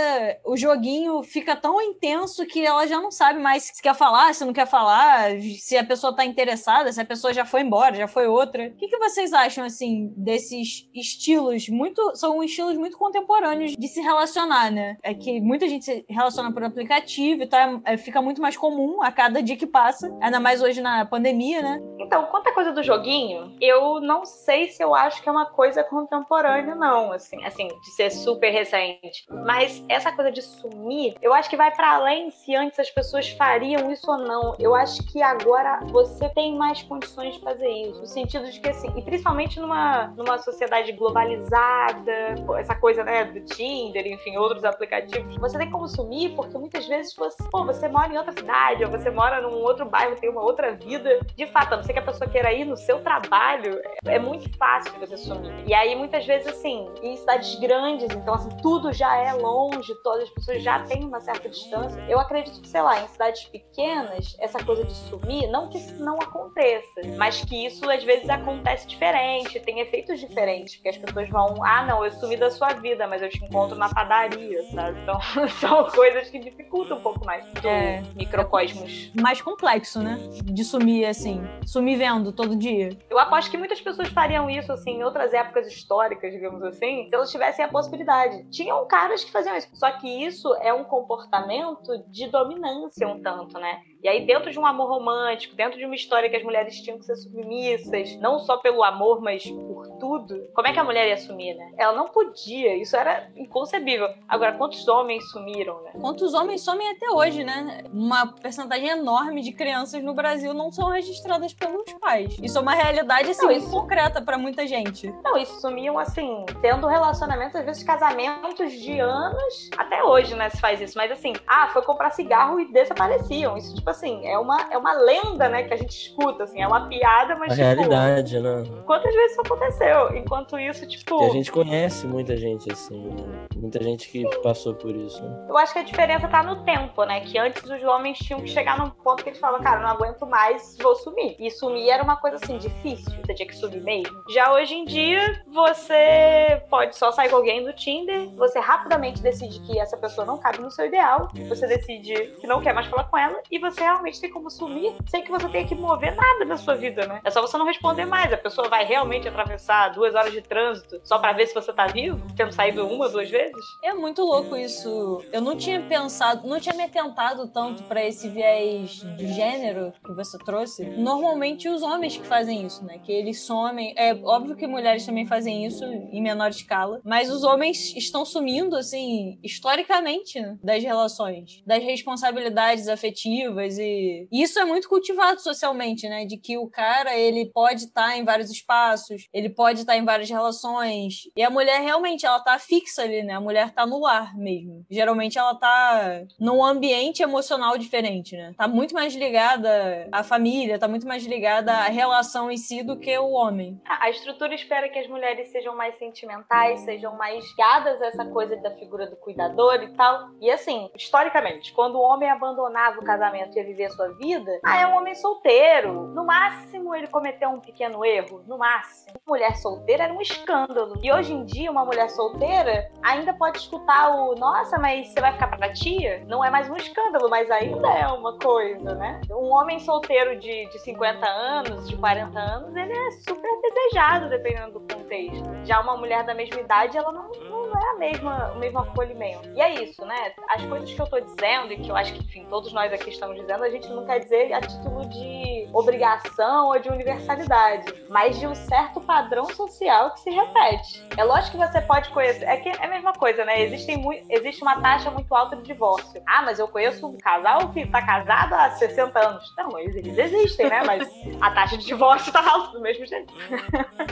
o 0.45 0.57
joguinho 0.57 1.23
fica 1.23 1.57
tão 1.57 1.81
intenso 1.81 2.47
que 2.47 2.65
ela 2.65 2.87
já 2.87 3.01
não 3.01 3.11
sabe 3.11 3.39
mais 3.39 3.65
se 3.65 3.83
quer 3.83 3.95
falar, 3.95 4.35
se 4.35 4.45
não 4.45 4.53
quer 4.53 4.67
falar, 4.67 5.31
se 5.59 5.77
a 5.77 5.85
pessoa 5.85 6.15
tá 6.15 6.25
interessada, 6.25 6.93
se 6.93 7.01
a 7.01 7.05
pessoa 7.05 7.33
já 7.33 7.45
foi 7.45 7.63
embora, 7.63 7.95
já 7.95 8.09
foi 8.09 8.27
outra. 8.27 8.69
O 8.69 8.77
que, 8.77 8.89
que 8.89 8.99
vocês 8.99 9.33
acham, 9.33 9.65
assim, 9.65 10.13
desses 10.17 10.89
estilos 10.95 11.69
muito. 11.69 12.15
São 12.17 12.43
estilos 12.43 12.77
muito 12.77 12.97
contemporâneos 12.97 13.75
de 13.77 13.89
se 13.89 14.01
relacionar, 14.01 14.71
né? 14.71 14.97
É 15.03 15.15
que 15.15 15.41
muita 15.41 15.69
gente 15.69 15.85
se 15.85 16.05
relaciona 16.09 16.53
por 16.53 16.65
aplicativo 16.65 17.43
e 17.43 17.47
tá, 17.47 17.81
é, 17.85 17.97
fica 17.97 18.21
muito 18.23 18.41
mais 18.41 18.57
comum 18.57 19.03
a 19.03 19.11
cada 19.11 19.43
dia 19.43 19.57
que 19.57 19.67
passa, 19.67 20.15
ainda 20.21 20.41
mais 20.41 20.63
hoje 20.63 20.81
na 20.81 21.05
pandemia, 21.05 21.63
né? 21.63 21.81
Então, 22.05 22.27
quanto 22.27 22.49
à 22.49 22.53
coisa 22.53 22.71
do 22.71 22.83
joguinho, 22.83 23.57
eu 23.61 23.99
não 24.01 24.27
sei 24.27 24.69
se 24.69 24.83
eu 24.83 24.95
acho 24.95 25.23
que 25.23 25.29
é 25.29 25.33
uma 25.33 25.47
coisa 25.47 25.83
contemporânea, 25.83 26.75
não, 26.75 27.13
assim, 27.13 27.43
assim, 27.45 27.67
de 27.69 27.91
ser 27.97 28.11
super 28.11 28.51
recente. 28.51 29.25
Mas 29.45 29.83
essa 29.89 30.13
coisa 30.13 30.31
de 30.31 30.43
sumir, 30.43 31.17
eu 31.23 31.33
acho 31.33 31.49
que 31.49 31.57
vai 31.57 31.71
para 31.75 31.95
além 31.95 32.31
se 32.31 32.55
antes 32.55 32.79
as 32.79 32.91
pessoas 32.91 33.31
fariam 33.31 33.91
isso 33.91 34.11
ou 34.11 34.19
não. 34.19 34.55
Eu 34.59 34.75
acho 34.75 35.03
que 35.11 35.23
agora 35.23 35.81
você 35.87 36.29
tem 36.29 36.55
mais 36.55 36.83
condições 36.83 37.37
de 37.37 37.41
fazer 37.41 37.69
isso. 37.69 38.01
No 38.01 38.07
sentido 38.07 38.51
de 38.51 38.61
que, 38.61 38.69
assim, 38.69 38.93
e 38.97 39.03
principalmente 39.03 39.59
numa, 39.59 40.09
numa 40.09 40.37
sociedade 40.39 40.93
globalizada, 40.93 42.35
essa 42.59 42.75
coisa, 42.75 43.03
né, 43.03 43.25
do 43.25 43.41
Tinder, 43.41 44.07
enfim, 44.07 44.37
outros 44.37 44.65
aplicativos, 44.65 45.37
você 45.37 45.57
tem 45.57 45.71
como 45.71 45.89
sumir 45.89 46.35
porque 46.37 46.57
muitas 46.59 46.87
vezes 46.87 47.15
você, 47.15 47.43
pô, 47.51 47.65
você 47.65 47.89
mora 47.89 48.13
em 48.13 48.19
outra 48.19 48.33
cidade, 48.33 48.85
ou 48.85 48.91
você 48.91 49.11
mora 49.11 49.41
num 49.41 49.63
outro 49.63 49.87
bairro, 49.87 50.17
tem 50.17 50.29
uma 50.29 50.43
outra 50.43 50.75
vida. 50.75 51.21
De 51.35 51.47
fato, 51.47 51.77
não 51.77 51.83
que 51.95 51.99
a 52.01 52.03
pessoa 52.03 52.29
queira 52.29 52.53
ir 52.53 52.65
no 52.65 52.77
seu 52.77 53.01
trabalho, 53.01 53.81
é 54.05 54.19
muito 54.19 54.51
fácil 54.59 54.93
você 54.99 55.17
sumir. 55.17 55.53
E 55.67 55.73
aí, 55.73 55.95
muitas 55.95 56.27
vezes, 56.27 56.49
assim, 56.49 56.87
em 57.03 57.17
cidades 57.17 57.55
grandes, 57.59 58.09
então, 58.15 58.35
assim, 58.35 58.51
tudo 58.61 58.93
já 58.93 59.17
é 59.17 59.33
longe, 59.33 59.95
todas 60.03 60.25
as 60.25 60.31
pessoas 60.31 60.63
já 60.63 60.81
têm 60.81 61.05
uma 61.05 61.21
certa 61.21 61.49
distância. 61.49 61.99
Eu 62.09 62.19
acredito 62.19 62.61
que, 62.61 62.69
sei 62.69 62.83
lá, 62.83 63.01
em 63.01 63.09
cidades 63.09 63.45
pequenas, 63.45 64.37
essa 64.41 64.63
coisa 64.63 64.85
de 64.85 64.93
sumir, 64.93 65.49
não 65.49 65.69
que 65.71 65.79
isso 65.79 66.03
não 66.05 66.19
aconteça, 66.21 67.01
mas 67.17 67.43
que 67.45 67.65
isso 67.67 67.89
às 67.89 68.03
vezes 68.03 68.29
acontece 68.29 68.87
diferente, 68.87 69.61
tem 69.61 69.81
efeitos 69.81 70.19
diferentes, 70.21 70.75
porque 70.77 70.89
as 70.89 70.99
pessoas 70.99 71.29
vão, 71.31 71.63
ah, 71.65 71.85
não, 71.87 72.05
eu 72.05 72.11
sumi 72.13 72.37
da 72.37 72.51
sua 72.51 72.69
vida, 72.75 73.07
mas 73.07 73.23
eu 73.23 73.29
te 73.29 73.43
encontro 73.45 73.77
na 73.79 73.89
padaria, 73.89 74.63
sabe? 74.73 74.99
Então, 75.01 75.19
são 75.61 75.85
coisas 75.91 76.29
que 76.29 76.39
dificultam 76.41 76.99
um 76.99 77.01
pouco 77.01 77.25
mais 77.25 77.45
do 77.53 77.69
É. 77.69 78.03
microcosmos. 78.17 79.11
Mais 79.15 79.41
complexo, 79.41 80.01
né? 80.03 80.19
De 80.45 80.65
sumir, 80.65 81.07
assim. 81.07 81.43
Sumir 81.65 81.84
me 81.85 81.97
vendo 81.97 82.33
todo 82.33 82.57
dia. 82.57 82.97
Eu 83.09 83.19
aposto 83.19 83.51
que 83.51 83.57
muitas 83.57 83.81
pessoas 83.81 84.09
fariam 84.09 84.49
isso, 84.51 84.73
assim, 84.73 84.93
em 84.93 85.05
outras 85.05 85.33
épocas 85.33 85.67
históricas, 85.67 86.33
digamos 86.33 86.63
assim, 86.63 87.09
se 87.09 87.15
elas 87.15 87.31
tivessem 87.31 87.65
a 87.65 87.69
possibilidade. 87.69 88.45
Tinham 88.51 88.87
caras 88.87 89.23
que 89.23 89.31
faziam 89.31 89.57
isso. 89.57 89.69
Só 89.75 89.91
que 89.93 90.09
isso 90.09 90.53
é 90.57 90.73
um 90.73 90.85
comportamento 90.85 91.99
de 92.09 92.29
dominância 92.29 93.07
um 93.07 93.23
tanto, 93.23 93.59
né? 93.59 93.81
E 94.05 94.09
aí, 94.09 94.27
dentro 94.27 94.51
de 94.51 94.59
um 94.59 94.67
amor 94.67 94.87
romântico, 94.87 95.57
dentro 95.57 95.79
de 95.79 95.87
uma 95.87 95.95
história 95.95 96.29
que 96.29 96.37
as 96.37 96.43
mulheres 96.43 96.79
tinham 96.79 96.99
que 96.99 97.07
ser 97.07 97.17
submissas, 97.17 98.15
não 98.21 98.39
só 98.39 98.59
pelo 98.59 98.85
amor, 98.85 99.23
mas 99.23 99.43
por 99.51 99.89
tudo, 99.99 100.47
como 100.55 100.69
é 100.69 100.75
que 100.75 100.79
a 100.79 100.85
mulher 100.85 101.09
ia 101.09 101.15
assumir, 101.15 101.55
né? 101.55 101.73
Ela 101.79 101.95
não 101.95 102.09
podia, 102.09 102.77
isso 102.77 102.95
era 102.99 103.31
inconcebível. 103.35 104.07
Agora, 104.29 104.53
quantos 104.59 104.87
homens 104.89 105.31
sumiram, 105.31 105.83
né? 105.85 105.93
Quantos 105.99 106.35
homens 106.35 106.61
somem 106.61 106.87
até 106.91 107.09
hoje, 107.09 107.43
né? 107.45 107.83
Uma 107.91 108.27
percentagem 108.27 108.89
enorme 108.91 109.41
de 109.41 109.53
crianças 109.53 110.03
no 110.05 110.13
Brasil 110.13 110.53
não 110.53 110.71
são 110.71 110.91
registradas 110.91 111.55
pelos 111.55 111.91
pais. 111.95 112.37
Isso 112.43 112.59
é 112.59 112.61
uma 112.61 112.75
realidade, 112.75 113.31
assim, 113.31 113.41
Não, 113.41 113.53
muito 113.53 113.63
isso- 113.63 113.71
concreta 113.71 114.21
pra 114.21 114.37
muita 114.37 114.67
gente. 114.67 115.11
Não, 115.25 115.39
isso 115.39 115.59
sumiam 115.63 115.99
assim, 115.99 116.45
tendo 116.61 116.87
relacionamentos, 116.87 117.57
às 117.57 117.65
vezes 117.65 117.83
casamentos 117.83 118.71
de 118.71 119.01
anos, 119.01 119.71
até 119.79 120.05
hoje, 120.05 120.35
né, 120.35 120.51
se 120.51 120.61
faz 120.61 120.79
isso, 120.79 120.99
mas 120.99 121.11
assim, 121.11 121.33
ah, 121.47 121.69
foi 121.69 121.81
comprar 121.81 122.11
cigarro 122.11 122.61
e 122.61 122.71
desapareciam. 122.71 123.57
Isso, 123.57 123.75
tipo 123.75 123.94
assim, 123.95 124.27
é 124.27 124.39
uma, 124.39 124.61
é 124.71 124.77
uma 124.77 124.93
lenda, 124.93 125.49
né, 125.49 125.63
que 125.63 125.73
a 125.73 125.77
gente 125.77 125.91
escuta, 125.91 126.45
assim, 126.45 126.61
é 126.61 126.67
uma 126.67 126.89
piada, 126.89 127.37
mas 127.37 127.53
A 127.53 127.55
tipo, 127.55 127.67
realidade, 127.67 128.41
né? 128.41 128.65
quantas 128.87 129.15
vezes 129.15 129.33
isso 129.33 129.41
aconteceu? 129.41 130.17
Enquanto 130.17 130.59
isso, 130.59 130.87
tipo, 130.87 131.19
Que 131.19 131.25
a 131.25 131.31
gente 131.31 131.51
conhece 131.51 132.07
muita 132.07 132.37
gente 132.37 132.71
assim, 132.71 133.09
né? 133.09 133.47
muita 133.57 133.83
gente 133.83 134.09
que 134.09 134.25
passou 134.43 134.75
por 134.75 134.95
isso. 134.95 135.23
Né? 135.23 135.47
eu 135.49 135.57
acho 135.59 135.73
que 135.73 135.79
a 135.79 135.83
diferença 135.83 136.29
tá 136.29 136.43
no 136.43 136.65
tempo, 136.65 137.05
né, 137.05 137.21
que 137.21 137.39
antes 137.39 137.63
os 137.63 137.83
homens 137.85 138.19
tinham 138.19 138.41
que 138.41 138.49
chegar 138.49 138.79
num 138.79 138.91
ponto 138.91 139.23
que 139.23 139.31
eles 139.31 139.39
falavam, 139.39 139.63
cara, 139.65 139.81
não 139.81 139.89
aguento 139.91 140.27
mais, 140.27 140.77
vou 140.83 140.95
sumir. 140.97 141.37
E 141.39 141.51
sumir 141.51 141.89
era 141.91 142.03
uma 142.03 142.17
coisa 142.17 142.37
assim, 142.37 142.59
difícil, 142.59 143.13
você 143.25 143.35
tinha 143.35 143.49
que 143.49 143.57
sumir 143.57 143.83
mesmo. 143.83 144.23
Já 144.31 144.53
hoje 144.53 144.75
em 144.75 144.85
dia, 144.85 145.43
você 145.53 146.63
pode 146.69 146.97
só 146.97 147.13
sair 147.13 147.29
com 147.31 147.37
alguém 147.37 147.65
do 147.65 147.73
Tinder, 147.73 148.29
você 148.37 148.59
rapidamente 148.59 149.23
decide 149.23 149.61
que 149.61 149.79
essa 149.79 149.97
pessoa 149.97 150.27
não 150.27 150.39
cabe 150.39 150.61
no 150.61 150.71
seu 150.71 150.87
ideal, 150.87 151.29
você 151.49 151.67
decide 151.67 152.15
que 152.41 152.47
não 152.47 152.61
quer 152.61 152.73
mais 152.73 152.87
falar 152.89 153.05
com 153.05 153.17
ela, 153.19 153.41
e 153.51 153.59
você 153.59 153.84
realmente 153.85 154.21
tem 154.21 154.31
como 154.31 154.51
sumir 154.51 154.95
sem 155.07 155.23
que 155.23 155.31
você 155.31 155.49
tenha 155.49 155.67
que 155.67 155.75
mover 155.75 156.15
nada 156.15 156.45
da 156.45 156.57
sua 156.57 156.75
vida, 156.75 157.07
né? 157.07 157.21
É 157.23 157.31
só 157.31 157.41
você 157.41 157.57
não 157.59 157.67
responder 157.67 158.07
mais. 158.07 158.33
A 158.33 158.37
pessoa 158.37 158.69
vai 158.69 158.85
realmente 158.85 159.29
atravessar 159.29 159.91
duas 159.91 160.15
horas 160.15 160.33
de 160.33 160.41
trânsito 160.41 161.01
só 161.05 161.19
pra 161.19 161.33
ver 161.33 161.47
se 161.47 161.55
você 161.55 161.73
tá 161.73 161.87
vivo, 161.87 162.21
tendo 162.37 162.53
saído 162.53 162.87
uma, 162.87 163.09
duas 163.09 163.31
vezes? 163.31 163.65
É 163.83 163.93
muito 163.93 164.23
louco 164.23 164.57
isso. 164.57 165.23
Eu 165.33 165.41
não 165.41 165.57
tinha 165.57 165.81
pensado, 165.83 166.49
não 166.49 166.59
tinha 166.59 166.75
me 166.75 166.85
atentado 166.85 167.47
tanto 167.49 167.83
pra 167.85 168.05
esse 168.05 168.29
viés 168.29 169.03
de 169.17 169.33
gênero 169.33 169.93
que 170.05 170.13
você 170.13 170.39
trouxe. 170.39 170.85
Normalmente 170.85 171.69
os 171.69 171.83
homens 171.83 172.17
que 172.17 172.27
fazem 172.27 172.65
isso, 172.65 172.85
né? 172.85 172.99
Que 172.99 173.13
eles 173.13 173.43
somem. 173.43 173.95
É 173.97 174.15
óbvio 174.15 174.57
que 174.57 174.67
mulheres 174.67 175.05
também 175.05 175.27
fazem 175.27 175.67
isso 175.67 175.85
em 175.85 176.23
menor 176.23 176.51
escala, 176.51 177.01
mas 177.05 177.31
os 177.31 177.45
homens 177.45 177.95
estão 177.97 178.25
sumindo 178.25 178.77
assim 178.77 179.39
historicamente 179.43 180.41
né, 180.41 180.59
das 180.63 180.83
relações, 180.83 181.63
das 181.67 181.83
responsabilidades 181.83 182.89
afetivas 182.89 183.74
e 183.79 184.29
e 184.31 184.43
isso 184.43 184.59
é 184.59 184.65
muito 184.65 184.89
cultivado 184.89 185.41
socialmente, 185.41 186.09
né? 186.09 186.25
De 186.25 186.37
que 186.37 186.57
o 186.59 186.69
cara 186.69 187.17
ele 187.17 187.51
pode 187.53 187.85
estar 187.85 188.17
em 188.17 188.25
vários 188.25 188.51
espaços, 188.51 189.29
ele 189.33 189.49
pode 189.49 189.81
estar 189.81 189.97
em 189.97 190.05
várias 190.05 190.29
relações 190.29 191.29
e 191.37 191.43
a 191.43 191.51
mulher 191.51 191.81
realmente 191.81 192.27
ela 192.27 192.41
tá 192.41 192.59
fixa 192.59 193.03
ali, 193.03 193.23
né? 193.23 193.35
A 193.35 193.41
mulher 193.41 193.71
tá 193.71 193.87
no 193.87 194.01
lar 194.01 194.37
mesmo. 194.37 194.85
Geralmente 194.91 195.39
ela 195.39 195.55
tá 195.55 196.23
num 196.39 196.65
ambiente 196.65 197.23
emocional 197.23 197.77
diferente, 197.79 198.37
né? 198.37 198.53
Tá 198.57 198.69
muito 198.69 198.95
mais 198.95 199.15
ligada 199.15 200.09
à 200.13 200.23
família, 200.23 200.79
tá 200.79 200.89
muito 200.89 201.07
mais 201.07 201.25
ligada 201.25 201.73
à 201.73 201.85
relação 201.85 202.51
em 202.51 202.57
si 202.57 202.83
do 202.83 202.99
que 202.99 203.17
o 203.19 203.31
homem. 203.31 203.81
A 203.87 204.11
estrutura 204.11 204.55
espera 204.55 204.89
que 204.89 204.99
as 204.99 205.09
mulheres 205.09 205.49
sejam 205.51 205.77
mais 205.77 205.99
sentimentais, 205.99 206.81
sejam 206.81 207.17
mais 207.17 207.45
ligadas 207.51 208.01
a 208.03 208.07
essa 208.07 208.25
coisa 208.27 208.57
da 208.57 208.71
figura 208.73 209.07
do 209.09 209.17
cuidador 209.17 209.83
e 209.83 209.89
tal. 209.95 210.31
E 210.41 210.51
assim, 210.51 210.91
historicamente, 210.97 211.73
quando 211.73 211.97
o 211.97 212.03
homem 212.03 212.29
abandonava 212.29 213.01
o 213.01 213.05
casamento 213.05 213.54
ia 213.59 213.65
viver 213.65 213.87
a 213.87 213.91
sua 213.91 214.09
vida, 214.15 214.51
ah, 214.65 214.81
é 214.81 214.87
um 214.87 214.97
homem 214.97 215.15
solteiro. 215.15 216.09
No 216.09 216.25
máximo, 216.25 216.95
ele 216.95 217.07
cometeu 217.07 217.49
um 217.51 217.61
pequeno 217.61 218.05
erro. 218.05 218.43
No 218.47 218.59
máximo. 218.59 219.15
Mulher 219.27 219.57
solteira 219.57 220.05
era 220.05 220.13
um 220.13 220.21
escândalo. 220.21 220.99
E 221.03 221.13
hoje 221.13 221.33
em 221.33 221.45
dia, 221.45 221.71
uma 221.71 221.85
mulher 221.85 222.11
solteira 222.11 222.91
ainda 223.03 223.33
pode 223.35 223.59
escutar 223.59 224.11
o 224.11 224.35
nossa, 224.35 224.79
mas 224.79 225.09
você 225.09 225.21
vai 225.21 225.33
ficar 225.33 225.49
pra 225.49 225.73
tia? 225.73 226.25
Não 226.27 226.45
é 226.45 226.51
mais 226.51 226.69
um 226.69 226.77
escândalo, 226.77 227.29
mas 227.29 227.51
ainda 227.51 227.89
é 227.89 228.07
uma 228.09 228.39
coisa, 228.39 228.95
né? 228.95 229.21
Um 229.31 229.51
homem 229.53 229.79
solteiro 229.81 230.39
de, 230.39 230.67
de 230.69 230.79
50 230.81 231.27
anos, 231.27 231.89
de 231.89 231.97
40 231.97 232.39
anos, 232.39 232.77
ele 232.77 232.93
é 232.93 233.11
super 233.13 233.51
desejado, 233.61 234.29
dependendo 234.29 234.79
do 234.79 234.95
contexto. 234.95 235.45
Já 235.65 235.81
uma 235.81 235.97
mulher 235.97 236.25
da 236.25 236.35
mesma 236.35 236.61
idade, 236.61 236.97
ela 236.97 237.13
não, 237.13 237.31
não 237.33 237.73
é 237.73 237.91
a 237.91 237.99
mesma, 237.99 238.53
o 238.53 238.59
mesmo 238.59 238.79
acolhimento. 238.79 239.49
E 239.55 239.61
é 239.61 239.83
isso, 239.83 240.05
né? 240.05 240.33
As 240.49 240.65
coisas 240.65 240.93
que 240.93 241.01
eu 241.01 241.07
tô 241.07 241.21
dizendo, 241.21 241.73
e 241.73 241.79
que 241.79 241.89
eu 241.89 241.97
acho 241.97 242.13
que, 242.15 242.21
enfim, 242.21 242.47
todos 242.49 242.73
nós 242.73 242.93
aqui 242.93 243.11
estamos 243.11 243.39
dizendo, 243.45 243.65
a 243.65 243.71
gente 243.71 243.89
não 243.89 244.05
quer 244.05 244.21
dizer 244.21 244.53
a 244.53 244.61
título 244.61 245.07
de 245.09 245.69
obrigação 245.73 246.69
ou 246.69 246.79
de 246.79 246.89
universalidade, 246.89 247.93
mas 248.09 248.39
de 248.39 248.47
um 248.47 248.55
certo 248.55 249.01
padrão 249.01 249.45
social 249.47 250.13
que 250.13 250.21
se 250.21 250.31
repete. 250.31 251.03
É 251.17 251.25
lógico 251.25 251.59
que 251.59 251.67
você 251.67 251.81
pode 251.81 252.09
conhecer. 252.11 252.45
É 252.45 252.57
que 252.57 252.69
é 252.69 252.85
a 252.85 252.89
mesma 252.89 253.13
coisa, 253.13 253.45
né? 253.45 253.63
Existem 253.63 253.97
mui- 253.99 254.23
existe 254.31 254.63
uma 254.63 254.81
taxa 254.81 255.11
muito 255.11 255.33
alta 255.35 255.57
de 255.57 255.63
divórcio. 255.63 256.23
Ah, 256.27 256.43
mas 256.43 256.59
eu 256.59 256.69
conheço 256.69 257.07
um 257.07 257.17
casal 257.19 257.69
que 257.71 257.87
tá 257.87 258.01
casado 258.03 258.55
há 258.55 258.71
60 258.71 259.19
anos. 259.19 259.53
Não, 259.57 259.79
eles 259.79 260.17
existem, 260.17 260.69
né? 260.69 260.83
Mas 260.85 261.09
a 261.41 261.51
taxa 261.51 261.77
de 261.77 261.85
divórcio 261.85 262.33
tá 262.33 262.41
alta 262.51 262.73
do 262.73 262.81
mesmo 262.81 263.05
jeito. 263.07 263.33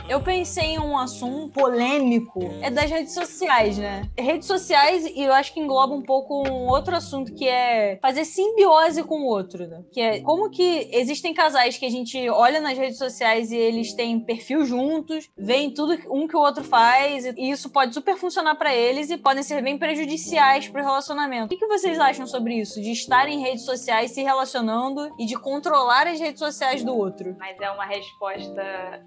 Eu 0.09 0.21
pensei 0.21 0.75
em 0.75 0.79
um 0.79 0.99
assunto 0.99 1.53
polêmico, 1.53 2.40
é 2.61 2.71
das 2.71 2.90
redes 2.90 3.14
sociais, 3.14 3.79
né? 3.79 4.03
Redes 4.18 4.47
sociais, 4.47 5.05
e 5.07 5.23
eu 5.23 5.33
acho 5.33 5.55
que 5.55 5.61
engloba 5.61 5.95
um 5.95 6.03
pouco 6.03 6.47
um 6.47 6.66
outro 6.68 6.95
assunto 6.95 7.33
que 7.35 7.49
é 7.49 7.99
fazer 8.03 8.25
simbiose 8.25 9.03
com 9.05 9.21
o 9.22 9.26
outro, 9.26 9.66
né? 9.66 9.82
Que 9.92 10.00
é 10.00 10.20
como 10.20 10.50
que 10.50 10.88
existem 10.92 11.35
casais 11.35 11.78
que 11.78 11.87
a 11.87 11.90
gente 11.90 12.28
olha 12.28 12.61
nas 12.61 12.76
redes 12.76 12.98
sociais 12.98 13.50
e 13.50 13.56
eles 13.56 13.94
têm 13.94 14.20
perfil 14.20 14.64
juntos, 14.64 15.28
veem 15.37 15.72
tudo 15.72 15.98
um 16.11 16.26
que 16.26 16.37
o 16.37 16.40
outro 16.40 16.64
faz, 16.64 17.24
e 17.24 17.50
isso 17.50 17.70
pode 17.70 17.94
super 17.94 18.16
funcionar 18.16 18.54
pra 18.54 18.74
eles 18.74 19.11
e 19.11 19.16
podem 19.16 19.42
ser 19.42 19.62
bem 19.62 19.78
prejudiciais 19.78 20.68
pro 20.68 20.82
relacionamento. 20.82 21.54
O 21.54 21.58
que, 21.58 21.66
vocês 21.66 21.98
acham 21.98 22.26
sobre 22.26 22.54
isso? 22.54 22.80
De 22.80 22.92
estar 22.92 23.28
em 23.28 23.40
redes 23.40 23.64
sociais 23.64 24.11
se 24.11 24.22
relacionando 24.22 25.11
e 25.18 25.24
de 25.24 25.37
controlar 25.37 26.06
as 26.06 26.20
redes 26.20 26.38
sociais 26.38 26.85
do 26.85 26.96
outro? 26.96 27.35
Mas 27.38 27.58
é 27.61 27.70
uma 27.70 27.85
resposta 27.85 28.62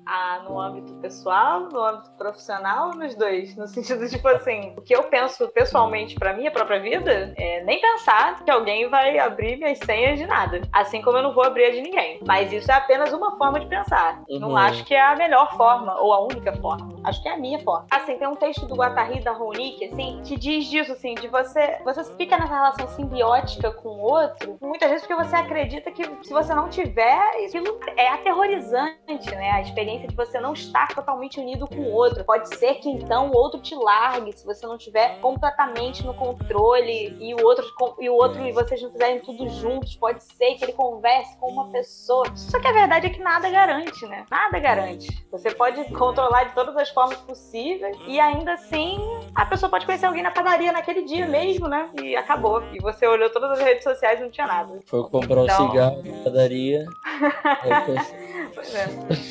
a, 0.05 0.43
no 0.47 0.59
âmbito 0.59 0.93
pessoal, 0.95 1.69
no 1.69 1.79
âmbito 1.79 2.11
profissional, 2.17 2.95
nos 2.95 3.15
dois. 3.15 3.55
No 3.55 3.67
sentido, 3.67 4.07
tipo 4.09 4.27
assim, 4.27 4.73
o 4.77 4.81
que 4.81 4.95
eu 4.95 5.03
penso 5.03 5.47
pessoalmente 5.49 6.15
pra 6.15 6.33
minha 6.33 6.51
própria 6.51 6.79
vida 6.79 7.33
é 7.37 7.63
nem 7.63 7.79
pensar 7.79 8.43
que 8.43 8.51
alguém 8.51 8.89
vai 8.89 9.17
abrir 9.19 9.57
minhas 9.57 9.79
senhas 9.79 10.04
de 10.13 10.25
nada. 10.27 10.61
Assim 10.71 11.01
como 11.01 11.17
eu 11.17 11.23
não 11.23 11.33
vou 11.33 11.43
abrir 11.43 11.65
a 11.65 11.71
de 11.71 11.81
ninguém. 11.81 12.19
Mas 12.25 12.51
isso 12.53 12.71
é 12.71 12.75
apenas 12.75 13.11
uma 13.13 13.35
forma 13.37 13.59
de 13.59 13.65
pensar. 13.67 14.21
Não 14.29 14.49
Uhum. 14.49 14.57
acho 14.57 14.83
que 14.85 14.93
é 14.93 15.01
a 15.01 15.15
melhor 15.15 15.55
forma, 15.57 15.99
ou 15.99 16.13
a 16.13 16.19
única 16.23 16.53
forma. 16.57 16.93
Acho 17.03 17.21
que 17.21 17.27
é 17.29 17.33
a 17.33 17.37
minha 17.37 17.59
forma. 17.59 17.85
Assim, 17.89 18.17
tem 18.17 18.27
um 18.27 18.35
texto 18.35 18.65
do 18.65 18.75
Guattari 18.75 19.19
da 19.21 19.31
Ronique, 19.31 19.85
assim, 19.85 20.21
que 20.23 20.37
diz 20.37 20.65
disso, 20.65 20.91
assim, 20.91 21.15
de 21.15 21.27
você. 21.27 21.79
Você 21.83 22.03
fica 22.15 22.37
nessa 22.37 22.53
relação 22.53 22.87
simbiótica 22.89 23.71
com 23.71 23.89
o 23.89 24.01
outro, 24.01 24.57
muitas 24.61 24.89
vezes 24.89 25.05
porque 25.07 25.23
você 25.23 25.35
acredita 25.35 25.91
que 25.91 26.03
se 26.23 26.31
você 26.33 26.53
não 26.53 26.69
tiver, 26.69 27.19
aquilo 27.45 27.79
é 27.97 28.07
aterrorizante, 28.09 29.29
né? 29.35 29.51
A 29.51 29.61
experiência 29.61 30.07
de 30.07 30.15
você 30.15 30.39
não 30.39 30.53
estar 30.53 30.87
totalmente 30.93 31.39
unido 31.39 31.67
com 31.67 31.75
o 31.81 31.91
outro. 31.93 32.23
Pode 32.23 32.47
ser 32.57 32.75
que 32.75 32.89
então 32.89 33.29
o 33.31 33.35
outro 33.37 33.59
te 33.59 33.75
largue 33.75 34.31
se 34.37 34.45
você 34.45 34.65
não 34.65 34.77
tiver 34.77 35.19
completamente 35.19 36.05
no 36.05 36.13
controle 36.13 37.15
e 37.19 37.33
o 37.33 37.43
outro 37.45 37.65
e 37.99 38.09
o 38.09 38.13
outro 38.13 38.45
e 38.45 38.51
vocês 38.51 38.81
não 38.81 38.91
fizerem 38.91 39.19
tudo 39.19 39.47
juntos. 39.49 39.94
Pode 39.99 40.23
ser 40.23 40.55
que 40.55 40.65
ele 40.65 40.73
converse 40.73 41.37
com 41.37 41.49
uma 41.51 41.69
pessoa. 41.71 42.25
Só 42.35 42.59
que 42.59 42.67
a 42.67 42.71
verdade 42.71 43.07
é 43.07 43.09
que 43.09 43.19
nada 43.21 43.49
garante, 43.49 44.05
né? 44.05 44.25
Nada 44.29 44.59
garante. 44.59 45.25
Você 45.31 45.51
pode 45.51 45.83
controlar 45.93 46.45
de 46.45 46.53
todas 46.53 46.75
as 46.77 46.89
formas 46.89 47.17
possíveis 47.19 47.97
e 48.07 48.19
ainda 48.19 48.53
assim 48.53 48.97
a 49.33 49.45
pessoa 49.45 49.69
pode 49.69 49.85
conhecer 49.85 50.05
alguém 50.05 50.23
na 50.23 50.31
padaria 50.31 50.71
naquele 50.71 51.03
dia 51.03 51.27
mesmo, 51.27 51.67
né? 51.67 51.89
E 52.01 52.15
acabou. 52.15 52.63
E 52.73 52.79
você 52.79 53.05
olhou 53.07 53.29
todas 53.29 53.51
as 53.51 53.59
redes 53.59 53.83
sociais 53.83 54.19
e 54.19 54.23
não 54.23 54.29
tinha 54.31 54.47
nada. 54.47 54.79
Foi 54.85 55.03
comprar 55.09 55.41
um 55.41 55.43
Então- 55.45 55.69
cigarro 55.71 56.01
na 56.03 56.23
padaria. 56.23 56.85
aí 57.61 57.85
foi- 57.85 58.25
Pois 58.55 58.73
é. 58.75 58.85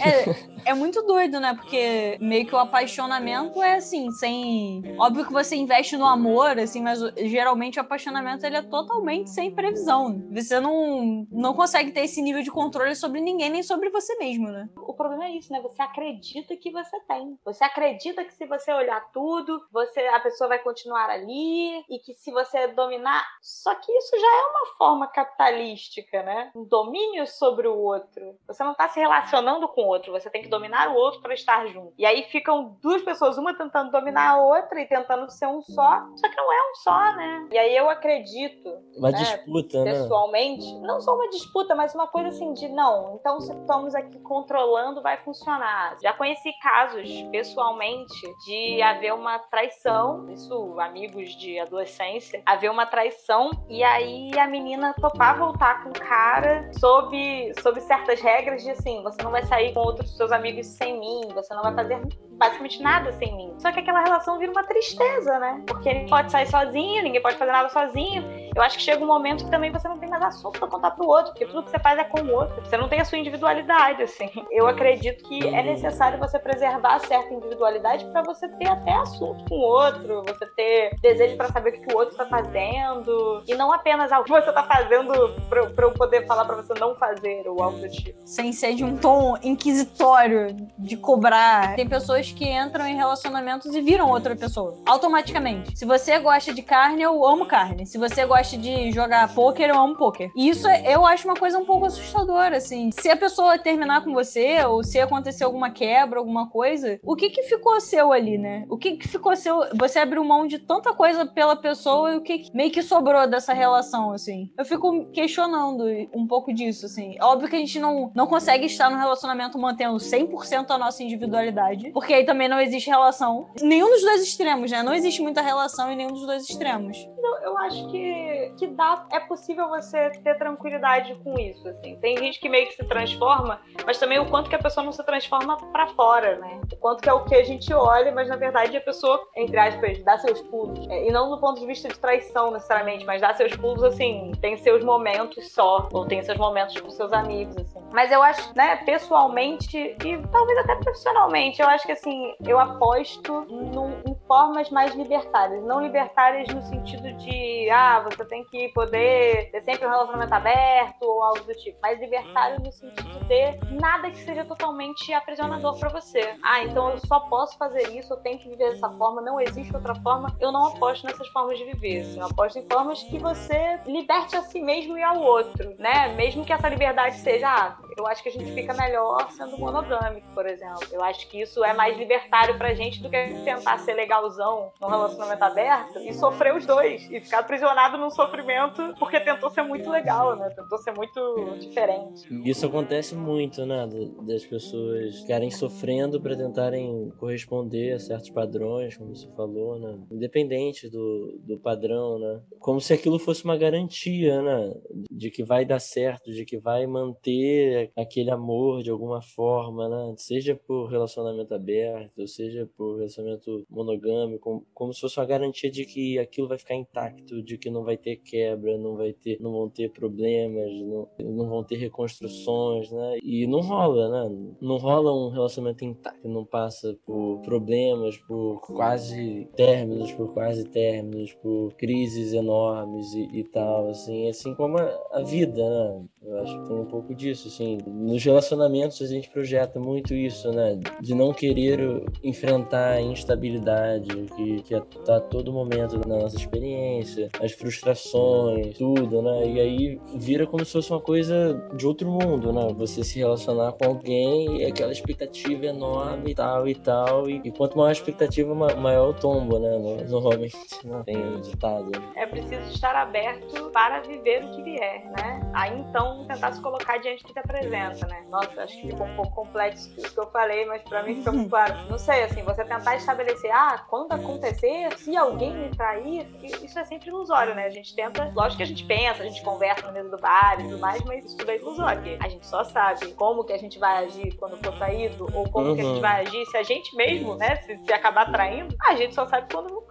É, 0.06 0.53
É 0.64 0.72
muito 0.72 1.02
doido, 1.02 1.38
né? 1.40 1.54
Porque 1.54 2.16
meio 2.20 2.46
que 2.46 2.54
o 2.54 2.58
apaixonamento 2.58 3.62
é 3.62 3.76
assim, 3.76 4.10
sem. 4.10 4.82
Óbvio 4.98 5.26
que 5.26 5.32
você 5.32 5.56
investe 5.56 5.96
no 5.96 6.06
amor, 6.06 6.58
assim, 6.58 6.82
mas 6.82 7.00
geralmente 7.16 7.78
o 7.78 7.82
apaixonamento 7.82 8.46
ele 8.46 8.56
é 8.56 8.62
totalmente 8.62 9.30
sem 9.30 9.54
previsão. 9.54 10.22
Você 10.32 10.58
não, 10.60 11.26
não 11.30 11.54
consegue 11.54 11.90
ter 11.90 12.00
esse 12.00 12.22
nível 12.22 12.42
de 12.42 12.50
controle 12.50 12.94
sobre 12.94 13.20
ninguém, 13.20 13.50
nem 13.50 13.62
sobre 13.62 13.90
você 13.90 14.16
mesmo, 14.16 14.48
né? 14.48 14.68
O 14.76 14.94
problema 14.94 15.26
é 15.26 15.30
isso, 15.30 15.52
né? 15.52 15.60
Você 15.60 15.82
acredita 15.82 16.56
que 16.56 16.70
você 16.70 16.98
tem. 17.00 17.38
Você 17.44 17.64
acredita 17.64 18.24
que 18.24 18.32
se 18.32 18.46
você 18.46 18.72
olhar 18.72 19.00
tudo, 19.12 19.66
você 19.70 20.00
a 20.00 20.20
pessoa 20.20 20.48
vai 20.48 20.58
continuar 20.58 21.10
ali 21.10 21.84
e 21.90 21.98
que 21.98 22.14
se 22.14 22.30
você 22.30 22.68
dominar. 22.68 23.24
Só 23.42 23.74
que 23.74 23.92
isso 23.92 24.18
já 24.18 24.26
é 24.26 24.46
uma 24.46 24.76
forma 24.78 25.06
capitalística, 25.08 26.22
né? 26.22 26.50
Um 26.54 26.64
domínio 26.64 27.26
sobre 27.26 27.68
o 27.68 27.76
outro. 27.76 28.36
Você 28.46 28.64
não 28.64 28.72
está 28.72 28.88
se 28.88 28.98
relacionando 28.98 29.68
com 29.68 29.82
o 29.82 29.88
outro, 29.88 30.12
você 30.12 30.30
tem 30.30 30.42
que 30.42 30.53
dominar 30.54 30.90
o 30.90 30.94
outro 30.94 31.20
para 31.20 31.34
estar 31.34 31.66
junto. 31.66 31.92
E 31.98 32.06
aí 32.06 32.24
ficam 32.24 32.76
duas 32.80 33.02
pessoas, 33.02 33.38
uma 33.38 33.54
tentando 33.54 33.90
dominar 33.90 34.30
a 34.30 34.36
outra 34.38 34.80
e 34.80 34.86
tentando 34.86 35.30
ser 35.30 35.46
um 35.46 35.62
só, 35.62 36.06
só 36.16 36.28
que 36.28 36.36
não 36.36 36.52
é 36.52 36.70
um 36.70 36.74
só, 36.76 37.16
né? 37.16 37.48
E 37.52 37.58
aí 37.58 37.76
eu 37.76 37.88
acredito. 37.88 38.70
Uma 38.96 39.10
né, 39.10 39.18
disputa, 39.18 39.84
né? 39.84 39.92
Pessoalmente, 39.92 40.74
não 40.80 41.00
só 41.00 41.14
uma 41.14 41.28
disputa, 41.28 41.74
mas 41.74 41.94
uma 41.94 42.06
coisa 42.06 42.28
assim 42.28 42.52
de 42.52 42.68
não, 42.68 43.16
então 43.16 43.40
se 43.40 43.52
estamos 43.52 43.94
aqui 43.94 44.18
controlando, 44.20 45.02
vai 45.02 45.16
funcionar. 45.18 45.96
Já 46.02 46.12
conheci 46.12 46.52
casos 46.62 47.08
pessoalmente 47.30 48.14
de 48.46 48.82
haver 48.82 49.14
uma 49.14 49.38
traição, 49.38 50.30
isso 50.30 50.78
amigos 50.80 51.34
de 51.36 51.58
adolescência, 51.58 52.42
haver 52.46 52.70
uma 52.70 52.86
traição 52.86 53.50
e 53.68 53.82
aí 53.82 54.30
a 54.38 54.46
menina 54.46 54.94
topar 54.94 55.38
voltar 55.38 55.82
com 55.82 55.90
o 55.90 55.92
cara 55.92 56.70
sob, 56.78 57.52
sob 57.60 57.80
certas 57.80 58.20
regras 58.20 58.62
de 58.62 58.70
assim, 58.70 59.02
você 59.02 59.22
não 59.22 59.30
vai 59.30 59.44
sair 59.44 59.72
com 59.72 59.80
outros 59.80 60.16
seus 60.16 60.30
amigos 60.30 60.43
sem 60.62 60.98
mim, 60.98 61.28
você 61.34 61.54
não 61.54 61.62
vai 61.62 61.74
fazer 61.74 62.00
basicamente 62.36 62.82
nada 62.82 63.12
sem 63.12 63.36
mim. 63.36 63.54
Só 63.58 63.72
que 63.72 63.80
aquela 63.80 64.02
relação 64.02 64.38
vira 64.38 64.52
uma 64.52 64.64
tristeza, 64.64 65.38
né? 65.38 65.62
Porque 65.66 65.88
ele 65.88 66.08
pode 66.08 66.30
sair 66.30 66.46
sozinho, 66.46 67.02
ninguém 67.02 67.22
pode 67.22 67.36
fazer 67.36 67.52
nada 67.52 67.68
sozinho. 67.68 68.24
Eu 68.54 68.62
acho 68.62 68.76
que 68.76 68.82
chega 68.82 69.02
um 69.02 69.06
momento 69.06 69.44
que 69.44 69.50
também 69.50 69.70
você 69.70 69.88
não 69.88 69.98
tem 69.98 70.08
mais 70.08 70.22
assunto 70.22 70.58
pra 70.58 70.68
contar 70.68 70.92
pro 70.92 71.06
outro, 71.06 71.32
porque 71.32 71.46
tudo 71.46 71.64
que 71.64 71.70
você 71.70 71.78
faz 71.78 71.98
é 71.98 72.04
com 72.04 72.20
o 72.20 72.32
outro. 72.32 72.62
Você 72.64 72.76
não 72.76 72.88
tem 72.88 73.00
a 73.00 73.04
sua 73.04 73.18
individualidade, 73.18 74.02
assim. 74.02 74.30
Eu 74.50 74.66
acredito 74.66 75.24
que 75.28 75.46
é 75.46 75.62
necessário 75.62 76.18
você 76.18 76.38
preservar 76.38 77.00
certa 77.00 77.32
individualidade 77.32 78.04
para 78.06 78.22
você 78.22 78.48
ter 78.48 78.68
até 78.68 78.92
assunto 78.94 79.44
com 79.48 79.56
o 79.56 79.60
outro, 79.60 80.22
você 80.22 80.46
ter 80.46 80.96
desejo 81.00 81.36
para 81.36 81.48
saber 81.48 81.70
o 81.70 81.72
que 81.80 81.94
o 81.94 81.98
outro 81.98 82.16
tá 82.16 82.26
fazendo, 82.26 83.42
e 83.46 83.54
não 83.54 83.72
apenas 83.72 84.12
algo 84.12 84.24
que 84.24 84.32
você 84.32 84.52
tá 84.52 84.62
fazendo 84.62 85.12
pra, 85.48 85.66
pra 85.66 85.86
eu 85.86 85.92
poder 85.92 86.26
falar 86.26 86.44
para 86.44 86.56
você 86.56 86.74
não 86.78 86.94
fazer, 86.96 87.42
ou 87.46 87.62
algo 87.62 87.78
do 87.78 87.88
tipo. 87.88 88.18
Sem 88.24 88.52
ser 88.52 88.74
de 88.74 88.84
um 88.84 88.96
tom 88.96 89.36
inquisitório, 89.42 90.56
de 90.78 90.96
cobrar. 90.96 91.74
Tem 91.74 91.88
pessoas 91.88 92.23
que 92.32 92.48
entram 92.48 92.86
em 92.86 92.96
relacionamentos 92.96 93.74
e 93.74 93.80
viram 93.80 94.08
outra 94.08 94.34
pessoa, 94.36 94.76
automaticamente. 94.86 95.76
Se 95.78 95.84
você 95.84 96.18
gosta 96.18 96.52
de 96.52 96.62
carne, 96.62 97.02
eu 97.02 97.24
amo 97.26 97.46
carne. 97.46 97.86
Se 97.86 97.98
você 97.98 98.24
gosta 98.24 98.56
de 98.56 98.92
jogar 98.92 99.32
pôquer, 99.34 99.70
eu 99.70 99.78
amo 99.78 99.96
pôquer. 99.96 100.30
E 100.36 100.48
isso 100.48 100.68
eu 100.68 101.04
acho 101.06 101.26
uma 101.26 101.36
coisa 101.36 101.58
um 101.58 101.64
pouco 101.64 101.86
assustadora, 101.86 102.56
assim. 102.56 102.90
Se 102.92 103.10
a 103.10 103.16
pessoa 103.16 103.58
terminar 103.58 104.02
com 104.02 104.12
você, 104.12 104.64
ou 104.64 104.82
se 104.82 104.98
acontecer 105.00 105.44
alguma 105.44 105.70
quebra, 105.70 106.18
alguma 106.18 106.48
coisa, 106.48 106.98
o 107.02 107.16
que 107.16 107.30
que 107.30 107.42
ficou 107.42 107.80
seu 107.80 108.12
ali, 108.12 108.38
né? 108.38 108.64
O 108.68 108.76
que 108.76 108.96
que 108.96 109.08
ficou 109.08 109.34
seu? 109.36 109.60
Você 109.74 109.98
abriu 109.98 110.24
mão 110.24 110.46
de 110.46 110.58
tanta 110.58 110.92
coisa 110.94 111.26
pela 111.26 111.56
pessoa 111.56 112.12
e 112.12 112.16
o 112.16 112.20
que 112.20 112.50
meio 112.54 112.70
que 112.70 112.82
sobrou 112.82 113.26
dessa 113.26 113.52
relação, 113.52 114.12
assim. 114.12 114.50
Eu 114.56 114.64
fico 114.64 115.06
questionando 115.12 115.84
um 116.14 116.26
pouco 116.26 116.52
disso, 116.52 116.86
assim. 116.86 117.16
Óbvio 117.20 117.48
que 117.48 117.56
a 117.56 117.58
gente 117.58 117.78
não, 117.78 118.10
não 118.14 118.26
consegue 118.26 118.66
estar 118.66 118.90
no 118.90 118.96
relacionamento 118.96 119.58
mantendo 119.58 119.96
100% 119.96 120.70
a 120.70 120.78
nossa 120.78 121.02
individualidade, 121.02 121.90
porque 121.90 122.13
aí 122.14 122.24
também 122.24 122.48
não 122.48 122.60
existe 122.60 122.88
relação. 122.88 123.50
Nenhum 123.60 123.90
dos 123.90 124.02
dois 124.02 124.22
extremos, 124.22 124.70
né? 124.70 124.82
Não 124.82 124.94
existe 124.94 125.20
muita 125.22 125.40
relação 125.40 125.90
em 125.90 125.96
nenhum 125.96 126.12
dos 126.12 126.26
dois 126.26 126.48
extremos. 126.48 126.96
Então, 126.96 127.42
eu 127.42 127.58
acho 127.58 127.88
que, 127.90 128.54
que 128.58 128.66
dá, 128.68 129.06
é 129.10 129.20
possível 129.20 129.68
você 129.68 130.10
ter 130.10 130.36
tranquilidade 130.36 131.14
com 131.24 131.38
isso, 131.38 131.66
assim. 131.68 131.96
Tem 131.96 132.16
gente 132.18 132.38
que 132.38 132.48
meio 132.48 132.66
que 132.66 132.74
se 132.74 132.84
transforma, 132.84 133.60
mas 133.86 133.98
também 133.98 134.18
o 134.18 134.26
quanto 134.26 134.50
que 134.50 134.56
a 134.56 134.58
pessoa 134.58 134.84
não 134.84 134.92
se 134.92 135.02
transforma 135.04 135.56
para 135.72 135.86
fora, 135.88 136.38
né? 136.38 136.60
O 136.72 136.76
quanto 136.76 137.02
que 137.02 137.08
é 137.08 137.12
o 137.12 137.24
que 137.24 137.34
a 137.34 137.42
gente 137.42 137.72
olha, 137.72 138.12
mas 138.12 138.28
na 138.28 138.36
verdade 138.36 138.76
a 138.76 138.80
pessoa, 138.80 139.26
entre 139.36 139.58
aspas, 139.58 140.02
dá 140.04 140.18
seus 140.18 140.40
pulos. 140.42 140.86
É, 140.88 141.08
e 141.08 141.10
não 141.10 141.30
do 141.30 141.38
ponto 141.38 141.60
de 141.60 141.66
vista 141.66 141.88
de 141.88 141.98
traição 141.98 142.50
necessariamente, 142.50 143.04
mas 143.04 143.20
dá 143.20 143.32
seus 143.34 143.56
pulos, 143.56 143.82
assim, 143.82 144.32
tem 144.40 144.56
seus 144.58 144.84
momentos 144.84 145.50
só, 145.52 145.88
ou 145.92 146.06
tem 146.06 146.22
seus 146.22 146.38
momentos 146.38 146.78
com 146.80 146.90
seus 146.90 147.12
amigos, 147.12 147.56
assim. 147.56 147.80
Mas 147.92 148.12
eu 148.12 148.22
acho, 148.22 148.54
né, 148.54 148.76
pessoalmente 148.84 149.78
e 149.78 150.18
talvez 150.30 150.58
até 150.58 150.74
profissionalmente, 150.76 151.62
eu 151.62 151.68
acho 151.68 151.86
que 151.86 151.92
assim, 151.92 152.03
eu 152.46 152.58
aposto 152.58 153.46
num, 153.50 154.13
formas 154.26 154.70
mais 154.70 154.94
libertárias. 154.94 155.62
Não 155.64 155.80
libertárias 155.80 156.48
no 156.52 156.62
sentido 156.62 157.12
de, 157.14 157.68
ah, 157.70 158.00
você 158.00 158.24
tem 158.24 158.44
que 158.44 158.68
poder 158.70 159.50
ter 159.50 159.62
sempre 159.62 159.86
um 159.86 159.90
relacionamento 159.90 160.34
aberto 160.34 161.02
ou 161.02 161.22
algo 161.22 161.40
do 161.40 161.54
tipo. 161.54 161.78
Mas 161.82 162.00
libertário 162.00 162.60
no 162.60 162.72
sentido 162.72 163.24
de 163.24 163.74
nada 163.74 164.10
que 164.10 164.18
seja 164.18 164.44
totalmente 164.44 165.12
aprisionador 165.12 165.78
para 165.78 165.88
você. 165.90 166.34
Ah, 166.42 166.62
então 166.62 166.90
eu 166.90 166.98
só 167.06 167.20
posso 167.20 167.56
fazer 167.56 167.90
isso, 167.96 168.12
eu 168.12 168.18
tenho 168.18 168.38
que 168.38 168.48
viver 168.48 168.70
dessa 168.70 168.90
forma, 168.90 169.20
não 169.20 169.40
existe 169.40 169.74
outra 169.74 169.94
forma. 169.96 170.34
Eu 170.40 170.52
não 170.52 170.66
aposto 170.66 171.06
nessas 171.06 171.28
formas 171.28 171.58
de 171.58 171.64
viver. 171.64 172.02
Assim, 172.02 172.20
eu 172.20 172.26
aposto 172.26 172.58
em 172.58 172.66
formas 172.68 173.02
que 173.02 173.18
você 173.18 173.80
liberte 173.86 174.36
a 174.36 174.42
si 174.42 174.60
mesmo 174.60 174.96
e 174.98 175.02
ao 175.02 175.20
outro, 175.20 175.74
né? 175.78 176.08
Mesmo 176.14 176.44
que 176.44 176.52
essa 176.52 176.68
liberdade 176.68 177.16
seja, 177.18 177.48
ah, 177.48 177.76
eu 177.96 178.06
acho 178.06 178.22
que 178.22 178.28
a 178.28 178.32
gente 178.32 178.52
fica 178.52 178.74
melhor 178.74 179.30
sendo 179.30 179.58
monogâmico, 179.58 180.26
por 180.34 180.46
exemplo. 180.46 180.80
Eu 180.90 181.02
acho 181.02 181.28
que 181.28 181.40
isso 181.40 181.64
é 181.64 181.72
mais 181.72 181.96
libertário 181.96 182.56
pra 182.56 182.74
gente 182.74 183.02
do 183.02 183.08
que 183.08 183.34
tentar 183.44 183.78
ser 183.78 183.94
legalzão 184.14 184.72
num 184.80 184.88
relacionamento 184.88 185.42
aberto 185.44 185.98
e 185.98 186.14
sofrer 186.14 186.54
os 186.54 186.64
dois 186.64 187.02
e 187.10 187.20
ficar 187.20 187.40
aprisionado 187.40 187.98
num 187.98 188.10
sofrimento 188.10 188.94
porque 188.98 189.20
tentou 189.20 189.50
ser 189.50 189.62
muito 189.62 189.90
legal, 189.90 190.36
né? 190.36 190.48
Tentou 190.50 190.78
ser 190.78 190.92
muito 190.92 191.56
diferente. 191.58 192.28
Isso 192.48 192.66
acontece 192.66 193.14
muito, 193.14 193.66
né? 193.66 193.88
Das 194.22 194.44
pessoas 194.44 195.20
ficarem 195.20 195.50
sofrendo 195.50 196.20
para 196.20 196.36
tentarem 196.36 197.10
corresponder 197.18 197.94
a 197.94 197.98
certos 197.98 198.30
padrões, 198.30 198.96
como 198.96 199.14
você 199.14 199.28
falou, 199.34 199.78
né? 199.78 199.98
Independente 200.10 200.88
do, 200.88 201.38
do 201.42 201.58
padrão, 201.58 202.18
né? 202.18 202.40
Como 202.60 202.80
se 202.80 202.92
aquilo 202.92 203.18
fosse 203.18 203.44
uma 203.44 203.56
garantia, 203.56 204.42
né? 204.42 204.74
De 205.10 205.30
que 205.30 205.42
vai 205.42 205.64
dar 205.64 205.80
certo, 205.80 206.32
de 206.32 206.44
que 206.44 206.58
vai 206.58 206.86
manter 206.86 207.90
aquele 207.96 208.30
amor 208.30 208.82
de 208.82 208.90
alguma 208.90 209.20
forma, 209.22 209.88
né? 209.88 210.14
Seja 210.16 210.54
por 210.54 210.86
relacionamento 210.86 211.54
aberto, 211.54 212.26
seja 212.28 212.68
por 212.76 212.96
relacionamento 212.96 213.64
monogâmico, 213.70 214.03
como, 214.40 214.66
como 214.74 214.92
se 214.92 215.00
fosse 215.00 215.18
uma 215.18 215.26
garantia 215.26 215.70
de 215.70 215.84
que 215.84 216.18
aquilo 216.18 216.48
vai 216.48 216.58
ficar 216.58 216.74
intacto, 216.74 217.42
de 217.42 217.58
que 217.58 217.70
não 217.70 217.84
vai 217.84 217.96
ter 217.96 218.16
quebra, 218.16 218.76
não 218.78 218.96
vai 218.96 219.12
ter, 219.12 219.40
não 219.40 219.52
vão 219.52 219.68
ter 219.68 219.90
problemas, 219.90 220.70
não, 220.80 221.08
não 221.20 221.48
vão 221.48 221.64
ter 221.64 221.76
reconstruções, 221.76 222.90
né? 222.90 223.18
E 223.22 223.46
não 223.46 223.60
rola, 223.60 224.08
né? 224.28 224.54
Não 224.60 224.76
rola 224.76 225.12
um 225.12 225.30
relacionamento 225.30 225.84
intacto, 225.84 226.28
não 226.28 226.44
passa 226.44 226.96
por 227.04 227.40
problemas, 227.42 228.16
por 228.18 228.60
quase 228.60 229.48
términos, 229.56 230.12
por 230.12 230.32
quase 230.32 230.64
términos, 230.64 231.32
por 231.34 231.74
crises 231.74 232.32
enormes 232.32 233.12
e, 233.14 233.38
e 233.38 233.44
tal, 233.44 233.88
assim, 233.88 234.28
assim 234.28 234.54
como 234.54 234.78
a, 234.78 235.08
a 235.12 235.22
vida, 235.22 235.62
né? 235.62 236.04
Eu 236.26 236.40
acho 236.40 236.58
que 236.58 236.68
tem 236.68 236.76
um 236.76 236.86
pouco 236.86 237.14
disso, 237.14 237.48
assim. 237.48 237.78
Nos 237.86 238.24
relacionamentos 238.24 239.00
a 239.02 239.06
gente 239.06 239.28
projeta 239.28 239.78
muito 239.78 240.14
isso, 240.14 240.50
né? 240.52 240.78
De 241.00 241.14
não 241.14 241.32
querer 241.34 242.02
enfrentar 242.22 242.92
a 242.92 243.00
instabilidade 243.00 244.08
que, 244.08 244.62
que 244.62 244.80
tá 245.04 245.16
a 245.16 245.20
todo 245.20 245.52
momento 245.52 246.00
na 246.08 246.16
nossa 246.16 246.36
experiência, 246.36 247.28
as 247.40 247.52
frustrações, 247.52 248.76
tudo, 248.78 249.20
né? 249.20 249.46
E 249.48 249.60
aí 249.60 250.00
vira 250.14 250.46
como 250.46 250.64
se 250.64 250.72
fosse 250.72 250.90
uma 250.90 251.00
coisa 251.00 251.54
de 251.76 251.86
outro 251.86 252.10
mundo, 252.10 252.52
né? 252.52 252.68
Você 252.74 253.04
se 253.04 253.18
relacionar 253.18 253.72
com 253.72 253.84
alguém 253.84 254.62
e 254.62 254.64
aquela 254.64 254.92
expectativa 254.92 255.66
enorme 255.66 256.30
e 256.30 256.34
tal 256.34 256.66
e 256.66 256.74
tal. 256.74 257.28
E, 257.28 257.42
e 257.44 257.50
quanto 257.52 257.76
maior 257.76 257.90
a 257.90 257.92
expectativa, 257.92 258.54
maior 258.54 259.10
o 259.10 259.14
tombo, 259.14 259.58
né? 259.58 260.04
Normalmente 260.08 260.56
não 260.84 261.02
tem 261.04 261.40
ditado. 261.42 261.90
É 262.16 262.26
preciso 262.26 262.70
estar 262.70 262.96
aberto 262.96 263.70
para 263.72 264.00
viver 264.00 264.44
o 264.44 264.50
que 264.52 264.62
vier, 264.62 265.04
né? 265.18 265.50
Aí 265.52 265.78
então 265.78 266.13
tentar 266.26 266.52
se 266.52 266.60
colocar 266.60 266.98
diante 266.98 267.24
do 267.24 267.32
que 267.32 267.38
apresenta, 267.38 268.06
né? 268.06 268.24
Nossa, 268.28 268.62
acho 268.62 268.80
que 268.80 268.88
ficou 268.88 269.06
um 269.06 269.16
pouco 269.16 269.34
complexo 269.34 269.92
isso 269.96 270.12
que 270.12 270.20
eu 270.20 270.30
falei, 270.30 270.64
mas 270.66 270.82
para 270.82 271.02
mim 271.02 271.22
ficou 271.22 271.48
claro. 271.48 271.74
Não 271.88 271.98
sei, 271.98 272.24
assim, 272.24 272.42
você 272.42 272.64
tentar 272.64 272.96
estabelecer, 272.96 273.50
ah, 273.52 273.84
quando 273.88 274.12
acontecer, 274.12 274.96
se 274.96 275.16
alguém 275.16 275.52
me 275.54 275.70
trair, 275.70 276.26
isso 276.42 276.78
é 276.78 276.84
sempre 276.84 277.08
ilusório, 277.08 277.54
né? 277.54 277.66
A 277.66 277.70
gente 277.70 277.94
tenta, 277.94 278.30
lógico 278.34 278.58
que 278.58 278.62
a 278.62 278.66
gente 278.66 278.84
pensa, 278.84 279.22
a 279.22 279.26
gente 279.26 279.42
conversa 279.42 279.86
no 279.86 279.92
meio 279.92 280.10
do 280.10 280.18
bar 280.18 280.60
e 280.60 280.64
tudo 280.64 280.78
mais, 280.78 281.02
mas 281.04 281.24
isso 281.24 281.36
tudo 281.36 281.50
é 281.50 281.56
ilusório. 281.56 282.02
A 282.20 282.28
gente 282.28 282.46
só 282.46 282.64
sabe 282.64 283.12
como 283.12 283.44
que 283.44 283.52
a 283.52 283.58
gente 283.58 283.78
vai 283.78 284.04
agir 284.04 284.36
quando 284.36 284.56
for 284.58 284.74
traído, 284.76 285.28
ou 285.34 285.48
como 285.50 285.68
uhum. 285.68 285.74
que 285.74 285.80
a 285.80 285.84
gente 285.84 285.94
uhum. 285.96 286.00
vai 286.00 286.20
agir 286.22 286.46
se 286.46 286.56
a 286.56 286.62
gente 286.62 286.94
mesmo, 286.96 287.34
né, 287.36 287.56
se, 287.56 287.78
se 287.78 287.92
acabar 287.92 288.30
traindo, 288.30 288.74
a 288.80 288.94
gente 288.94 289.14
só 289.14 289.26
sabe 289.26 289.52
quando 289.52 289.84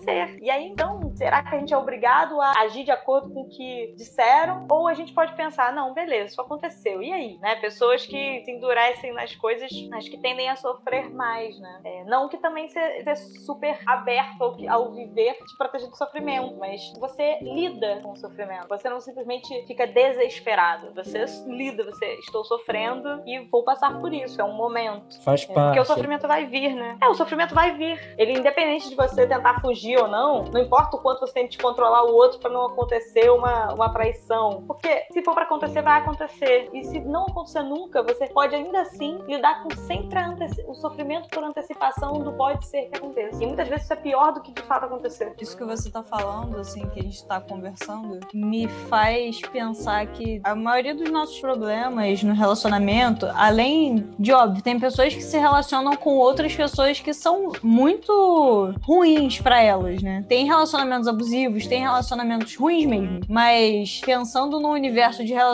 acontecer. 0.00 0.38
E 0.40 0.50
aí, 0.50 0.66
então, 0.66 1.12
será 1.14 1.42
que 1.42 1.54
a 1.54 1.58
gente 1.58 1.72
é 1.72 1.76
obrigado 1.76 2.40
a 2.40 2.52
agir 2.60 2.84
de 2.84 2.90
acordo 2.90 3.30
com 3.30 3.42
o 3.42 3.48
que 3.48 3.94
disseram? 3.96 4.66
Ou 4.68 4.88
a 4.88 4.94
gente 4.94 5.12
pode 5.12 5.34
pensar, 5.34 5.69
não, 5.72 5.92
beleza, 5.94 6.32
isso 6.32 6.40
aconteceu. 6.40 7.02
E 7.02 7.12
aí, 7.12 7.38
né? 7.38 7.56
Pessoas 7.56 8.04
que 8.06 8.42
se 8.44 8.50
endurecem 8.50 9.12
nas 9.12 9.34
coisas, 9.36 9.70
acho 9.92 10.10
que 10.10 10.18
tendem 10.18 10.48
a 10.48 10.56
sofrer 10.56 11.10
mais, 11.10 11.58
né? 11.58 11.80
É, 11.84 12.04
não 12.04 12.28
que 12.28 12.36
também 12.38 12.68
seja 12.68 13.14
super 13.44 13.78
aberto 13.86 14.42
ao, 14.42 14.56
ao 14.68 14.92
viver 14.92 15.34
te 15.34 15.56
proteger 15.56 15.88
do 15.88 15.96
sofrimento, 15.96 16.56
mas 16.58 16.92
você 16.98 17.38
lida 17.40 18.00
com 18.02 18.12
o 18.12 18.16
sofrimento. 18.16 18.68
Você 18.68 18.88
não 18.88 19.00
simplesmente 19.00 19.66
fica 19.66 19.86
desesperado. 19.86 20.92
Você 20.94 21.24
lida, 21.46 21.84
você 21.84 22.14
estou 22.16 22.44
sofrendo 22.44 23.22
e 23.26 23.38
vou 23.50 23.62
passar 23.64 23.98
por 24.00 24.12
isso. 24.12 24.40
É 24.40 24.44
um 24.44 24.52
momento. 24.54 25.20
Faz 25.22 25.42
É, 25.42 25.46
parte. 25.52 25.66
Porque 25.68 25.80
o 25.80 25.84
sofrimento 25.84 26.26
vai 26.26 26.46
vir, 26.46 26.74
né? 26.74 26.98
É, 27.00 27.08
o 27.08 27.14
sofrimento 27.14 27.54
vai 27.54 27.72
vir. 27.76 28.14
Ele, 28.18 28.38
independente 28.38 28.88
de 28.88 28.94
você 28.94 29.26
tentar 29.26 29.60
fugir 29.60 29.98
ou 29.98 30.08
não, 30.08 30.44
não 30.44 30.60
importa 30.60 30.96
o 30.96 31.00
quanto 31.00 31.20
você 31.20 31.32
tente 31.32 31.58
controlar 31.58 32.04
o 32.04 32.14
outro 32.14 32.38
pra 32.38 32.50
não 32.50 32.66
acontecer 32.66 33.30
uma, 33.30 33.72
uma 33.72 33.92
traição. 33.92 34.64
Porque 34.66 35.04
se 35.12 35.22
for 35.22 35.34
pra 35.34 35.44
acontecer, 35.44 35.59
vai 35.82 36.00
acontecer. 36.00 36.70
E 36.72 36.84
se 36.84 37.00
não 37.00 37.26
acontecer 37.26 37.62
nunca, 37.62 38.02
você 38.02 38.26
pode 38.26 38.54
ainda 38.54 38.80
assim 38.80 39.18
lidar 39.26 39.62
com 39.62 39.70
sempre 39.70 40.18
o 40.66 40.74
sofrimento 40.74 41.28
por 41.28 41.42
antecipação 41.42 42.14
do 42.22 42.32
pode 42.32 42.66
ser 42.66 42.86
que 42.86 42.96
aconteça. 42.96 43.42
E 43.42 43.46
muitas 43.46 43.68
vezes 43.68 43.84
isso 43.84 43.92
é 43.92 43.96
pior 43.96 44.32
do 44.32 44.40
que 44.40 44.52
de 44.52 44.62
fato 44.62 44.86
acontecer. 44.86 45.34
Isso 45.40 45.56
que 45.56 45.64
você 45.64 45.90
tá 45.90 46.02
falando, 46.02 46.58
assim, 46.58 46.86
que 46.88 47.00
a 47.00 47.02
gente 47.02 47.24
tá 47.24 47.40
conversando, 47.40 48.20
me 48.32 48.68
faz 48.68 49.40
pensar 49.40 50.06
que 50.06 50.40
a 50.44 50.54
maioria 50.54 50.94
dos 50.94 51.10
nossos 51.10 51.38
problemas 51.40 52.22
no 52.22 52.34
relacionamento, 52.34 53.26
além 53.34 54.08
de 54.18 54.32
óbvio, 54.32 54.62
tem 54.62 54.78
pessoas 54.78 55.14
que 55.14 55.22
se 55.22 55.38
relacionam 55.38 55.96
com 55.96 56.16
outras 56.16 56.54
pessoas 56.54 57.00
que 57.00 57.12
são 57.12 57.52
muito 57.62 58.74
ruins 58.82 59.40
pra 59.40 59.62
elas, 59.62 60.02
né? 60.02 60.24
Tem 60.28 60.46
relacionamentos 60.46 61.08
abusivos, 61.08 61.66
tem 61.66 61.80
relacionamentos 61.80 62.54
ruins 62.56 62.86
mesmo, 62.86 63.20
mas 63.28 64.00
pensando 64.04 64.60
no 64.60 64.70
universo 64.70 65.24
de 65.24 65.32
relacionamentos 65.32 65.49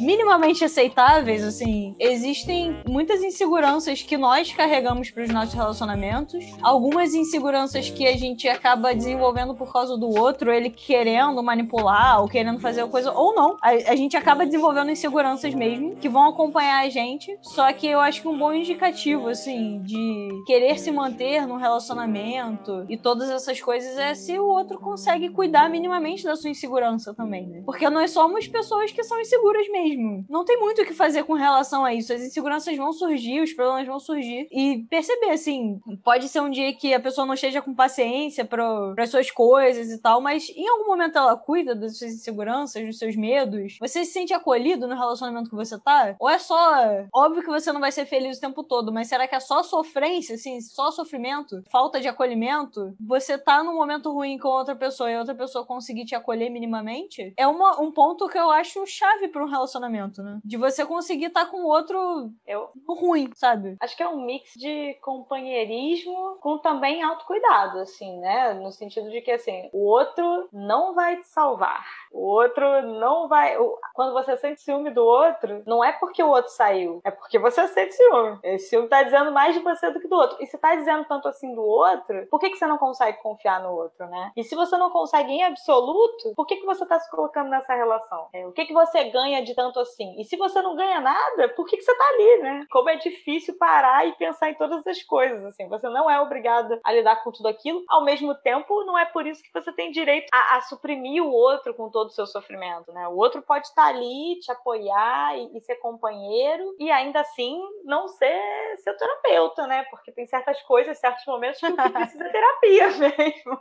minimamente 0.00 0.64
aceitáveis, 0.64 1.42
assim, 1.42 1.94
existem 1.98 2.76
muitas 2.88 3.22
inseguranças 3.22 4.02
que 4.02 4.16
nós 4.16 4.52
carregamos 4.52 5.10
pros 5.10 5.28
nossos 5.28 5.54
relacionamentos, 5.54 6.44
algumas 6.62 7.14
inseguranças 7.14 7.90
que 7.90 8.06
a 8.06 8.16
gente 8.16 8.48
acaba 8.48 8.94
desenvolvendo 8.94 9.54
por 9.54 9.72
causa 9.72 9.96
do 9.96 10.08
outro, 10.08 10.52
ele 10.52 10.70
querendo 10.70 11.42
manipular 11.42 12.20
ou 12.20 12.28
querendo 12.28 12.60
fazer 12.60 12.86
coisa, 12.88 13.12
ou 13.12 13.34
não. 13.34 13.56
A, 13.62 13.70
a 13.70 13.96
gente 13.96 14.16
acaba 14.16 14.44
desenvolvendo 14.44 14.90
inseguranças 14.90 15.54
mesmo, 15.54 15.96
que 15.96 16.08
vão 16.08 16.28
acompanhar 16.28 16.84
a 16.84 16.88
gente. 16.88 17.36
Só 17.42 17.72
que 17.72 17.86
eu 17.86 18.00
acho 18.00 18.22
que 18.22 18.28
um 18.28 18.38
bom 18.38 18.52
indicativo, 18.52 19.28
assim, 19.28 19.80
de 19.82 20.28
querer 20.46 20.78
se 20.78 20.90
manter 20.90 21.46
num 21.46 21.56
relacionamento 21.56 22.84
e 22.88 22.96
todas 22.96 23.30
essas 23.30 23.60
coisas 23.60 23.96
é 23.98 24.14
se 24.14 24.38
o 24.38 24.46
outro 24.46 24.78
consegue 24.78 25.28
cuidar 25.30 25.68
minimamente 25.68 26.24
da 26.24 26.36
sua 26.36 26.50
insegurança 26.50 27.14
também, 27.14 27.46
né? 27.46 27.62
Porque 27.64 27.88
nós 27.88 28.10
somos 28.10 28.45
pessoas 28.48 28.92
que 28.92 29.02
são 29.02 29.20
inseguras 29.20 29.68
mesmo. 29.68 30.24
Não 30.28 30.44
tem 30.44 30.58
muito 30.58 30.82
o 30.82 30.84
que 30.84 30.94
fazer 30.94 31.24
com 31.24 31.34
relação 31.34 31.84
a 31.84 31.94
isso. 31.94 32.12
As 32.12 32.22
inseguranças 32.22 32.76
vão 32.76 32.92
surgir, 32.92 33.40
os 33.40 33.52
problemas 33.52 33.86
vão 33.86 33.98
surgir. 33.98 34.48
E 34.50 34.84
perceber, 34.88 35.30
assim, 35.30 35.80
pode 36.04 36.28
ser 36.28 36.40
um 36.40 36.50
dia 36.50 36.74
que 36.74 36.94
a 36.94 37.00
pessoa 37.00 37.26
não 37.26 37.34
esteja 37.34 37.62
com 37.62 37.74
paciência 37.74 38.44
para 38.44 38.94
as 38.98 39.10
suas 39.10 39.30
coisas 39.30 39.90
e 39.90 39.98
tal, 39.98 40.20
mas 40.20 40.48
em 40.50 40.68
algum 40.68 40.86
momento 40.86 41.18
ela 41.18 41.36
cuida 41.36 41.74
das 41.74 41.98
suas 41.98 42.12
inseguranças, 42.12 42.84
dos 42.84 42.98
seus 42.98 43.16
medos. 43.16 43.76
Você 43.80 44.04
se 44.04 44.12
sente 44.12 44.32
acolhido 44.32 44.86
no 44.86 44.94
relacionamento 44.94 45.50
que 45.50 45.56
você 45.56 45.78
tá? 45.78 46.14
Ou 46.18 46.28
é 46.28 46.38
só. 46.38 47.06
Óbvio 47.12 47.42
que 47.42 47.50
você 47.50 47.72
não 47.72 47.80
vai 47.80 47.92
ser 47.92 48.06
feliz 48.06 48.38
o 48.38 48.40
tempo 48.40 48.62
todo, 48.62 48.92
mas 48.92 49.08
será 49.08 49.26
que 49.26 49.34
é 49.34 49.40
só 49.40 49.62
sofrência, 49.62 50.34
assim, 50.34 50.60
só 50.60 50.90
sofrimento? 50.90 51.62
Falta 51.70 52.00
de 52.00 52.08
acolhimento? 52.08 52.94
Você 53.00 53.38
tá 53.38 53.62
num 53.62 53.74
momento 53.74 54.12
ruim 54.12 54.38
com 54.38 54.48
outra 54.48 54.74
pessoa 54.74 55.10
e 55.10 55.16
outra 55.16 55.34
pessoa 55.34 55.66
conseguir 55.66 56.04
te 56.04 56.14
acolher 56.14 56.50
minimamente? 56.50 57.32
É 57.36 57.46
uma, 57.46 57.80
um 57.80 57.90
ponto 57.90 58.28
que 58.28 58.35
eu 58.36 58.50
acho 58.50 58.86
chave 58.86 59.28
para 59.28 59.42
um 59.42 59.48
relacionamento, 59.48 60.22
né? 60.22 60.38
De 60.44 60.56
você 60.56 60.84
conseguir 60.84 61.26
estar 61.26 61.46
com 61.46 61.58
o 61.58 61.66
outro 61.66 62.30
Eu 62.46 62.70
ruim, 62.88 63.30
sabe? 63.34 63.76
acho 63.80 63.96
que 63.96 64.02
é 64.02 64.08
um 64.08 64.24
mix 64.24 64.52
de 64.54 64.94
companheirismo 65.02 66.38
com 66.40 66.58
também 66.58 67.02
autocuidado, 67.02 67.78
assim, 67.78 68.18
né? 68.20 68.54
No 68.54 68.70
sentido 68.72 69.10
de 69.10 69.20
que, 69.20 69.30
assim, 69.30 69.68
o 69.72 69.86
outro 69.86 70.48
não 70.52 70.94
vai 70.94 71.16
te 71.16 71.28
salvar. 71.28 71.84
O 72.12 72.20
outro 72.20 72.82
não 72.82 73.28
vai. 73.28 73.56
Quando 73.94 74.12
você 74.12 74.36
sente 74.36 74.60
ciúme 74.60 74.90
do 74.90 75.04
outro, 75.04 75.62
não 75.66 75.84
é 75.84 75.92
porque 75.92 76.22
o 76.22 76.28
outro 76.28 76.50
saiu, 76.50 77.00
é 77.04 77.10
porque 77.10 77.38
você 77.38 77.66
sente 77.68 77.94
ciúme. 77.94 78.38
Esse 78.42 78.70
ciúme 78.70 78.88
tá 78.88 79.02
dizendo 79.02 79.32
mais 79.32 79.54
de 79.54 79.60
você 79.60 79.90
do 79.90 80.00
que 80.00 80.08
do 80.08 80.16
outro. 80.16 80.36
E 80.40 80.46
se 80.46 80.58
tá 80.58 80.74
dizendo 80.74 81.04
tanto 81.04 81.28
assim 81.28 81.54
do 81.54 81.62
outro, 81.62 82.26
por 82.30 82.40
que, 82.40 82.50
que 82.50 82.56
você 82.56 82.66
não 82.66 82.78
consegue 82.78 83.18
confiar 83.18 83.60
no 83.62 83.70
outro, 83.70 84.06
né? 84.08 84.32
E 84.36 84.42
se 84.42 84.54
você 84.54 84.76
não 84.76 84.90
consegue 84.90 85.32
em 85.32 85.44
absoluto, 85.44 86.34
por 86.34 86.46
que, 86.46 86.56
que 86.56 86.66
você 86.66 86.84
tá 86.86 86.98
se 86.98 87.10
colocando 87.10 87.50
nessa 87.50 87.74
relação? 87.74 88.25
É, 88.32 88.46
o 88.46 88.52
que, 88.52 88.66
que 88.66 88.72
você 88.72 89.04
ganha 89.04 89.42
de 89.42 89.54
tanto 89.54 89.80
assim? 89.80 90.20
E 90.20 90.24
se 90.24 90.36
você 90.36 90.60
não 90.62 90.76
ganha 90.76 91.00
nada, 91.00 91.48
por 91.50 91.66
que, 91.66 91.76
que 91.76 91.82
você 91.82 91.96
tá 91.96 92.08
ali, 92.08 92.42
né? 92.42 92.66
Como 92.70 92.88
é 92.88 92.96
difícil 92.96 93.56
parar 93.58 94.06
e 94.06 94.12
pensar 94.16 94.50
em 94.50 94.54
todas 94.54 94.86
as 94.86 95.02
coisas, 95.02 95.44
assim. 95.44 95.68
Você 95.68 95.88
não 95.88 96.10
é 96.10 96.20
obrigado 96.20 96.78
a 96.84 96.92
lidar 96.92 97.22
com 97.22 97.32
tudo 97.32 97.48
aquilo. 97.48 97.82
Ao 97.88 98.04
mesmo 98.04 98.34
tempo, 98.34 98.84
não 98.84 98.98
é 98.98 99.04
por 99.04 99.26
isso 99.26 99.42
que 99.42 99.52
você 99.52 99.72
tem 99.72 99.90
direito 99.90 100.28
a, 100.32 100.56
a 100.56 100.60
suprimir 100.62 101.22
o 101.22 101.30
outro 101.30 101.74
com 101.74 101.90
todo 101.90 102.08
o 102.08 102.12
seu 102.12 102.26
sofrimento, 102.26 102.92
né? 102.92 103.08
O 103.08 103.16
outro 103.16 103.42
pode 103.42 103.66
estar 103.66 103.86
ali, 103.86 104.38
te 104.40 104.50
apoiar 104.50 105.36
e, 105.38 105.56
e 105.56 105.60
ser 105.60 105.76
companheiro 105.76 106.74
e 106.78 106.90
ainda 106.90 107.20
assim 107.20 107.60
não 107.84 108.08
ser 108.08 108.76
seu 108.78 108.96
terapeuta, 108.96 109.66
né? 109.66 109.84
Porque 109.90 110.12
tem 110.12 110.26
certas 110.26 110.60
coisas, 110.62 110.98
certos 110.98 111.24
momentos 111.26 111.60
que 111.60 111.72
precisa 111.72 112.24
é 112.24 112.30
terapia 112.30 112.88
mesmo. 112.98 113.60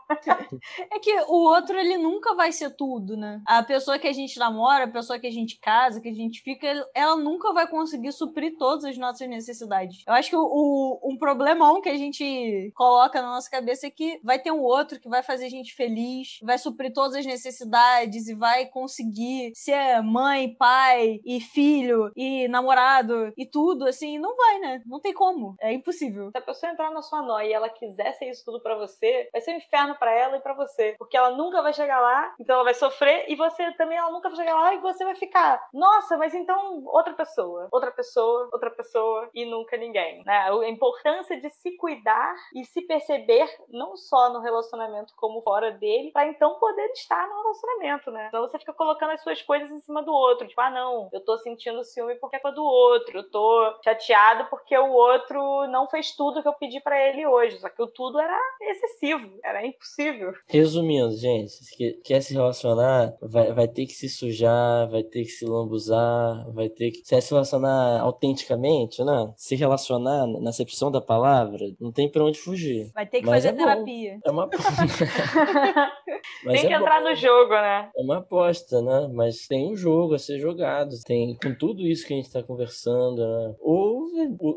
É 0.92 1.00
que 1.00 1.14
o 1.28 1.48
outro, 1.50 1.78
ele 1.78 1.98
nunca 1.98 2.34
vai 2.36 2.52
ser 2.52 2.76
tudo, 2.76 3.16
né? 3.16 3.42
A 3.46 3.64
pessoa 3.64 4.00
que 4.00 4.08
a 4.08 4.14
gente 4.14 4.38
namora, 4.40 4.55
a 4.64 4.88
pessoa 4.88 5.20
que 5.20 5.28
a 5.28 5.32
gente 5.32 5.60
casa, 5.60 6.00
que 6.00 6.10
a 6.10 6.14
gente 6.14 6.42
fica, 6.42 6.68
ela 6.94 7.16
nunca 7.16 7.52
vai 7.54 7.68
conseguir 7.68 8.12
suprir 8.12 8.56
todas 8.58 8.86
as 8.86 8.98
nossas 8.98 9.28
necessidades. 9.28 10.04
Eu 10.08 10.14
acho 10.14 10.30
que 10.30 10.36
o, 10.36 10.44
o- 10.46 11.00
um 11.12 11.18
problemão 11.18 11.82
que 11.82 11.90
a 11.90 11.98
gente 11.98 12.72
coloca 12.76 13.22
na 13.22 13.30
nossa 13.32 13.50
cabeça 13.50 13.88
é 13.88 13.90
que 13.90 14.20
vai 14.24 14.38
ter 14.40 14.52
um 14.52 14.62
outro 14.62 15.00
que 15.00 15.10
vai 15.10 15.24
fazer 15.24 15.46
a 15.46 15.50
gente 15.50 15.74
feliz, 15.74 16.38
vai 16.44 16.58
suprir 16.58 16.94
todas 16.94 17.16
as 17.16 17.26
necessidades 17.26 18.28
e 18.28 18.36
vai 18.36 18.68
conseguir 18.68 19.52
ser 19.56 20.02
mãe, 20.04 20.56
pai 20.56 21.20
e 21.26 21.40
filho 21.42 22.12
e 22.16 22.48
namorado 22.48 23.34
e 23.38 23.46
tudo, 23.46 23.86
assim, 23.88 24.20
não 24.20 24.36
vai, 24.36 24.60
né? 24.60 24.82
Não 24.86 25.00
tem 25.00 25.14
como. 25.14 25.56
É 25.60 25.74
impossível. 25.74 26.30
Se 26.32 26.38
a 26.38 26.42
pessoa 26.42 26.72
entrar 26.72 26.92
na 26.92 27.02
sua 27.02 27.22
noia 27.22 27.48
e 27.48 27.54
ela 27.54 27.70
quiser 27.70 28.14
ser 28.14 28.30
isso 28.30 28.44
tudo 28.46 28.62
pra 28.62 28.76
você, 28.76 29.30
vai 29.32 29.42
ser 29.42 29.54
um 29.54 29.58
inferno 29.58 29.96
pra 29.98 30.12
ela 30.12 30.38
e 30.38 30.42
pra 30.42 30.54
você. 30.54 30.96
Porque 31.00 31.18
ela 31.18 31.32
nunca 31.32 31.62
vai 31.62 31.74
chegar 31.74 32.00
lá, 32.00 32.34
então 32.40 32.56
ela 32.56 32.64
vai 32.64 32.74
sofrer, 32.74 33.26
e 33.30 33.36
você 33.36 33.72
também, 33.74 33.98
ela 33.98 34.12
nunca 34.12 34.30
vai 34.30 34.38
chegar 34.38 34.45
lá 34.54 34.74
e 34.74 34.80
você 34.80 35.04
vai 35.04 35.16
ficar, 35.16 35.62
nossa, 35.74 36.18
mas 36.18 36.34
então 36.34 36.84
outra 36.86 37.14
pessoa, 37.14 37.68
outra 37.72 37.92
pessoa, 37.92 38.50
outra 38.52 38.72
pessoa 38.72 39.30
e 39.34 39.46
nunca 39.46 39.78
ninguém. 39.78 40.24
Né? 40.26 40.38
A 40.38 40.70
importância 40.70 41.40
de 41.40 41.50
se 41.50 41.76
cuidar 41.78 42.36
e 42.54 42.66
se 42.66 42.82
perceber, 42.82 43.48
não 43.70 43.96
só 43.96 44.32
no 44.32 44.42
relacionamento 44.42 45.14
como 45.16 45.42
fora 45.42 45.72
dele, 45.72 46.12
pra 46.12 46.28
então 46.28 46.56
poder 46.60 46.86
estar 46.92 47.28
no 47.28 47.42
relacionamento, 47.42 48.12
né? 48.12 48.28
Então 48.28 48.42
você 48.42 48.58
fica 48.60 48.74
colocando 48.74 49.12
as 49.12 49.22
suas 49.22 49.42
coisas 49.42 49.72
em 49.72 49.80
cima 49.80 50.04
do 50.04 50.12
outro. 50.12 50.48
Tipo, 50.48 50.62
ah, 50.62 50.72
não, 50.72 51.10
eu 51.12 51.24
tô 51.24 51.38
sentindo 51.38 51.84
ciúme 51.84 52.16
porque 52.16 52.36
é 52.36 52.40
com 52.40 52.48
a 52.50 52.52
do 52.52 52.64
outro. 52.64 53.20
Eu 53.20 53.30
tô 53.30 53.80
chateado 53.84 54.50
porque 54.50 54.78
o 54.78 54.92
outro 54.92 55.68
não 55.68 55.88
fez 55.88 56.16
tudo 56.16 56.42
que 56.42 56.48
eu 56.48 56.54
pedi 56.54 56.80
pra 56.80 57.00
ele 57.00 57.26
hoje. 57.26 57.60
Só 57.60 57.70
que 57.70 57.82
o 57.82 57.88
tudo 57.88 58.20
era 58.20 58.40
excessivo, 58.62 59.40
era 59.44 59.66
impossível. 59.66 60.34
Resumindo, 60.48 61.12
gente, 61.12 61.54
que 61.76 61.94
quer 62.04 62.22
se 62.22 62.34
relacionar, 62.34 63.14
vai, 63.22 63.54
vai 63.54 63.68
ter 63.68 63.86
que 63.86 63.94
se 63.94 64.10
sujar, 64.10 64.35
vai 64.90 65.04
ter 65.04 65.24
que 65.24 65.30
se 65.30 65.46
lambuzar, 65.46 66.52
vai 66.54 66.70
ter 66.70 66.92
que 66.92 67.02
se 67.04 67.30
relacionar 67.32 68.00
autenticamente, 68.02 69.04
né? 69.04 69.34
Se 69.38 69.56
relacionar 69.56 70.26
na 70.28 70.50
acepção 70.50 70.92
da 70.92 71.02
palavra, 71.02 71.66
não 71.80 71.92
tem 71.92 72.10
pra 72.10 72.24
onde 72.24 72.38
fugir. 72.40 72.92
Vai 72.94 73.06
ter 73.06 73.20
que 73.20 73.26
Mas 73.26 73.44
fazer 73.44 73.50
é 73.50 73.52
bom. 73.52 73.58
terapia. 73.58 74.20
É 74.26 74.32
uma 74.32 74.50
Mas 76.44 76.60
Tem 76.62 76.68
que 76.68 76.74
é 76.74 76.78
entrar 76.78 77.02
bom. 77.02 77.10
no 77.10 77.16
jogo, 77.16 77.50
né? 77.52 77.90
É 77.96 78.02
uma 78.02 78.18
aposta, 78.18 78.82
né? 78.82 79.10
Mas 79.14 79.48
tem 79.48 79.72
um 79.72 79.76
jogo 79.76 80.14
a 80.16 80.20
ser 80.20 80.40
jogado. 80.40 80.96
Tem 81.06 81.36
com 81.36 81.54
tudo 81.56 81.82
isso 81.86 82.06
que 82.08 82.14
a 82.14 82.18
gente 82.18 82.26
está 82.28 82.42
conversando, 82.44 83.18
né? 83.26 83.56
Ou 83.60 84.06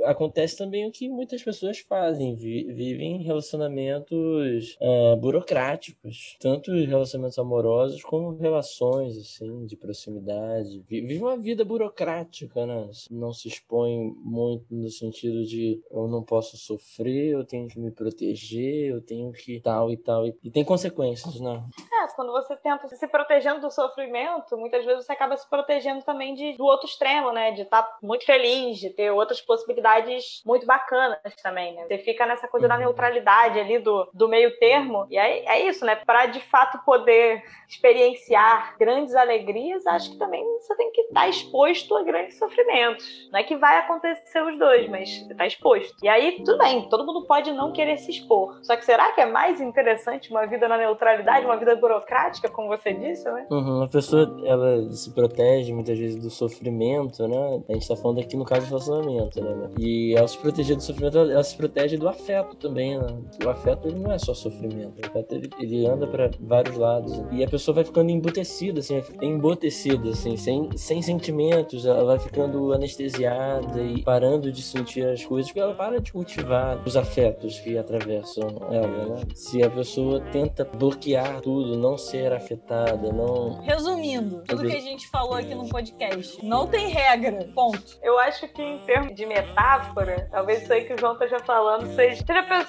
acontece 0.04 0.56
também 0.56 0.86
o 0.86 0.92
que 0.92 1.08
muitas 1.08 1.42
pessoas 1.42 1.78
fazem, 1.80 2.34
vi- 2.34 2.72
vivem 2.72 3.22
relacionamentos 3.22 4.76
é, 4.80 5.16
burocráticos, 5.16 6.36
tanto 6.40 6.70
relacionamentos 6.72 7.38
amorosos 7.38 8.02
como 8.02 8.36
relações 8.38 9.16
assim 9.18 9.66
de 9.68 9.76
proximidade. 9.76 10.80
Vi- 10.88 11.00
Vive 11.02 11.22
uma 11.22 11.36
vida 11.36 11.64
burocrática, 11.64 12.66
né? 12.66 12.88
Não 13.10 13.32
se 13.32 13.48
expõe 13.48 14.12
muito 14.16 14.64
no 14.70 14.88
sentido 14.90 15.44
de 15.44 15.80
eu 15.90 16.08
não 16.08 16.22
posso 16.22 16.56
sofrer, 16.56 17.32
eu 17.32 17.44
tenho 17.44 17.68
que 17.68 17.78
me 17.78 17.90
proteger, 17.90 18.90
eu 18.90 19.00
tenho 19.00 19.30
que 19.32 19.60
tal 19.60 19.90
e 19.90 19.96
tal 19.96 20.26
e, 20.26 20.32
tem 20.50 20.64
consequências, 20.64 21.40
né? 21.40 21.62
É, 21.92 22.14
quando 22.16 22.32
você 22.32 22.56
tenta 22.56 22.88
se 22.88 23.06
protegendo 23.08 23.60
do 23.60 23.70
sofrimento, 23.70 24.56
muitas 24.56 24.84
vezes 24.84 25.04
você 25.04 25.12
acaba 25.12 25.36
se 25.36 25.48
protegendo 25.48 26.02
também 26.02 26.34
de, 26.34 26.56
do 26.56 26.64
outro 26.64 26.86
extremo, 26.86 27.32
né? 27.32 27.52
De 27.52 27.62
estar 27.62 27.98
muito 28.02 28.24
feliz, 28.24 28.78
de 28.78 28.90
ter 28.90 29.10
outras 29.10 29.40
possibilidades 29.40 30.42
muito 30.44 30.66
bacanas 30.66 31.18
também, 31.42 31.74
né? 31.74 31.84
Você 31.86 31.98
fica 31.98 32.26
nessa 32.26 32.48
coisa 32.48 32.66
da 32.66 32.74
Uhum. 32.74 32.80
neutralidade 32.80 33.58
ali, 33.58 33.78
do, 33.78 34.08
do 34.14 34.28
meio 34.28 34.56
termo. 34.58 35.06
E 35.10 35.18
aí 35.18 35.44
é 35.46 35.68
isso, 35.68 35.84
né? 35.84 35.96
Para 35.96 36.26
de 36.26 36.40
fato 36.40 36.78
poder 36.84 37.42
experienciar 37.68 38.76
grandes 38.78 39.14
alegrias 39.14 39.57
acho 39.86 40.12
que 40.12 40.16
também 40.16 40.44
você 40.60 40.74
tem 40.76 40.90
que 40.92 41.02
estar 41.02 41.20
tá 41.20 41.28
exposto 41.28 41.96
a 41.96 42.02
grandes 42.02 42.38
sofrimentos. 42.38 43.28
Não 43.32 43.40
é 43.40 43.42
que 43.42 43.56
vai 43.56 43.78
acontecer 43.78 44.42
os 44.42 44.58
dois, 44.58 44.88
mas 44.88 45.08
está 45.08 45.46
exposto. 45.46 45.94
E 46.02 46.08
aí, 46.08 46.42
tudo 46.44 46.58
bem, 46.58 46.88
todo 46.88 47.04
mundo 47.06 47.26
pode 47.26 47.52
não 47.52 47.72
querer 47.72 47.96
se 47.98 48.10
expor. 48.10 48.58
Só 48.62 48.76
que 48.76 48.84
será 48.84 49.12
que 49.12 49.20
é 49.20 49.26
mais 49.26 49.60
interessante 49.60 50.30
uma 50.30 50.46
vida 50.46 50.68
na 50.68 50.76
neutralidade, 50.76 51.44
uma 51.44 51.56
vida 51.56 51.74
burocrática, 51.76 52.48
como 52.48 52.68
você 52.68 52.92
disse, 52.92 53.30
né? 53.30 53.46
Uhum, 53.50 53.82
a 53.82 53.88
pessoa, 53.88 54.40
ela 54.44 54.90
se 54.92 55.12
protege 55.12 55.72
muitas 55.72 55.98
vezes 55.98 56.16
do 56.16 56.30
sofrimento, 56.30 57.26
né? 57.26 57.62
A 57.68 57.72
gente 57.72 57.88
tá 57.88 57.96
falando 57.96 58.20
aqui 58.20 58.36
no 58.36 58.44
caso 58.44 58.66
do 58.66 58.68
relacionamento, 58.68 59.42
né? 59.42 59.70
E 59.78 60.16
ao 60.16 60.28
se 60.28 60.38
proteger 60.38 60.76
do 60.76 60.82
sofrimento, 60.82 61.18
ela 61.18 61.42
se 61.42 61.56
protege 61.56 61.96
do 61.96 62.08
afeto 62.08 62.56
também, 62.56 62.98
né? 62.98 63.06
O 63.44 63.48
afeto, 63.48 63.88
ele 63.88 63.98
não 63.98 64.12
é 64.12 64.18
só 64.18 64.34
sofrimento. 64.34 65.00
O 65.02 65.06
afeto, 65.06 65.34
ele, 65.34 65.50
ele 65.58 65.86
anda 65.86 66.06
para 66.06 66.30
vários 66.40 66.76
lados. 66.76 67.22
E 67.32 67.44
a 67.44 67.48
pessoa 67.48 67.76
vai 67.76 67.84
ficando 67.84 68.10
embutecida, 68.10 68.80
assim, 68.80 69.00
embotecida, 69.48 70.10
assim, 70.10 70.36
sem, 70.36 70.76
sem 70.76 71.00
sentimentos. 71.00 71.86
Ela 71.86 72.04
vai 72.04 72.18
ficando 72.18 72.72
anestesiada 72.72 73.80
e 73.80 74.02
parando 74.02 74.52
de 74.52 74.62
sentir 74.62 75.06
as 75.06 75.24
coisas, 75.24 75.50
porque 75.50 75.60
ela 75.60 75.74
para 75.74 76.00
de 76.00 76.12
cultivar 76.12 76.80
os 76.84 76.96
afetos 76.96 77.58
que 77.60 77.78
atravessam 77.78 78.48
ela, 78.70 79.16
né? 79.16 79.22
Se 79.34 79.62
a 79.62 79.70
pessoa 79.70 80.20
tenta 80.32 80.64
bloquear 80.64 81.40
tudo, 81.40 81.76
não 81.76 81.96
ser 81.96 82.32
afetada, 82.32 83.10
não... 83.12 83.60
Resumindo, 83.62 84.42
tudo 84.46 84.66
que 84.66 84.76
a 84.76 84.80
gente 84.80 85.08
falou 85.08 85.34
aqui 85.34 85.54
no 85.54 85.68
podcast, 85.68 86.44
não 86.44 86.66
tem 86.66 86.88
regra, 86.88 87.48
ponto. 87.54 87.98
Eu 88.02 88.18
acho 88.18 88.46
que 88.48 88.62
em 88.62 88.78
termos 88.80 89.14
de 89.14 89.24
metáfora, 89.24 90.28
talvez 90.30 90.62
isso 90.62 90.72
aí 90.72 90.84
que 90.84 90.94
o 90.94 90.98
João 90.98 91.14
esteja 91.14 91.38
falando 91.40 91.86
seja... 91.94 92.24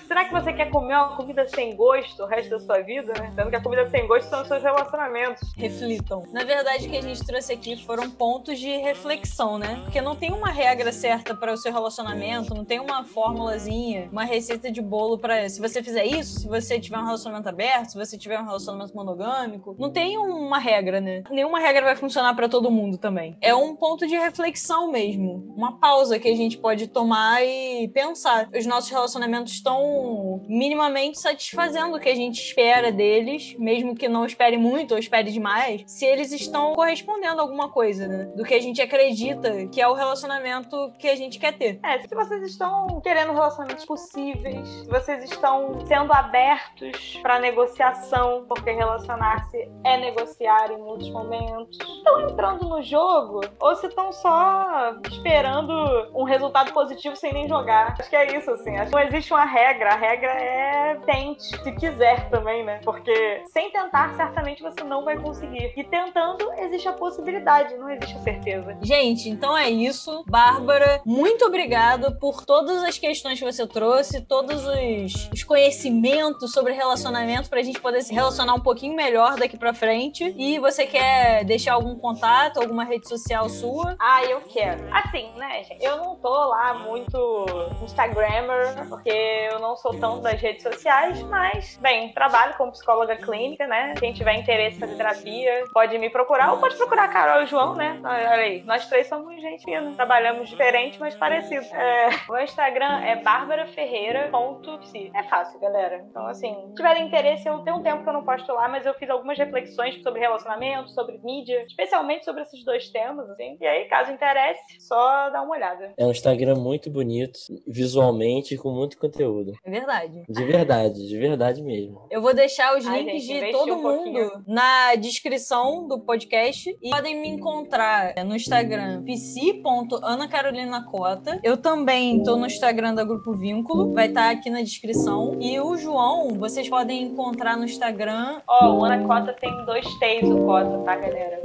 Será 0.08 0.26
que 0.26 0.32
você 0.32 0.54
quer 0.54 0.70
comer 0.70 0.96
uma 0.96 1.16
comida 1.18 1.48
sem 1.48 1.76
gosto 1.76 2.24
o 2.24 2.26
resto 2.26 2.52
da 2.52 2.60
sua 2.60 2.82
vida, 2.82 3.14
né? 3.20 3.32
Sendo 3.36 3.50
que 3.50 3.56
a 3.56 3.62
comida 3.62 3.88
sem 3.90 4.08
gosto 4.08 4.30
são 4.30 4.42
os 4.42 4.48
seus 4.48 4.64
relacionamentos. 4.64 5.54
Reflitam. 5.58 6.24
Na 6.32 6.44
verdade, 6.44 6.59
o 6.60 6.90
que 6.90 6.98
a 6.98 7.02
gente 7.02 7.26
trouxe 7.26 7.54
aqui 7.54 7.78
foram 7.86 8.10
pontos 8.10 8.60
de 8.60 8.70
reflexão, 8.78 9.58
né? 9.58 9.80
Porque 9.84 10.02
não 10.02 10.16
tem 10.16 10.32
uma 10.32 10.50
regra 10.50 10.92
certa 10.92 11.34
para 11.34 11.54
o 11.54 11.58
seu 11.58 11.72
relacionamento, 11.72 12.54
não 12.54 12.66
tem 12.66 12.80
uma 12.80 13.04
formulazinha, 13.04 14.10
uma 14.12 14.24
receita 14.24 14.72
de 14.72 14.82
bolo 14.82 15.18
para 15.18 15.48
se 15.50 15.60
você 15.60 15.82
fizer 15.82 16.06
isso, 16.06 16.42
se 16.42 16.48
você 16.48 16.80
tiver 16.80 16.98
um 16.98 17.06
relacionamento 17.06 17.48
aberto, 17.48 17.92
se 17.92 17.98
você 17.98 18.18
tiver 18.18 18.40
um 18.40 18.46
relacionamento 18.46 18.94
monogâmico, 18.94 19.76
não 19.80 19.90
tem 19.90 20.18
uma 20.18 20.60
regra, 20.60 21.00
né? 21.00 21.24
Nenhuma 21.32 21.60
regra 21.60 21.86
vai 21.86 21.96
funcionar 21.96 22.34
para 22.36 22.50
todo 22.50 22.70
mundo 22.70 22.98
também. 22.98 23.38
É 23.42 23.56
um 23.56 23.76
ponto 23.76 24.06
de 24.06 24.16
reflexão 24.16 24.92
mesmo, 24.92 25.54
uma 25.56 25.80
pausa 25.80 26.20
que 26.20 26.28
a 26.28 26.36
gente 26.36 26.58
pode 26.58 26.88
tomar 26.88 27.42
e 27.44 27.88
pensar. 27.90 28.50
Os 28.54 28.66
nossos 28.66 28.90
relacionamentos 28.90 29.54
estão 29.54 30.44
minimamente 30.48 31.20
satisfazendo 31.20 31.96
o 31.96 32.00
que 32.00 32.10
a 32.10 32.16
gente 32.16 32.42
espera 32.42 32.92
deles, 32.92 33.56
mesmo 33.58 33.96
que 33.96 34.10
não 34.10 34.26
espere 34.26 34.58
muito 34.58 34.92
ou 34.92 34.98
espere 34.98 35.32
demais, 35.32 35.84
se 35.88 36.06
eles 36.06 36.32
estão 36.32 36.49
correspondendo 36.74 37.40
a 37.40 37.44
alguma 37.44 37.70
coisa, 37.70 38.08
né? 38.08 38.26
Do 38.36 38.44
que 38.44 38.54
a 38.54 38.62
gente 38.62 38.82
acredita 38.82 39.68
que 39.68 39.82
é 39.82 39.88
o 39.88 39.94
relacionamento 39.94 40.92
que 41.00 41.08
a 41.08 41.16
gente 41.16 41.40
quer 41.40 41.54
ter. 41.54 41.80
É, 41.84 42.00
se 42.00 42.14
vocês 42.14 42.44
estão 42.44 43.02
querendo 43.02 43.34
relacionamentos 43.34 43.86
possíveis, 43.86 44.68
se 44.68 44.88
vocês 44.88 45.24
estão 45.24 45.86
sendo 45.86 46.12
abertos 46.14 47.20
para 47.22 47.40
negociação, 47.40 48.46
porque 48.48 48.72
relacionar-se 48.72 49.70
é 49.84 49.98
negociar 49.98 50.72
em 50.72 50.78
muitos 50.78 51.10
momentos, 51.10 51.78
estão 51.80 52.22
entrando 52.22 52.68
no 52.68 52.82
jogo 52.82 53.42
ou 53.60 53.76
se 53.76 53.88
estão 53.88 54.12
só 54.12 54.96
esperando 55.10 55.74
um 56.14 56.24
resultado 56.24 56.72
positivo 56.74 57.16
sem 57.16 57.34
nem 57.34 57.48
jogar. 57.48 57.96
Acho 58.00 58.10
que 58.10 58.16
é 58.16 58.38
isso, 58.38 58.50
assim. 58.52 58.76
Acho 58.78 58.92
que 58.92 58.96
não 58.96 59.04
existe 59.04 59.34
uma 59.34 59.46
regra. 59.46 59.94
A 59.94 59.98
regra 59.98 60.32
é 60.32 60.96
tente, 61.06 61.44
se 61.44 61.72
quiser 61.74 62.30
também, 62.30 62.64
né? 62.64 62.80
Porque 62.84 63.44
sem 63.48 63.72
tentar, 63.72 64.16
certamente 64.16 64.62
você 64.62 64.84
não 64.84 65.04
vai 65.04 65.18
conseguir. 65.18 65.74
E 65.76 65.84
tentando, 65.84 66.39
existe 66.58 66.88
a 66.88 66.94
possibilidade, 66.94 67.76
não 67.76 67.90
existe 67.90 68.16
a 68.16 68.20
certeza. 68.20 68.78
Gente, 68.82 69.30
então 69.30 69.58
é 69.58 69.70
isso. 69.70 70.24
Bárbara, 70.28 71.02
muito 71.06 71.46
obrigada 71.46 72.12
por 72.12 72.46
todas 72.46 72.84
as 72.84 72.98
questões 72.98 73.40
que 73.40 73.46
você 73.46 73.68
trouxe, 73.68 74.22
todos 74.22 74.66
os, 74.66 75.30
os 75.34 75.44
conhecimentos 75.44 76.52
sobre 76.52 76.74
relacionamento 76.74 77.50
pra 77.50 77.62
gente 77.62 77.80
poder 77.80 78.02
se 78.02 78.14
relacionar 78.14 78.54
um 78.54 78.60
pouquinho 78.60 78.96
melhor 78.96 79.36
daqui 79.38 79.58
pra 79.58 79.74
frente. 79.74 80.34
E 80.38 80.60
você 80.60 80.86
quer 80.86 81.44
deixar 81.46 81.74
algum 81.74 81.96
contato, 81.96 82.58
alguma 82.60 82.84
rede 82.84 83.08
social 83.08 83.50
sua? 83.50 83.96
Ah, 84.00 84.24
eu 84.24 84.42
quero. 84.42 84.84
Assim, 84.92 85.30
né, 85.36 85.64
gente? 85.64 85.84
Eu 85.84 85.98
não 85.98 86.16
tô 86.16 86.30
lá 86.30 86.74
muito 86.74 87.46
Instagrammer, 87.84 88.88
porque 88.88 89.10
eu 89.10 89.60
não 89.60 89.76
sou 89.76 89.94
tão 90.00 90.22
das 90.22 90.40
redes 90.40 90.64
sociais, 90.64 91.22
mas, 91.24 91.78
bem, 91.82 92.14
trabalho 92.14 92.56
como 92.58 92.72
psicóloga 92.72 93.16
clínica, 93.16 93.68
né? 93.68 93.94
Quem 94.00 94.14
tiver 94.14 94.36
interesse 94.36 94.78
em 94.78 94.80
fazer 94.80 94.96
terapia, 94.96 95.66
pode 95.74 95.98
me 95.98 96.10
procurar, 96.10 96.29
ou 96.30 96.60
pode 96.60 96.76
procurar 96.76 97.06
a 97.06 97.08
Carol 97.08 97.42
e 97.42 97.46
o 97.46 97.48
João, 97.48 97.76
né? 97.76 98.00
Olha 98.04 98.30
aí, 98.32 98.64
nós 98.64 98.88
três 98.88 99.08
somos 99.08 99.40
gente 99.42 99.64
fina. 99.64 99.94
Trabalhamos 99.96 100.50
diferente, 100.50 101.00
mas 101.00 101.16
parecido. 101.16 101.66
É, 101.74 102.10
o 102.28 102.34
meu 102.34 102.44
Instagram 102.44 103.02
é 103.04 103.16
barbaraferreira.psi. 103.18 105.12
É 105.16 105.24
fácil, 105.24 105.60
galera. 105.60 106.06
Então, 106.10 106.26
assim, 106.28 106.56
se 106.70 106.76
tiverem 106.76 107.08
interesse, 107.08 107.48
eu 107.48 107.60
tenho 107.60 107.78
um 107.78 107.84
tempo 107.84 108.04
que 108.04 108.10
eu 108.10 108.14
não 108.14 108.24
posto 108.24 108.52
lá, 108.54 108.68
mas 108.68 108.86
eu 108.86 108.94
fiz 108.96 109.10
algumas 109.10 109.38
reflexões 109.38 110.02
sobre 110.04 110.20
relacionamento, 110.20 110.90
sobre 110.92 111.20
mídia, 111.24 111.64
especialmente 111.68 112.26
sobre 112.26 112.44
esses 112.44 112.64
dois 112.64 112.90
temas, 112.90 113.30
assim. 113.30 113.58
E 113.60 113.66
aí, 113.66 113.86
caso 113.86 114.12
interesse, 114.12 114.62
só 114.80 115.30
dá 115.30 115.42
uma 115.42 115.56
olhada. 115.56 115.94
É 115.98 116.06
um 116.06 116.12
Instagram 116.12 116.56
muito 116.56 116.90
bonito, 116.90 117.40
visualmente, 117.68 118.58
com 118.58 118.72
muito 118.72 118.98
conteúdo. 118.98 119.54
É 119.64 119.70
verdade. 119.72 120.24
De 120.28 120.46
verdade, 120.46 121.08
de 121.08 121.18
verdade 121.18 121.62
mesmo. 121.62 122.08
Eu 122.12 122.22
vou 122.22 122.34
deixar 122.34 122.78
os 122.78 122.86
Ai, 122.86 123.04
links 123.04 123.24
gente, 123.24 123.46
de 123.46 123.52
todo 123.52 123.74
um 123.74 123.82
mundo 123.82 124.14
pouquinho. 124.14 124.44
na 124.48 124.96
descrição 124.96 125.88
do 125.88 126.00
podcast. 126.20 126.78
E 126.82 126.90
podem 126.90 127.22
me 127.22 127.30
encontrar 127.30 128.14
no 128.26 128.36
Instagram 128.36 129.02
psi.anacarolinacota. 129.04 131.40
Eu 131.42 131.56
também 131.56 132.22
tô 132.24 132.36
no 132.36 132.46
Instagram 132.46 132.94
da 132.94 133.06
Grupo 133.06 133.32
Vínculo, 133.34 133.94
vai 133.94 134.08
estar 134.08 134.24
tá 134.24 134.32
aqui 134.32 134.50
na 134.50 134.62
descrição. 134.62 135.38
E 135.40 135.58
o 135.60 135.78
João, 135.78 136.36
vocês 136.38 136.68
podem 136.68 137.04
encontrar 137.04 137.56
no 137.56 137.64
Instagram. 137.64 138.42
Ó, 138.48 138.68
oh, 138.68 138.80
o 138.80 138.86
Ana 138.86 139.08
Cota 139.08 139.34
tem 139.40 139.50
dois 139.66 139.86
T's 140.00 140.30
o 140.30 140.44
Cota, 140.46 140.80
tá, 140.80 140.98
galera? 140.98 141.40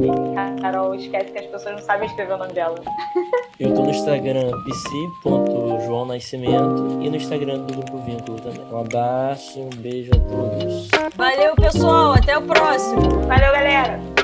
Carol 0.61 0.97
esquece 0.97 1.31
que 1.31 1.39
as 1.39 1.47
pessoas 1.47 1.77
não 1.77 1.83
sabem 1.83 2.09
escrever 2.09 2.35
o 2.35 2.39
nome 2.39 2.53
dela. 2.53 2.75
Eu 3.61 3.73
tô 3.73 3.83
no 3.83 3.91
Instagram 3.91 4.51
psi.joaonascimento 4.65 6.99
e 7.01 7.09
no 7.09 7.17
Instagram 7.17 7.61
do 7.61 7.75
Grupo 7.75 7.99
Vínculo 7.99 8.41
também. 8.41 8.67
Um 8.73 8.81
abraço, 8.81 9.61
um 9.61 9.71
beijo 9.77 10.11
a 10.13 10.19
todos. 10.19 10.89
Valeu, 11.15 11.55
pessoal. 11.55 12.15
Até 12.15 12.37
o 12.37 12.43
próximo. 12.43 13.01
Valeu, 13.29 13.53
galera. 13.53 14.24